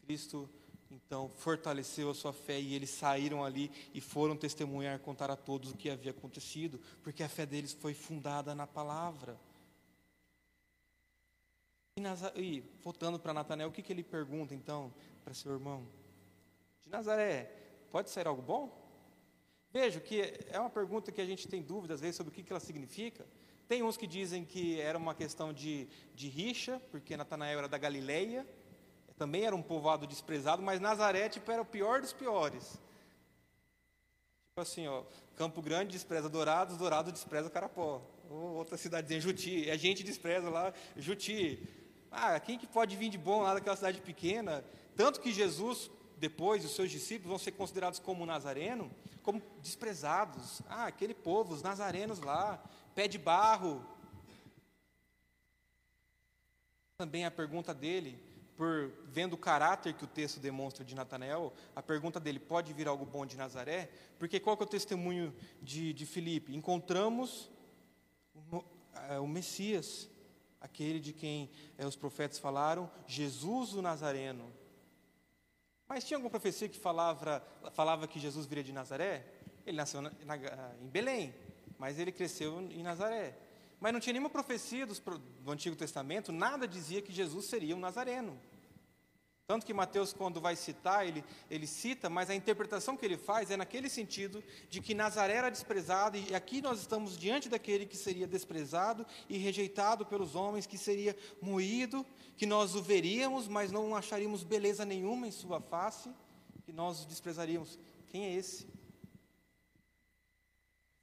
Cristo 0.00 0.48
então 0.90 1.28
fortaleceu 1.28 2.10
a 2.10 2.14
sua 2.14 2.32
fé 2.32 2.60
e 2.60 2.74
eles 2.74 2.90
saíram 2.90 3.44
ali 3.44 3.70
e 3.92 4.00
foram 4.00 4.36
testemunhar, 4.36 4.98
contar 5.00 5.30
a 5.30 5.36
todos 5.36 5.72
o 5.72 5.76
que 5.76 5.90
havia 5.90 6.12
acontecido, 6.12 6.80
porque 7.02 7.22
a 7.22 7.28
fé 7.28 7.44
deles 7.44 7.72
foi 7.72 7.92
fundada 7.92 8.54
na 8.54 8.66
palavra. 8.66 9.36
E, 11.96 12.40
e 12.40 12.60
voltando 12.82 13.18
para 13.18 13.34
Natanael, 13.34 13.68
o 13.68 13.72
que, 13.72 13.82
que 13.82 13.92
ele 13.92 14.04
pergunta 14.04 14.54
então 14.54 14.92
para 15.24 15.34
seu 15.34 15.52
irmão? 15.52 15.86
De 16.82 16.88
Nazaré, 16.88 17.50
pode 17.90 18.10
ser 18.10 18.26
algo 18.26 18.40
bom? 18.40 18.85
Vejo 19.72 20.00
que 20.00 20.20
é 20.50 20.58
uma 20.58 20.70
pergunta 20.70 21.12
que 21.12 21.20
a 21.20 21.26
gente 21.26 21.48
tem 21.48 21.62
dúvidas 21.62 21.96
às 21.96 22.00
vezes 22.00 22.16
sobre 22.16 22.30
o 22.30 22.34
que, 22.34 22.50
ela 22.50 22.60
significa. 22.60 23.26
Tem 23.68 23.82
uns 23.82 23.96
que 23.96 24.06
dizem 24.06 24.44
que 24.44 24.80
era 24.80 24.96
uma 24.96 25.14
questão 25.14 25.52
de, 25.52 25.88
de 26.14 26.28
rixa, 26.28 26.80
porque 26.90 27.16
Natanael 27.16 27.58
era 27.58 27.68
da 27.68 27.76
Galileia, 27.76 28.46
também 29.18 29.44
era 29.44 29.56
um 29.56 29.62
povoado 29.62 30.06
desprezado, 30.06 30.62
mas 30.62 30.80
Nazaré 30.80 31.28
tipo, 31.28 31.50
era 31.50 31.62
o 31.62 31.66
pior 31.66 32.00
dos 32.00 32.12
piores. 32.12 32.78
Tipo 34.48 34.60
assim, 34.60 34.86
ó, 34.86 35.02
Campo 35.36 35.60
Grande 35.60 35.92
despreza 35.92 36.28
Dourados, 36.28 36.76
Dourado 36.76 37.12
despreza 37.12 37.50
Carapó. 37.50 38.00
Ou 38.30 38.54
outra 38.54 38.76
cidadezinha, 38.76 39.20
Juti, 39.20 39.70
a 39.70 39.76
gente 39.76 40.02
despreza 40.02 40.48
lá, 40.48 40.72
Juti. 40.96 41.68
Ah, 42.10 42.40
quem 42.40 42.58
que 42.58 42.66
pode 42.66 42.96
vir 42.96 43.10
de 43.10 43.18
bom 43.18 43.42
lá 43.42 43.54
daquela 43.54 43.76
cidade 43.76 44.00
pequena? 44.00 44.64
Tanto 44.96 45.20
que 45.20 45.32
Jesus, 45.32 45.90
depois, 46.16 46.64
os 46.64 46.74
seus 46.74 46.90
discípulos 46.90 47.28
vão 47.28 47.38
ser 47.38 47.52
considerados 47.52 47.98
como 47.98 48.24
nazareno, 48.24 48.90
como 49.26 49.42
desprezados. 49.60 50.62
Ah, 50.68 50.86
aquele 50.86 51.12
povo, 51.12 51.52
os 51.52 51.60
nazarenos 51.60 52.20
lá, 52.20 52.62
pé 52.94 53.08
de 53.08 53.18
barro. 53.18 53.84
Também 56.96 57.26
a 57.26 57.30
pergunta 57.30 57.74
dele, 57.74 58.22
por 58.56 58.92
vendo 59.08 59.32
o 59.32 59.36
caráter 59.36 59.94
que 59.94 60.04
o 60.04 60.06
texto 60.06 60.38
demonstra 60.38 60.84
de 60.84 60.94
Natanael, 60.94 61.52
a 61.74 61.82
pergunta 61.82 62.20
dele, 62.20 62.38
pode 62.38 62.72
vir 62.72 62.86
algo 62.86 63.04
bom 63.04 63.26
de 63.26 63.36
Nazaré? 63.36 63.90
Porque 64.16 64.38
qual 64.38 64.56
que 64.56 64.62
é 64.62 64.66
o 64.66 64.68
testemunho 64.68 65.34
de, 65.60 65.92
de 65.92 66.06
Filipe? 66.06 66.54
Encontramos 66.54 67.50
o, 68.32 68.64
é, 69.10 69.18
o 69.18 69.26
Messias, 69.26 70.08
aquele 70.60 71.00
de 71.00 71.12
quem 71.12 71.50
é, 71.76 71.84
os 71.84 71.96
profetas 71.96 72.38
falaram, 72.38 72.88
Jesus 73.08 73.74
o 73.74 73.82
Nazareno. 73.82 74.52
Mas 75.88 76.04
tinha 76.04 76.16
alguma 76.16 76.30
profecia 76.30 76.68
que 76.68 76.78
falava, 76.78 77.42
falava 77.72 78.08
que 78.08 78.18
Jesus 78.18 78.46
viria 78.46 78.64
de 78.64 78.72
Nazaré? 78.72 79.24
Ele 79.64 79.76
nasceu 79.76 80.00
na, 80.00 80.10
na, 80.24 80.36
em 80.82 80.88
Belém, 80.88 81.34
mas 81.78 81.98
ele 81.98 82.12
cresceu 82.12 82.60
em 82.60 82.82
Nazaré. 82.82 83.36
Mas 83.80 83.92
não 83.92 84.00
tinha 84.00 84.12
nenhuma 84.12 84.30
profecia 84.30 84.86
do, 84.86 84.94
do 84.94 85.50
Antigo 85.50 85.76
Testamento, 85.76 86.32
nada 86.32 86.66
dizia 86.66 87.02
que 87.02 87.12
Jesus 87.12 87.46
seria 87.46 87.76
um 87.76 87.78
nazareno. 87.78 88.38
Tanto 89.46 89.64
que 89.64 89.72
Mateus, 89.72 90.12
quando 90.12 90.40
vai 90.40 90.56
citar, 90.56 91.06
ele, 91.06 91.24
ele 91.48 91.68
cita, 91.68 92.10
mas 92.10 92.28
a 92.28 92.34
interpretação 92.34 92.96
que 92.96 93.06
ele 93.06 93.16
faz 93.16 93.48
é 93.48 93.56
naquele 93.56 93.88
sentido 93.88 94.42
de 94.68 94.80
que 94.80 94.92
Nazaré 94.92 95.34
era 95.34 95.50
desprezado, 95.50 96.18
e 96.18 96.34
aqui 96.34 96.60
nós 96.60 96.80
estamos 96.80 97.16
diante 97.16 97.48
daquele 97.48 97.86
que 97.86 97.96
seria 97.96 98.26
desprezado 98.26 99.06
e 99.28 99.38
rejeitado 99.38 100.04
pelos 100.04 100.34
homens, 100.34 100.66
que 100.66 100.76
seria 100.76 101.16
moído, 101.40 102.04
que 102.36 102.44
nós 102.44 102.74
o 102.74 102.82
veríamos, 102.82 103.46
mas 103.46 103.70
não 103.70 103.94
acharíamos 103.94 104.42
beleza 104.42 104.84
nenhuma 104.84 105.28
em 105.28 105.30
sua 105.30 105.60
face, 105.60 106.10
que 106.64 106.72
nós 106.72 107.04
o 107.04 107.06
desprezaríamos. 107.06 107.78
Quem 108.08 108.24
é 108.24 108.34
esse? 108.34 108.66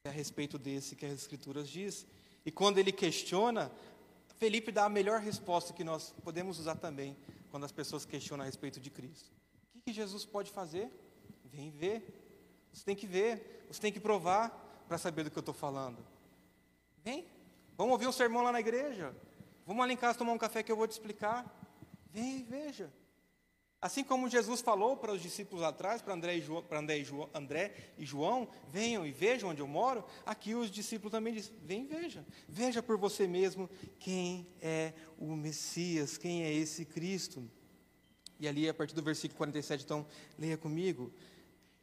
É 0.03 0.09
a 0.09 0.11
respeito 0.11 0.57
desse 0.57 0.97
que 0.97 1.05
as 1.05 1.13
Escrituras 1.13 1.69
diz. 1.69 2.05
E 2.45 2.51
quando 2.51 2.77
ele 2.77 2.91
questiona, 2.91 3.71
Felipe 4.35 4.69
dá 4.69 4.83
a 4.83 4.89
melhor 4.89 5.21
resposta 5.21 5.71
que 5.71 5.85
nós 5.85 6.13
podemos 6.25 6.59
usar 6.59 6.75
também 6.75 7.15
quando 7.53 7.65
as 7.65 7.71
pessoas 7.71 8.03
questionam 8.03 8.41
a 8.41 8.47
respeito 8.47 8.79
de 8.79 8.89
Cristo. 8.89 9.31
O 9.75 9.79
que, 9.79 9.93
Jesus 9.93 10.25
pode 10.25 10.49
fazer? 10.49 10.89
Vem 11.45 11.69
ver. 11.69 12.03
Você 12.73 12.83
tem 12.83 12.95
que 12.95 13.05
ver, 13.05 13.67
você 13.69 13.79
tem 13.79 13.93
que 13.93 13.99
provar 13.99 14.49
para 14.87 14.97
saber 14.97 15.23
do 15.23 15.29
que 15.29 15.37
eu 15.37 15.41
estou 15.41 15.53
falando. 15.53 16.03
Vem, 17.03 17.27
vamos 17.77 17.91
ouvir 17.91 18.07
um 18.07 18.11
sermão 18.11 18.41
lá 18.41 18.51
na 18.51 18.59
igreja. 18.59 19.15
Vamos 19.67 19.85
lá 19.85 19.93
em 19.93 19.95
casa 19.95 20.17
tomar 20.17 20.33
um 20.33 20.37
café 20.39 20.63
que 20.63 20.71
eu 20.71 20.75
vou 20.75 20.87
te 20.87 20.93
explicar. 20.93 21.45
Vem 22.09 22.39
e 22.39 22.41
veja. 22.41 22.91
Assim 23.83 24.01
como 24.01 24.29
Jesus 24.29 24.61
falou 24.61 24.95
para 24.95 25.11
os 25.11 25.21
discípulos 25.21 25.61
atrás, 25.61 26.01
para 26.01 26.13
André 26.13 26.37
e, 26.37 26.41
João, 26.41 26.63
para 26.63 26.79
André, 26.79 26.99
e 26.99 27.03
João, 27.03 27.29
André 27.33 27.75
e 27.97 28.05
João, 28.05 28.47
venham 28.71 29.05
e 29.05 29.11
vejam 29.11 29.49
onde 29.49 29.61
eu 29.61 29.67
moro, 29.67 30.05
aqui 30.25 30.55
os 30.55 30.71
discípulos 30.71 31.11
também 31.11 31.33
dizem, 31.33 31.53
vem 31.61 31.83
e 31.83 31.87
veja. 31.87 32.25
Veja 32.47 32.81
por 32.81 32.97
você 32.97 33.27
mesmo 33.27 33.69
quem 33.99 34.47
é 34.61 34.93
o 35.19 35.35
Messias, 35.35 36.17
quem 36.17 36.43
é 36.43 36.53
esse 36.53 36.85
Cristo. 36.85 37.43
E 38.39 38.47
ali, 38.47 38.69
a 38.69 38.73
partir 38.73 38.95
do 38.95 39.03
versículo 39.03 39.37
47, 39.37 39.83
então, 39.83 40.07
leia 40.39 40.55
comigo. 40.55 41.11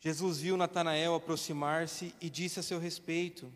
Jesus 0.00 0.38
viu 0.38 0.56
Natanael 0.56 1.14
aproximar-se 1.14 2.14
e 2.18 2.30
disse 2.30 2.58
a 2.58 2.62
seu 2.62 2.78
respeito. 2.78 3.52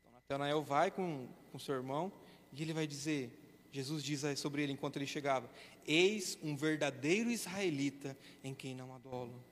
Então, 0.00 0.12
Natanael 0.12 0.60
vai 0.60 0.90
com, 0.90 1.28
com 1.52 1.58
seu 1.60 1.76
irmão 1.76 2.10
e 2.52 2.60
ele 2.60 2.72
vai 2.72 2.88
dizer, 2.88 3.43
Jesus 3.74 4.04
diz 4.04 4.22
sobre 4.38 4.62
ele 4.62 4.72
enquanto 4.72 4.96
ele 4.98 5.06
chegava: 5.06 5.50
Eis 5.84 6.38
um 6.40 6.56
verdadeiro 6.56 7.28
israelita 7.28 8.16
em 8.44 8.54
quem 8.54 8.72
não 8.72 8.94
adolo. 8.94 9.44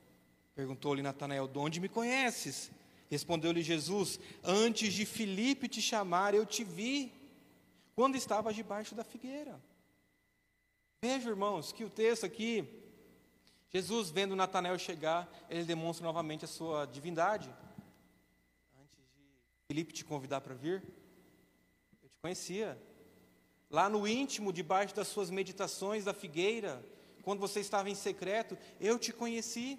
Perguntou-lhe 0.55 1.03
Natanael: 1.03 1.49
De 1.49 1.59
onde 1.59 1.81
me 1.81 1.89
conheces? 1.89 2.71
Respondeu-lhe 3.11 3.63
Jesus: 3.63 4.21
Antes 4.45 4.95
de 4.95 5.05
Filipe 5.05 5.67
te 5.67 5.83
chamar, 5.83 6.35
eu 6.35 6.47
te 6.47 6.63
vi, 6.63 7.13
quando 7.97 8.15
estavas 8.15 8.55
debaixo 8.55 8.95
da 8.95 9.03
figueira. 9.03 9.61
Veja, 11.03 11.29
irmãos, 11.29 11.73
que 11.73 11.83
o 11.83 11.91
texto 11.91 12.25
aqui, 12.25 12.65
Jesus 13.71 14.09
vendo 14.09 14.37
Natanael 14.37 14.79
chegar, 14.79 15.29
ele 15.51 15.65
demonstra 15.65 16.05
novamente 16.05 16.45
a 16.45 16.49
sua 16.49 16.87
divindade. 16.87 17.53
Antes 18.81 18.99
de 18.99 19.67
Filipe 19.67 19.93
te 19.93 20.05
convidar 20.05 20.41
para 20.43 20.55
vir, 20.55 20.81
eu 22.01 22.09
te 22.09 22.19
conhecia, 22.23 22.81
lá 23.73 23.89
no 23.89 24.07
íntimo, 24.07 24.53
debaixo 24.53 24.95
das 24.95 25.09
suas 25.09 25.31
meditações 25.31 26.05
da 26.05 26.13
figueira, 26.13 26.85
quando 27.23 27.41
você 27.41 27.61
estava 27.61 27.89
em 27.89 27.95
secreto, 27.95 28.57
eu 28.79 28.99
te 28.99 29.13
conheci. 29.13 29.79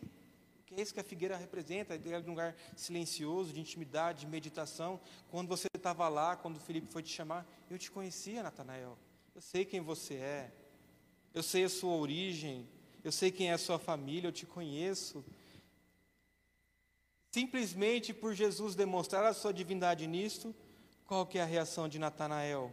Que 0.65 0.73
é 0.73 0.81
isso 0.81 0.93
que 0.93 0.99
a 0.99 1.03
figueira 1.03 1.37
representa, 1.37 1.93
é 1.93 2.19
um 2.19 2.29
lugar 2.31 2.55
silencioso, 2.75 3.53
de 3.53 3.59
intimidade, 3.59 4.21
de 4.21 4.27
meditação. 4.27 4.99
Quando 5.29 5.47
você 5.47 5.67
estava 5.75 6.09
lá, 6.09 6.35
quando 6.35 6.57
o 6.57 6.59
Felipe 6.59 6.87
foi 6.91 7.03
te 7.03 7.09
chamar, 7.09 7.45
eu 7.69 7.77
te 7.77 7.91
conhecia, 7.91 8.41
Natanael. 8.41 8.97
Eu 9.35 9.41
sei 9.41 9.63
quem 9.63 9.81
você 9.81 10.15
é. 10.15 10.51
Eu 11.33 11.43
sei 11.43 11.65
a 11.65 11.69
sua 11.69 11.95
origem. 11.95 12.67
Eu 13.03 13.11
sei 13.11 13.31
quem 13.31 13.49
é 13.49 13.53
a 13.53 13.57
sua 13.57 13.77
família, 13.77 14.29
eu 14.29 14.31
te 14.31 14.45
conheço. 14.45 15.23
Simplesmente 17.31 18.13
por 18.13 18.33
Jesus 18.33 18.75
demonstrar 18.75 19.25
a 19.25 19.33
sua 19.33 19.53
divindade 19.53 20.07
nisto, 20.07 20.55
qual 21.05 21.25
que 21.25 21.37
é 21.37 21.41
a 21.41 21.45
reação 21.45 21.89
de 21.89 21.99
Natanael? 21.99 22.71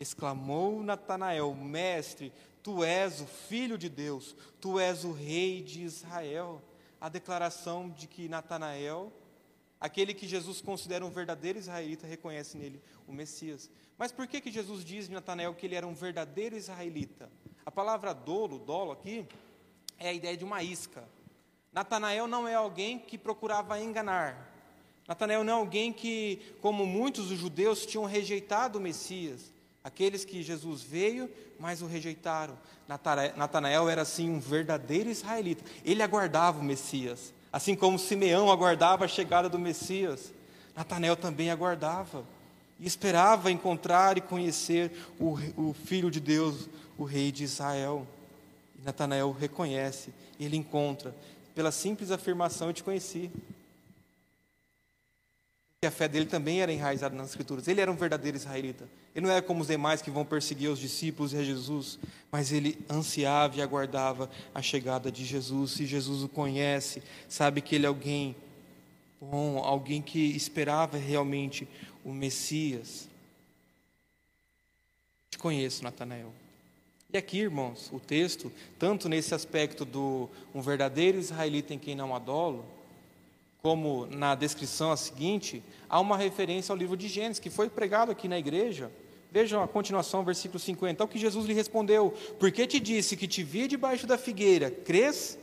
Exclamou 0.00 0.82
Natanael: 0.82 1.54
Mestre, 1.54 2.32
tu 2.62 2.84
és 2.84 3.20
o 3.20 3.26
filho 3.26 3.76
de 3.76 3.88
Deus, 3.88 4.36
tu 4.60 4.78
és 4.78 5.04
o 5.04 5.12
rei 5.12 5.62
de 5.62 5.82
Israel. 5.82 6.62
A 7.00 7.08
declaração 7.08 7.88
de 7.88 8.08
que 8.08 8.28
Natanael, 8.28 9.12
aquele 9.80 10.12
que 10.12 10.26
Jesus 10.26 10.60
considera 10.60 11.06
um 11.06 11.10
verdadeiro 11.10 11.58
israelita, 11.58 12.06
reconhece 12.06 12.58
nele 12.58 12.82
o 13.06 13.12
Messias. 13.12 13.70
Mas 13.96 14.12
por 14.12 14.26
que, 14.26 14.40
que 14.40 14.50
Jesus 14.50 14.84
diz 14.84 15.06
de 15.06 15.14
Natanael 15.14 15.54
que 15.54 15.66
ele 15.66 15.74
era 15.74 15.86
um 15.86 15.94
verdadeiro 15.94 16.56
israelita? 16.56 17.30
A 17.64 17.70
palavra 17.70 18.12
dolo, 18.12 18.58
dolo 18.58 18.92
aqui, 18.92 19.26
é 19.98 20.08
a 20.08 20.12
ideia 20.12 20.36
de 20.36 20.44
uma 20.44 20.62
isca. 20.62 21.04
Natanael 21.72 22.26
não 22.26 22.48
é 22.48 22.54
alguém 22.54 22.98
que 22.98 23.18
procurava 23.18 23.80
enganar. 23.80 24.52
Natanael 25.06 25.42
não 25.42 25.52
é 25.52 25.56
alguém 25.56 25.92
que, 25.92 26.54
como 26.60 26.86
muitos 26.86 27.28
dos 27.28 27.38
judeus, 27.38 27.86
tinham 27.86 28.04
rejeitado 28.04 28.78
o 28.78 28.80
Messias. 28.80 29.52
Aqueles 29.88 30.22
que 30.22 30.42
Jesus 30.42 30.82
veio, 30.82 31.30
mas 31.58 31.80
o 31.80 31.86
rejeitaram. 31.86 32.58
Natanael 32.86 33.88
era 33.88 34.02
assim 34.02 34.28
um 34.28 34.38
verdadeiro 34.38 35.08
israelita. 35.08 35.64
Ele 35.82 36.02
aguardava 36.02 36.60
o 36.60 36.62
Messias, 36.62 37.32
assim 37.50 37.74
como 37.74 37.98
Simeão 37.98 38.50
aguardava 38.50 39.06
a 39.06 39.08
chegada 39.08 39.48
do 39.48 39.58
Messias. 39.58 40.30
Natanael 40.76 41.16
também 41.16 41.50
aguardava 41.50 42.22
e 42.78 42.86
esperava 42.86 43.50
encontrar 43.50 44.18
e 44.18 44.20
conhecer 44.20 44.92
o, 45.18 45.38
o 45.56 45.72
Filho 45.72 46.10
de 46.10 46.20
Deus, 46.20 46.68
o 46.98 47.04
Rei 47.04 47.32
de 47.32 47.44
Israel. 47.44 48.06
E 48.78 48.84
Natanael 48.84 49.32
reconhece, 49.32 50.12
ele 50.38 50.58
encontra, 50.58 51.16
pela 51.54 51.72
simples 51.72 52.10
afirmação: 52.10 52.68
Eu 52.68 52.74
te 52.74 52.84
conheci 52.84 53.30
que 55.80 55.86
a 55.86 55.92
fé 55.92 56.08
dele 56.08 56.26
também 56.26 56.60
era 56.60 56.72
enraizada 56.72 57.14
nas 57.14 57.28
Escrituras. 57.28 57.68
Ele 57.68 57.80
era 57.80 57.90
um 57.90 57.94
verdadeiro 57.94 58.36
israelita. 58.36 58.88
Ele 59.14 59.26
não 59.26 59.32
era 59.32 59.40
como 59.40 59.60
os 59.60 59.68
demais 59.68 60.02
que 60.02 60.10
vão 60.10 60.24
perseguir 60.24 60.68
os 60.68 60.80
discípulos 60.80 61.32
e 61.32 61.36
a 61.36 61.44
Jesus, 61.44 62.00
mas 62.32 62.50
ele 62.50 62.84
ansiava 62.90 63.56
e 63.56 63.62
aguardava 63.62 64.28
a 64.52 64.60
chegada 64.60 65.12
de 65.12 65.24
Jesus. 65.24 65.72
Se 65.72 65.86
Jesus 65.86 66.24
o 66.24 66.28
conhece, 66.28 67.00
sabe 67.28 67.60
que 67.60 67.76
ele 67.76 67.84
é 67.84 67.88
alguém 67.88 68.34
bom, 69.20 69.58
alguém 69.58 70.02
que 70.02 70.18
esperava 70.18 70.96
realmente 70.96 71.68
o 72.04 72.12
Messias. 72.12 73.08
Te 75.30 75.38
conheço, 75.38 75.84
Natanael. 75.84 76.32
E 77.12 77.16
aqui, 77.16 77.38
irmãos, 77.38 77.88
o 77.92 78.00
texto, 78.00 78.50
tanto 78.80 79.08
nesse 79.08 79.32
aspecto 79.32 79.84
do 79.84 80.28
um 80.52 80.60
verdadeiro 80.60 81.18
israelita 81.18 81.72
em 81.72 81.78
quem 81.78 81.94
não 81.94 82.16
adolo, 82.16 82.64
como 83.68 84.06
na 84.06 84.34
descrição 84.34 84.90
a 84.90 84.96
seguinte, 84.96 85.62
há 85.90 86.00
uma 86.00 86.16
referência 86.16 86.72
ao 86.72 86.76
livro 86.78 86.96
de 86.96 87.06
Gênesis, 87.06 87.38
que 87.38 87.50
foi 87.50 87.68
pregado 87.68 88.10
aqui 88.10 88.26
na 88.26 88.38
igreja. 88.38 88.90
Vejam 89.30 89.62
a 89.62 89.68
continuação, 89.68 90.24
versículo 90.24 90.58
50. 90.58 91.04
O 91.04 91.06
que 91.06 91.18
Jesus 91.18 91.44
lhe 91.44 91.52
respondeu: 91.52 92.14
Por 92.40 92.50
que 92.50 92.66
te 92.66 92.80
disse 92.80 93.14
que 93.14 93.28
te 93.28 93.42
vi 93.42 93.68
debaixo 93.68 94.06
da 94.06 94.16
figueira? 94.16 94.70
Crês? 94.70 95.38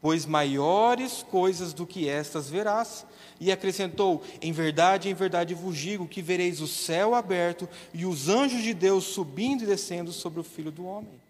Pois 0.00 0.26
maiores 0.26 1.22
coisas 1.22 1.72
do 1.72 1.86
que 1.86 2.08
estas 2.08 2.50
verás. 2.50 3.06
E 3.38 3.52
acrescentou: 3.52 4.20
Em 4.42 4.50
verdade, 4.50 5.08
em 5.08 5.14
verdade 5.14 5.54
vos 5.54 5.78
digo 5.78 6.08
que 6.08 6.20
vereis 6.20 6.60
o 6.60 6.66
céu 6.66 7.14
aberto 7.14 7.68
e 7.94 8.04
os 8.04 8.28
anjos 8.28 8.64
de 8.64 8.74
Deus 8.74 9.04
subindo 9.04 9.62
e 9.62 9.66
descendo 9.66 10.10
sobre 10.10 10.40
o 10.40 10.44
filho 10.44 10.72
do 10.72 10.84
homem. 10.84 11.20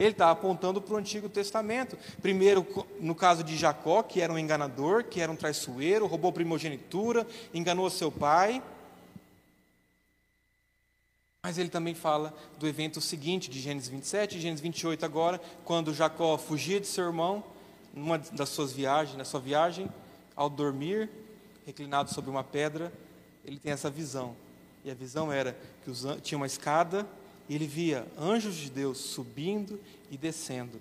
Ele 0.00 0.12
está 0.12 0.30
apontando 0.30 0.80
para 0.80 0.94
o 0.94 0.96
Antigo 0.96 1.28
Testamento. 1.28 1.98
Primeiro, 2.22 2.66
no 2.98 3.14
caso 3.14 3.44
de 3.44 3.54
Jacó, 3.54 4.02
que 4.02 4.22
era 4.22 4.32
um 4.32 4.38
enganador, 4.38 5.04
que 5.04 5.20
era 5.20 5.30
um 5.30 5.36
traiçoeiro, 5.36 6.06
roubou 6.06 6.32
primogenitura, 6.32 7.26
enganou 7.52 7.90
seu 7.90 8.10
pai. 8.10 8.62
Mas 11.44 11.58
ele 11.58 11.68
também 11.68 11.94
fala 11.94 12.34
do 12.58 12.66
evento 12.66 12.98
seguinte, 12.98 13.50
de 13.50 13.60
Gênesis 13.60 13.90
27 13.90 14.38
e 14.38 14.40
Gênesis 14.40 14.62
28 14.62 15.04
agora, 15.04 15.38
quando 15.66 15.92
Jacó 15.92 16.38
fugia 16.38 16.80
de 16.80 16.86
seu 16.86 17.04
irmão, 17.04 17.44
numa 17.92 18.16
das 18.16 18.48
suas 18.48 18.72
viagens, 18.72 19.18
na 19.18 19.24
sua 19.24 19.40
viagem, 19.40 19.86
ao 20.34 20.48
dormir, 20.48 21.10
reclinado 21.66 22.08
sobre 22.08 22.30
uma 22.30 22.42
pedra, 22.42 22.90
ele 23.44 23.58
tem 23.58 23.72
essa 23.72 23.90
visão. 23.90 24.34
E 24.82 24.90
a 24.90 24.94
visão 24.94 25.30
era 25.30 25.54
que 25.84 25.92
tinha 26.22 26.38
uma 26.38 26.46
escada 26.46 27.06
ele 27.54 27.66
via 27.66 28.06
anjos 28.18 28.56
de 28.56 28.70
Deus 28.70 28.98
subindo 28.98 29.80
e 30.10 30.16
descendo. 30.16 30.80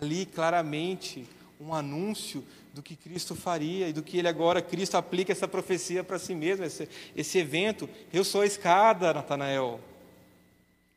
Ali, 0.00 0.26
claramente, 0.26 1.26
um 1.60 1.74
anúncio 1.74 2.44
do 2.72 2.82
que 2.82 2.96
Cristo 2.96 3.34
faria 3.34 3.88
e 3.88 3.92
do 3.92 4.02
que 4.02 4.18
ele 4.18 4.26
agora, 4.26 4.60
Cristo 4.60 4.96
aplica 4.96 5.30
essa 5.30 5.46
profecia 5.46 6.02
para 6.02 6.18
si 6.18 6.34
mesmo, 6.34 6.64
esse, 6.64 6.88
esse 7.14 7.38
evento. 7.38 7.88
Eu 8.12 8.24
sou 8.24 8.40
a 8.40 8.46
escada, 8.46 9.14
Natanael. 9.14 9.80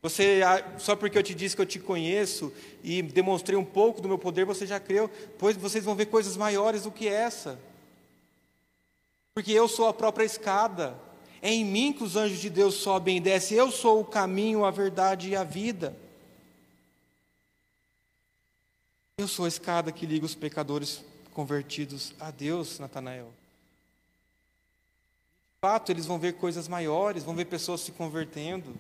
Você, 0.01 0.41
só 0.77 0.95
porque 0.95 1.17
eu 1.17 1.23
te 1.23 1.35
disse 1.35 1.55
que 1.55 1.61
eu 1.61 1.65
te 1.65 1.79
conheço 1.79 2.53
e 2.83 3.01
demonstrei 3.01 3.57
um 3.57 3.65
pouco 3.65 3.99
do 3.99 4.07
meu 4.07 4.17
poder, 4.17 4.45
você 4.45 4.65
já 4.65 4.79
creu, 4.79 5.09
pois 5.37 5.57
vocês 5.57 5.83
vão 5.83 5.95
ver 5.95 6.05
coisas 6.05 6.37
maiores 6.37 6.83
do 6.83 6.91
que 6.91 7.07
essa. 7.07 7.59
Porque 9.35 9.51
eu 9.51 9.67
sou 9.67 9.87
a 9.87 9.93
própria 9.93 10.23
escada. 10.23 10.97
É 11.41 11.53
em 11.53 11.63
mim 11.63 11.93
que 11.93 12.03
os 12.03 12.15
anjos 12.15 12.39
de 12.39 12.49
Deus 12.49 12.75
sobem 12.75 13.17
e 13.17 13.19
descem. 13.19 13.57
Eu 13.57 13.71
sou 13.71 14.01
o 14.01 14.05
caminho, 14.05 14.65
a 14.65 14.71
verdade 14.71 15.29
e 15.29 15.35
a 15.35 15.43
vida. 15.43 15.95
Eu 19.17 19.27
sou 19.27 19.45
a 19.45 19.47
escada 19.47 19.91
que 19.91 20.05
liga 20.05 20.25
os 20.25 20.35
pecadores 20.35 21.03
convertidos 21.33 22.13
a 22.19 22.29
Deus, 22.29 22.79
Natanael. 22.79 23.33
De 25.55 25.61
fato, 25.61 25.91
eles 25.91 26.05
vão 26.05 26.19
ver 26.19 26.33
coisas 26.33 26.67
maiores, 26.67 27.23
vão 27.23 27.35
ver 27.35 27.45
pessoas 27.45 27.81
se 27.81 27.91
convertendo, 27.91 28.75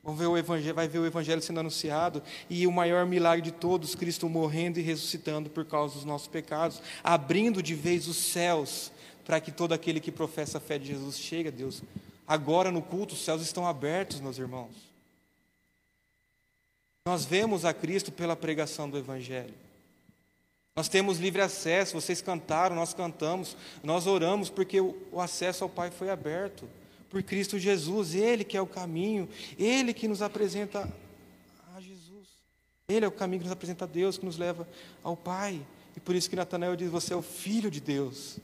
vão 0.00 0.14
ver 0.14 0.26
o 0.26 0.38
evangelho, 0.38 0.74
vai 0.74 0.86
ver 0.86 1.00
o 1.00 1.06
evangelho 1.06 1.42
sendo 1.42 1.58
anunciado 1.58 2.22
e 2.48 2.66
o 2.66 2.72
maior 2.72 3.04
milagre 3.04 3.42
de 3.42 3.50
todos, 3.50 3.96
Cristo 3.96 4.28
morrendo 4.28 4.78
e 4.78 4.82
ressuscitando 4.82 5.50
por 5.50 5.64
causa 5.64 5.94
dos 5.94 6.04
nossos 6.04 6.28
pecados, 6.28 6.80
abrindo 7.02 7.62
de 7.62 7.74
vez 7.74 8.06
os 8.06 8.16
céus 8.16 8.92
para 9.24 9.40
que 9.40 9.50
todo 9.50 9.72
aquele 9.72 10.00
que 10.00 10.12
professa 10.12 10.58
a 10.58 10.60
fé 10.60 10.78
de 10.78 10.86
Jesus 10.86 11.18
chegue 11.18 11.48
a 11.48 11.52
Deus. 11.52 11.82
Agora 12.26 12.70
no 12.70 12.82
culto, 12.82 13.14
os 13.14 13.24
céus 13.24 13.42
estão 13.42 13.66
abertos, 13.66 14.20
meus 14.20 14.38
irmãos. 14.38 14.74
Nós 17.06 17.24
vemos 17.24 17.64
a 17.64 17.74
Cristo 17.74 18.10
pela 18.10 18.34
pregação 18.34 18.88
do 18.88 18.96
Evangelho. 18.96 19.54
Nós 20.76 20.88
temos 20.88 21.18
livre 21.18 21.40
acesso, 21.40 22.00
vocês 22.00 22.20
cantaram, 22.20 22.74
nós 22.74 22.92
cantamos, 22.92 23.56
nós 23.82 24.06
oramos 24.06 24.50
porque 24.50 24.80
o 24.80 25.20
acesso 25.20 25.62
ao 25.62 25.70
Pai 25.70 25.90
foi 25.90 26.10
aberto 26.10 26.68
por 27.08 27.22
Cristo 27.22 27.60
Jesus, 27.60 28.14
Ele 28.14 28.42
que 28.42 28.56
é 28.56 28.60
o 28.60 28.66
caminho, 28.66 29.28
Ele 29.56 29.94
que 29.94 30.08
nos 30.08 30.20
apresenta 30.20 30.92
a 31.76 31.80
Jesus, 31.80 32.26
Ele 32.88 33.04
é 33.04 33.08
o 33.08 33.12
caminho 33.12 33.42
que 33.42 33.46
nos 33.46 33.52
apresenta 33.52 33.84
a 33.84 33.88
Deus, 33.88 34.18
que 34.18 34.26
nos 34.26 34.36
leva 34.36 34.66
ao 35.02 35.16
Pai. 35.16 35.64
E 35.96 36.00
por 36.00 36.16
isso 36.16 36.28
que 36.28 36.34
Natanael 36.34 36.74
diz: 36.74 36.90
Você 36.90 37.12
é 37.12 37.16
o 37.16 37.22
Filho 37.22 37.70
de 37.70 37.80
Deus, 37.80 38.38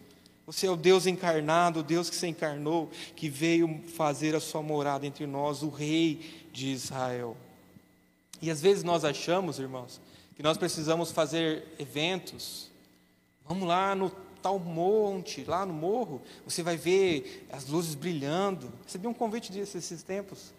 você 0.51 0.67
é 0.67 0.71
o 0.71 0.77
Deus 0.77 1.07
encarnado, 1.07 1.79
o 1.79 1.83
Deus 1.85 2.11
que 2.11 2.17
se 2.17 2.27
encarnou, 2.27 2.91
que 3.15 3.29
veio 3.29 3.81
fazer 3.95 4.35
a 4.35 4.41
sua 4.41 4.61
morada 4.61 5.07
entre 5.07 5.25
nós, 5.25 5.63
o 5.63 5.69
Rei 5.69 6.49
de 6.53 6.73
Israel. 6.73 7.37
E 8.43 8.51
às 8.51 8.61
vezes 8.61 8.83
nós 8.83 9.05
achamos, 9.05 9.61
irmãos, 9.61 10.01
que 10.35 10.43
nós 10.43 10.59
precisamos 10.59 11.13
fazer 11.13 11.69
eventos. 11.79 12.69
Vamos 13.47 13.69
lá 13.69 13.95
no 13.95 14.11
tal 14.43 14.59
monte, 14.59 15.45
lá 15.45 15.65
no 15.65 15.73
morro, 15.73 16.21
você 16.45 16.65
vai 16.65 16.77
ver 16.77 17.47
as 17.53 17.69
luzes 17.69 17.95
brilhando. 17.95 18.73
Recebi 18.85 19.07
um 19.07 19.15
convite 19.15 19.53
disso 19.53 19.79
esses 19.79 20.03
tempos. 20.03 20.53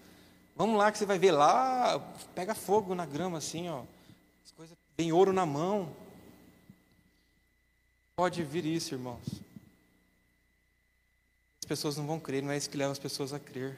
Vamos 0.55 0.77
lá 0.77 0.89
que 0.89 0.99
você 0.99 1.05
vai 1.05 1.19
ver 1.19 1.31
lá, 1.31 1.99
pega 2.33 2.55
fogo 2.55 2.95
na 2.95 3.05
grama 3.05 3.39
assim, 3.39 3.67
ó. 3.67 3.81
As 4.45 4.51
coisas 4.51 4.77
tem 4.95 5.11
ouro 5.11 5.33
na 5.33 5.45
mão. 5.45 5.93
Pode 8.15 8.41
vir 8.41 8.65
isso, 8.65 8.93
irmãos. 8.93 9.50
As 11.63 11.67
pessoas 11.67 11.95
não 11.95 12.07
vão 12.07 12.19
crer, 12.19 12.41
não 12.41 12.51
é 12.51 12.57
isso 12.57 12.69
que 12.69 12.75
leva 12.75 12.91
as 12.91 12.97
pessoas 12.97 13.33
a 13.33 13.39
crer. 13.39 13.77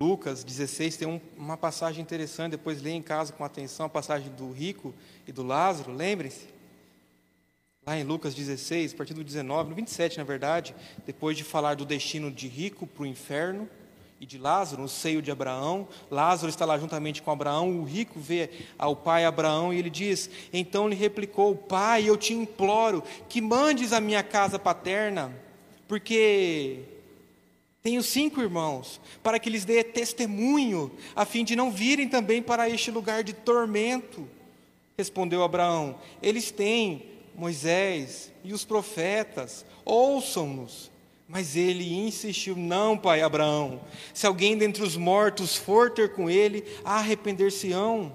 Lucas 0.00 0.42
16 0.42 0.96
tem 0.96 1.06
um, 1.06 1.20
uma 1.36 1.56
passagem 1.56 2.00
interessante, 2.00 2.52
depois 2.52 2.80
leia 2.80 2.94
em 2.94 3.02
casa 3.02 3.32
com 3.32 3.44
atenção 3.44 3.86
a 3.86 3.88
passagem 3.90 4.32
do 4.32 4.50
rico 4.50 4.94
e 5.26 5.32
do 5.32 5.42
Lázaro, 5.42 5.92
lembrem-se. 5.92 6.46
Lá 7.86 7.98
em 7.98 8.04
Lucas 8.04 8.34
16, 8.34 8.94
a 8.94 8.96
partir 8.96 9.12
do 9.12 9.22
19, 9.22 9.68
no 9.70 9.76
27 9.76 10.16
na 10.16 10.24
verdade, 10.24 10.74
depois 11.04 11.36
de 11.36 11.44
falar 11.44 11.74
do 11.74 11.84
destino 11.84 12.30
de 12.30 12.48
rico 12.48 12.86
para 12.86 13.02
o 13.02 13.06
inferno 13.06 13.68
e 14.18 14.24
de 14.24 14.38
Lázaro, 14.38 14.82
no 14.82 14.88
seio 14.88 15.20
de 15.20 15.30
Abraão, 15.30 15.86
Lázaro 16.10 16.48
está 16.48 16.64
lá 16.64 16.78
juntamente 16.78 17.20
com 17.20 17.30
Abraão, 17.30 17.80
o 17.80 17.84
rico 17.84 18.18
vê 18.18 18.50
ao 18.78 18.96
pai 18.96 19.26
Abraão 19.26 19.74
e 19.74 19.78
ele 19.78 19.90
diz: 19.90 20.30
Então 20.52 20.88
lhe 20.88 20.96
replicou, 20.96 21.54
Pai, 21.54 22.08
eu 22.08 22.16
te 22.16 22.32
imploro 22.32 23.02
que 23.28 23.40
mandes 23.40 23.92
a 23.92 24.00
minha 24.00 24.22
casa 24.22 24.58
paterna, 24.58 25.32
porque 25.88 26.80
tenho 27.82 28.02
cinco 28.02 28.42
irmãos, 28.42 29.00
para 29.22 29.38
que 29.38 29.48
lhes 29.48 29.64
dê 29.64 29.82
testemunho, 29.82 30.92
a 31.16 31.24
fim 31.24 31.42
de 31.42 31.56
não 31.56 31.72
virem 31.72 32.06
também 32.06 32.42
para 32.42 32.68
este 32.68 32.90
lugar 32.90 33.24
de 33.24 33.32
tormento. 33.32 34.28
Respondeu 34.96 35.42
Abraão: 35.42 35.98
Eles 36.22 36.50
têm 36.50 37.06
Moisés 37.34 38.30
e 38.44 38.52
os 38.52 38.64
profetas, 38.64 39.64
ouçam-nos. 39.84 40.90
Mas 41.26 41.56
ele 41.56 41.94
insistiu: 41.94 42.56
Não, 42.56 42.96
pai 42.96 43.22
Abraão, 43.22 43.80
se 44.12 44.26
alguém 44.26 44.56
dentre 44.56 44.82
os 44.82 44.96
mortos 44.96 45.56
for 45.56 45.90
ter 45.90 46.12
com 46.12 46.28
ele, 46.28 46.64
arrepender-se-ão. 46.84 48.12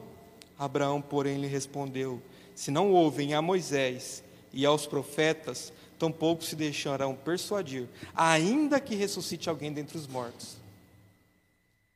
Abraão, 0.57 1.01
porém, 1.01 1.39
lhe 1.39 1.47
respondeu: 1.47 2.21
Se 2.53 2.69
não 2.69 2.91
ouvem 2.91 3.33
a 3.33 3.41
Moisés 3.41 4.23
e 4.51 4.65
aos 4.65 4.85
profetas, 4.85 5.73
tampouco 6.03 6.43
se 6.43 6.53
deixarão 6.53 7.15
persuadir, 7.15 7.87
ainda 8.13 8.77
que 8.81 8.93
ressuscite 8.93 9.47
alguém 9.47 9.71
dentre 9.71 9.97
os 9.97 10.05
mortos. 10.05 10.57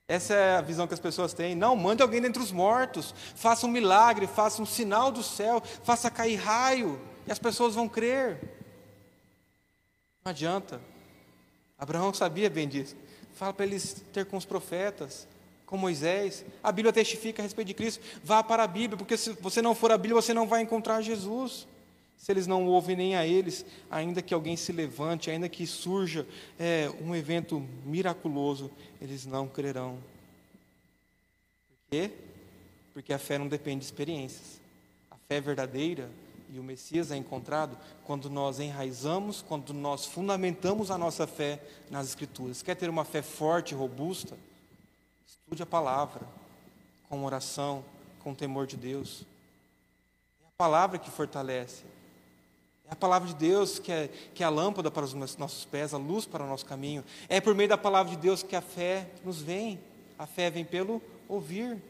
Essa 0.07 0.33
é 0.33 0.55
a 0.55 0.61
visão 0.61 0.87
que 0.87 0.93
as 0.93 0.99
pessoas 0.99 1.33
têm. 1.33 1.53
Não, 1.53 1.75
mande 1.75 2.01
alguém 2.01 2.21
dentre 2.21 2.41
os 2.41 2.49
mortos, 2.49 3.13
faça 3.35 3.67
um 3.67 3.69
milagre, 3.69 4.25
faça 4.25 4.61
um 4.61 4.65
sinal 4.65 5.11
do 5.11 5.21
céu, 5.21 5.61
faça 5.83 6.09
cair 6.09 6.37
raio, 6.37 6.97
e 7.27 7.31
as 7.33 7.37
pessoas 7.37 7.75
vão 7.75 7.89
crer. 7.89 8.39
Não 10.23 10.29
adianta. 10.29 10.79
Abraão 11.77 12.13
sabia 12.13 12.49
bem 12.49 12.69
disso. 12.69 12.95
Fala 13.33 13.53
para 13.53 13.65
eles 13.65 14.01
ter 14.13 14.25
com 14.25 14.37
os 14.37 14.45
profetas, 14.45 15.27
com 15.65 15.75
Moisés. 15.75 16.45
A 16.63 16.71
Bíblia 16.71 16.93
testifica 16.93 17.41
a 17.41 17.43
respeito 17.43 17.67
de 17.67 17.73
Cristo. 17.73 18.01
Vá 18.23 18.41
para 18.41 18.63
a 18.63 18.67
Bíblia, 18.67 18.97
porque 18.97 19.17
se 19.17 19.31
você 19.33 19.61
não 19.61 19.75
for 19.75 19.91
a 19.91 19.97
Bíblia, 19.97 20.21
você 20.21 20.33
não 20.33 20.47
vai 20.47 20.61
encontrar 20.61 21.01
Jesus 21.01 21.67
se 22.17 22.31
eles 22.31 22.47
não 22.47 22.65
ouvem 22.65 22.95
nem 22.95 23.15
a 23.15 23.25
eles, 23.25 23.65
ainda 23.89 24.21
que 24.21 24.33
alguém 24.33 24.57
se 24.57 24.71
levante, 24.71 25.29
ainda 25.29 25.47
que 25.47 25.65
surja 25.67 26.27
é, 26.59 26.91
um 26.99 27.15
evento 27.15 27.65
miraculoso, 27.85 28.71
eles 28.99 29.25
não 29.25 29.47
crerão. 29.47 29.99
Por 31.69 31.77
quê? 31.91 32.11
Porque 32.93 33.13
a 33.13 33.19
fé 33.19 33.37
não 33.37 33.47
depende 33.47 33.81
de 33.81 33.85
experiências. 33.85 34.59
A 35.11 35.15
fé 35.27 35.39
verdadeira 35.39 36.09
e 36.49 36.59
o 36.59 36.63
Messias 36.63 37.11
é 37.11 37.15
encontrado 37.15 37.77
quando 38.03 38.29
nós 38.29 38.59
enraizamos, 38.59 39.41
quando 39.41 39.73
nós 39.73 40.05
fundamentamos 40.05 40.89
a 40.89 40.97
nossa 40.97 41.27
fé 41.27 41.61
nas 41.89 42.07
Escrituras. 42.07 42.63
Quer 42.63 42.75
ter 42.75 42.89
uma 42.89 43.05
fé 43.05 43.21
forte 43.21 43.73
e 43.73 43.77
robusta? 43.77 44.37
Estude 45.25 45.61
a 45.61 45.67
palavra, 45.67 46.27
com 47.07 47.23
oração, 47.23 47.85
com 48.19 48.33
temor 48.33 48.65
de 48.65 48.75
Deus. 48.75 49.23
É 50.43 50.47
a 50.47 50.57
palavra 50.57 50.97
que 50.97 51.11
fortalece. 51.11 51.83
É 52.89 52.93
a 52.93 52.95
palavra 52.95 53.27
de 53.27 53.35
Deus 53.35 53.79
que 53.79 53.91
é, 53.91 54.09
que 54.33 54.41
é 54.41 54.45
a 54.45 54.49
lâmpada 54.49 54.89
para 54.89 55.03
os 55.03 55.13
nossos 55.13 55.65
pés, 55.65 55.93
a 55.93 55.97
luz 55.97 56.25
para 56.25 56.43
o 56.43 56.47
nosso 56.47 56.65
caminho. 56.65 57.03
É 57.27 57.41
por 57.41 57.53
meio 57.53 57.67
da 57.67 57.77
palavra 57.77 58.15
de 58.15 58.17
Deus 58.17 58.41
que 58.41 58.55
a 58.55 58.61
fé 58.61 59.09
nos 59.25 59.41
vem. 59.41 59.79
A 60.17 60.25
fé 60.25 60.49
vem 60.49 60.63
pelo 60.63 61.01
ouvir. 61.27 61.81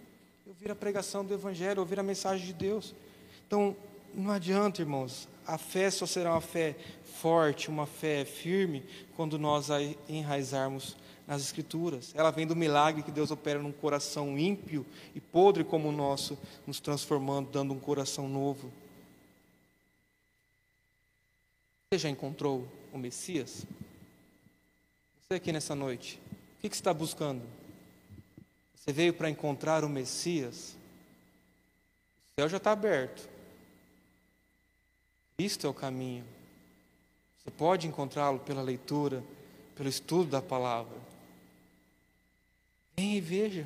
Ouvir 0.46 0.72
a 0.72 0.76
pregação 0.76 1.24
do 1.24 1.34
Evangelho, 1.34 1.82
ouvir 1.82 2.00
a 2.00 2.04
mensagem 2.04 2.46
de 2.46 2.54
Deus. 2.54 2.96
Então, 3.46 3.76
não 4.14 4.32
adianta, 4.32 4.82
irmãos. 4.82 5.28
A 5.46 5.58
fé 5.58 5.90
só 5.92 6.06
será 6.06 6.32
uma 6.32 6.42
fé 6.42 6.76
forte, 7.22 7.70
uma 7.70 7.86
fé 7.86 8.26
firme, 8.26 8.84
quando 9.16 9.38
nós 9.38 9.70
a 9.70 9.78
enraizarmos 10.10 10.98
nas 11.28 11.42
Escrituras. 11.42 12.14
Ela 12.16 12.32
vem 12.32 12.48
do 12.48 12.56
milagre 12.56 13.04
que 13.04 13.12
Deus 13.12 13.30
opera 13.30 13.60
num 13.60 13.72
coração 13.72 14.38
ímpio 14.40 14.86
e 15.14 15.20
podre 15.20 15.64
como 15.64 15.90
o 15.90 15.92
nosso, 15.92 16.38
nos 16.66 16.80
transformando, 16.80 17.50
dando 17.52 17.74
um 17.74 17.80
coração 17.80 18.28
novo. 18.28 18.72
Você 21.90 22.00
já 22.00 22.10
encontrou 22.10 22.68
o 22.92 22.98
Messias? 22.98 23.66
Você 25.22 25.36
aqui 25.36 25.54
nessa 25.54 25.74
noite, 25.74 26.20
o 26.58 26.62
que, 26.62 26.68
você 26.68 26.74
está 26.74 26.94
buscando? 26.94 27.42
Você 28.76 28.92
veio 28.92 29.14
para 29.14 29.30
encontrar 29.30 29.86
o 29.86 29.90
Messias? 29.90 30.76
O 32.26 32.42
céu 32.42 32.50
já 32.50 32.58
está 32.58 32.74
aberto. 32.74 33.30
Cristo 35.38 35.66
é 35.66 35.70
o 35.70 35.74
caminho. 35.74 36.26
Você 37.38 37.52
pode 37.52 37.88
encontrá-lo 37.88 38.40
pela 38.40 38.62
leitura, 38.62 39.24
pelo 39.74 39.88
estudo 39.88 40.32
da 40.32 40.42
palavra. 40.42 40.98
Venha 42.98 43.16
e 43.16 43.22
veja. 43.22 43.64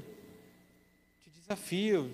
Te 1.23 1.29
desafio. 1.39 2.11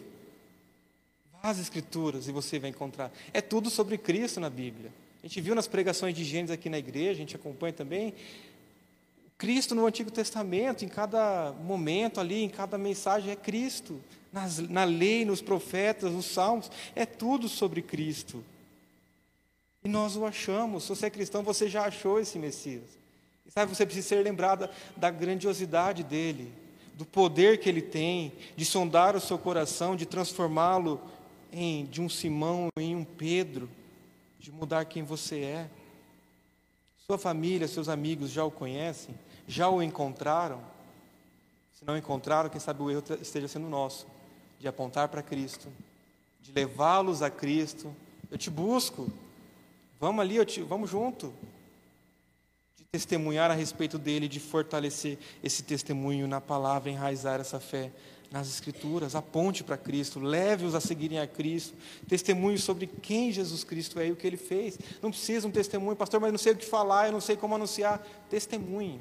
Vá 1.34 1.50
às 1.50 1.60
Escrituras 1.60 2.30
e 2.30 2.32
você 2.32 2.60
vai 2.60 2.70
encontrar. 2.70 3.12
É 3.34 3.42
tudo 3.42 3.70
sobre 3.70 3.98
Cristo 3.98 4.40
na 4.40 4.50
Bíblia. 4.50 4.90
A 5.24 5.28
gente 5.28 5.42
viu 5.42 5.56
nas 5.56 5.68
pregações 5.68 6.16
de 6.16 6.24
Gênesis 6.24 6.54
aqui 6.54 6.70
na 6.70 6.78
igreja, 6.78 7.12
a 7.12 7.16
gente 7.16 7.36
acompanha 7.36 7.74
também. 7.74 8.14
Cristo 9.38 9.76
no 9.76 9.86
Antigo 9.86 10.10
Testamento, 10.10 10.84
em 10.84 10.88
cada 10.88 11.54
momento 11.62 12.20
ali, 12.20 12.44
em 12.44 12.50
cada 12.50 12.78
mensagem, 12.78 13.32
é 13.32 13.36
Cristo. 13.36 14.02
Nas, 14.32 14.58
na 14.60 14.84
lei, 14.84 15.26
nos 15.26 15.42
profetas, 15.42 16.12
nos 16.12 16.26
salmos, 16.26 16.70
é 16.96 17.06
tudo 17.06 17.48
sobre 17.48 17.82
Cristo. 17.82 18.44
E 19.84 19.90
nós 19.90 20.16
o 20.16 20.26
achamos. 20.26 20.84
Se 20.84 20.90
você 20.90 21.06
é 21.08 21.10
cristão, 21.10 21.44
você 21.44 21.70
já 21.70 21.86
achou 21.86 22.20
esse 22.20 22.38
Messias. 22.38 22.98
E 23.46 23.52
sabe, 23.52 23.74
você 23.74 23.86
precisa 23.86 24.08
ser 24.08 24.24
lembrada 24.24 24.70
da 24.96 25.10
grandiosidade 25.10 26.04
dele, 26.04 26.52
do 26.96 27.06
poder 27.06 27.60
que 27.60 27.70
ele 27.70 27.82
tem, 27.82 28.34
de 28.56 28.66
sondar 28.66 29.16
o 29.16 29.22
seu 29.22 29.38
coração, 29.38 29.96
de 29.96 30.06
transformá-lo 30.06 31.02
em 31.52 31.86
de 31.86 32.02
um 32.02 32.10
Simão 32.10 32.70
em 32.78 32.96
um 32.96 33.04
Pedro 33.04 33.70
de 34.40 34.52
mudar 34.52 34.86
quem 34.86 35.04
você 35.04 35.42
é. 35.42 35.70
Sua 37.06 37.18
família, 37.18 37.68
seus 37.68 37.90
amigos 37.90 38.32
já 38.32 38.44
o 38.44 38.52
conhecem, 38.52 39.16
já 39.48 39.70
o 39.70 39.82
encontraram. 39.82 40.62
Se 41.74 41.86
não 41.86 41.98
encontraram, 41.98 42.50
quem 42.50 42.60
sabe 42.60 42.82
o 42.82 42.90
erro 42.90 43.04
esteja 43.22 43.48
sendo 43.48 43.70
nosso, 43.70 44.08
de 44.60 44.68
apontar 44.68 45.08
para 45.08 45.22
Cristo, 45.22 45.70
de 46.42 46.52
levá-los 46.52 47.22
a 47.22 47.30
Cristo, 47.30 47.96
Eu 48.30 48.38
te 48.38 48.50
busco. 48.50 49.10
Vamos 50.00 50.22
ali, 50.22 50.44
te, 50.46 50.62
vamos 50.62 50.90
junto. 50.90 51.34
De 52.76 52.84
testemunhar 52.92 53.50
a 53.50 53.54
respeito 53.54 53.98
dele, 53.98 54.28
de 54.28 54.40
fortalecer 54.40 55.18
esse 55.44 55.64
testemunho 55.64 56.28
na 56.28 56.42
palavra, 56.42 56.90
enraizar 56.90 57.40
essa 57.40 57.60
fé 57.60 57.92
nas 58.32 58.50
Escrituras, 58.50 59.16
aponte 59.16 59.64
para 59.64 59.78
Cristo, 59.78 60.20
leve-os 60.20 60.76
a 60.76 60.82
seguirem 60.82 61.20
a 61.20 61.28
Cristo, 61.28 61.76
testemunho 62.08 62.58
sobre 62.60 62.88
quem 62.88 63.32
Jesus 63.32 63.64
Cristo 63.64 64.00
é 64.00 64.08
e 64.08 64.12
o 64.12 64.16
que 64.16 64.28
ele 64.28 64.38
fez. 64.38 64.78
Não 65.02 65.10
precisa 65.10 65.48
um 65.48 65.52
testemunho, 65.52 65.96
pastor, 65.96 66.20
mas 66.20 66.32
não 66.32 66.38
sei 66.38 66.54
o 66.54 66.58
que 66.58 66.66
falar, 66.66 67.08
eu 67.08 67.14
não 67.14 67.22
sei 67.22 67.38
como 67.38 67.56
anunciar. 67.56 68.06
Testemunhe. 68.30 69.00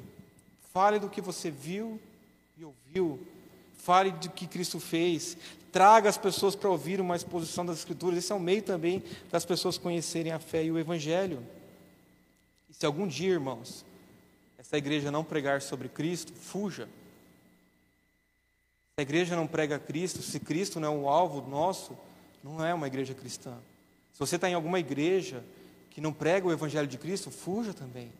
Fale 0.71 0.99
do 0.99 1.09
que 1.09 1.21
você 1.21 1.51
viu 1.51 1.99
e 2.57 2.63
ouviu. 2.63 3.19
Fale 3.75 4.11
do 4.11 4.29
que 4.29 4.47
Cristo 4.47 4.79
fez. 4.79 5.37
Traga 5.71 6.09
as 6.09 6.17
pessoas 6.17 6.55
para 6.55 6.69
ouvir 6.69 7.01
uma 7.01 7.15
exposição 7.15 7.65
das 7.65 7.79
Escrituras. 7.79 8.19
Esse 8.19 8.31
é 8.31 8.35
um 8.35 8.39
meio 8.39 8.61
também 8.61 9.03
para 9.29 9.37
as 9.37 9.45
pessoas 9.45 9.77
conhecerem 9.77 10.31
a 10.31 10.39
fé 10.39 10.63
e 10.63 10.71
o 10.71 10.79
Evangelho. 10.79 11.43
E 12.69 12.73
se 12.73 12.85
algum 12.85 13.07
dia, 13.07 13.29
irmãos, 13.29 13.85
essa 14.57 14.77
igreja 14.77 15.11
não 15.11 15.23
pregar 15.23 15.61
sobre 15.61 15.89
Cristo, 15.89 16.33
fuja. 16.33 16.87
Se 18.97 19.01
a 19.01 19.03
igreja 19.03 19.35
não 19.35 19.45
prega 19.45 19.77
Cristo, 19.77 20.23
se 20.23 20.39
Cristo 20.39 20.79
não 20.79 20.87
é 20.87 20.97
o 20.97 21.07
alvo 21.07 21.47
nosso, 21.47 21.95
não 22.43 22.65
é 22.65 22.73
uma 22.73 22.87
igreja 22.87 23.13
cristã. 23.13 23.55
Se 24.11 24.17
você 24.17 24.37
está 24.37 24.49
em 24.49 24.55
alguma 24.55 24.79
igreja 24.79 25.43
que 25.91 26.01
não 26.01 26.11
prega 26.11 26.47
o 26.47 26.51
Evangelho 26.51 26.87
de 26.87 26.97
Cristo, 26.97 27.29
fuja 27.29 27.75
também. 27.75 28.11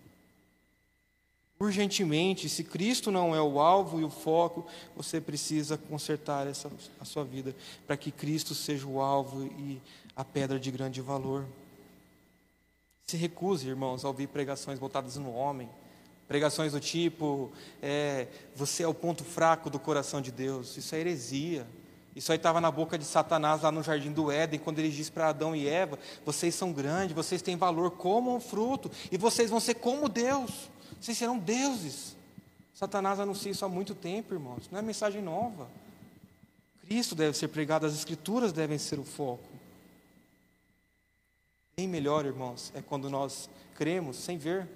Urgentemente, 1.59 2.47
se 2.47 2.63
Cristo 2.63 3.09
não 3.09 3.35
é 3.35 3.41
o 3.41 3.59
alvo 3.59 3.99
e 3.99 4.03
o 4.03 4.09
foco, 4.11 4.67
você 4.95 5.19
precisa 5.19 5.79
consertar 5.79 6.45
essa, 6.45 6.71
a 6.99 7.05
sua 7.05 7.23
vida 7.23 7.55
para 7.87 7.97
que 7.97 8.11
Cristo 8.11 8.53
seja 8.53 8.85
o 8.85 9.01
alvo 9.01 9.47
e 9.57 9.81
a 10.15 10.23
pedra 10.23 10.59
de 10.59 10.69
grande 10.69 11.01
valor. 11.01 11.43
Se 13.07 13.17
recuse, 13.17 13.67
irmãos, 13.67 14.05
a 14.05 14.09
ouvir 14.09 14.27
pregações 14.27 14.77
voltadas 14.77 15.15
no 15.15 15.33
homem, 15.33 15.67
pregações 16.27 16.73
do 16.73 16.79
tipo: 16.79 17.51
é, 17.81 18.27
você 18.55 18.83
é 18.83 18.87
o 18.87 18.93
ponto 18.93 19.23
fraco 19.23 19.69
do 19.69 19.79
coração 19.79 20.21
de 20.21 20.31
Deus. 20.31 20.77
Isso 20.77 20.93
é 20.95 20.99
heresia. 20.99 21.65
Isso 22.15 22.31
aí 22.31 22.37
estava 22.37 22.59
na 22.59 22.71
boca 22.71 22.97
de 22.97 23.05
Satanás 23.05 23.61
lá 23.61 23.71
no 23.71 23.83
jardim 23.83 24.11
do 24.11 24.31
Éden, 24.31 24.59
quando 24.59 24.79
ele 24.79 24.89
disse 24.89 25.11
para 25.11 25.29
Adão 25.29 25.55
e 25.55 25.67
Eva: 25.67 25.99
vocês 26.25 26.55
são 26.55 26.73
grandes, 26.73 27.15
vocês 27.15 27.41
têm 27.41 27.55
valor 27.55 27.91
como 27.91 28.35
um 28.35 28.39
fruto, 28.39 28.89
e 29.11 29.17
vocês 29.17 29.49
vão 29.49 29.59
ser 29.59 29.75
como 29.75 30.09
Deus. 30.09 30.69
Vocês 30.99 31.17
serão 31.17 31.37
deuses. 31.37 32.17
Satanás 32.73 33.19
anuncia 33.19 33.51
isso 33.51 33.65
há 33.65 33.69
muito 33.69 33.95
tempo, 33.95 34.33
irmãos. 34.33 34.69
Não 34.71 34.79
é 34.79 34.81
mensagem 34.81 35.21
nova. 35.21 35.69
Cristo 36.81 37.15
deve 37.15 37.37
ser 37.37 37.49
pregado, 37.49 37.85
as 37.85 37.93
Escrituras 37.93 38.51
devem 38.51 38.77
ser 38.77 38.97
o 38.97 39.03
foco. 39.03 39.47
Bem 41.75 41.87
melhor, 41.87 42.25
irmãos, 42.25 42.71
é 42.73 42.81
quando 42.81 43.09
nós 43.09 43.49
cremos 43.75 44.17
sem 44.17 44.37
ver. 44.37 44.67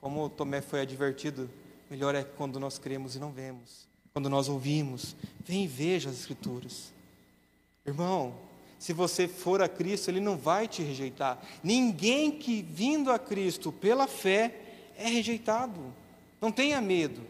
Como 0.00 0.28
Tomé 0.28 0.60
foi 0.60 0.80
advertido, 0.80 1.50
melhor 1.90 2.14
é 2.14 2.22
quando 2.22 2.60
nós 2.60 2.78
cremos 2.78 3.16
e 3.16 3.18
não 3.18 3.32
vemos. 3.32 3.88
Quando 4.12 4.30
nós 4.30 4.48
ouvimos, 4.48 5.14
vem 5.44 5.64
e 5.64 5.66
veja 5.66 6.10
as 6.10 6.18
Escrituras. 6.18 6.92
Irmão, 7.86 8.34
se 8.78 8.92
você 8.92 9.26
for 9.26 9.60
a 9.60 9.68
Cristo, 9.68 10.08
Ele 10.08 10.20
não 10.20 10.36
vai 10.36 10.68
te 10.68 10.82
rejeitar. 10.82 11.42
Ninguém 11.62 12.30
que 12.30 12.62
vindo 12.62 13.10
a 13.10 13.18
Cristo 13.18 13.72
pela 13.72 14.06
fé 14.06 14.54
é 14.96 15.08
rejeitado. 15.08 15.92
Não 16.40 16.52
tenha 16.52 16.80
medo. 16.80 17.20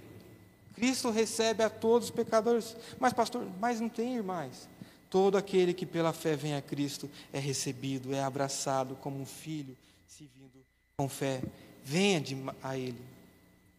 Cristo 0.75 1.11
recebe 1.11 1.63
a 1.63 1.71
todos 1.71 2.09
os 2.09 2.15
pecadores. 2.15 2.77
Mas, 3.01 3.13
pastor, 3.13 3.47
mas 3.59 3.81
não 3.81 3.89
tem 3.89 4.15
irmãs. 4.15 4.69
Todo 5.11 5.39
aquele 5.39 5.73
que 5.73 5.87
pela 5.87 6.13
fé 6.13 6.37
vem 6.37 6.55
a 6.55 6.61
Cristo 6.61 7.11
é 7.33 7.39
recebido, 7.39 8.15
é 8.15 8.23
abraçado 8.23 8.95
como 8.97 9.19
um 9.19 9.27
filho, 9.27 9.77
se 10.07 10.31
vindo 10.37 10.65
com 10.99 11.09
fé. 11.09 11.41
Venha 11.89 12.21
de, 12.21 12.37
a 12.63 12.77
Ele. 12.77 13.01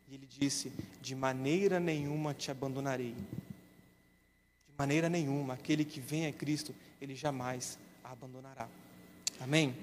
E 0.07 0.15
Ele 0.15 0.25
disse: 0.25 0.71
De 0.99 1.13
maneira 1.13 1.79
nenhuma 1.79 2.33
te 2.33 2.49
abandonarei. 2.49 3.13
De 3.13 4.73
maneira 4.75 5.07
nenhuma. 5.07 5.53
Aquele 5.53 5.85
que 5.85 5.99
vem 5.99 6.25
a 6.25 6.33
Cristo, 6.33 6.73
Ele 6.99 7.13
jamais 7.13 7.77
a 8.03 8.11
abandonará. 8.11 8.67
Amém? 9.39 9.75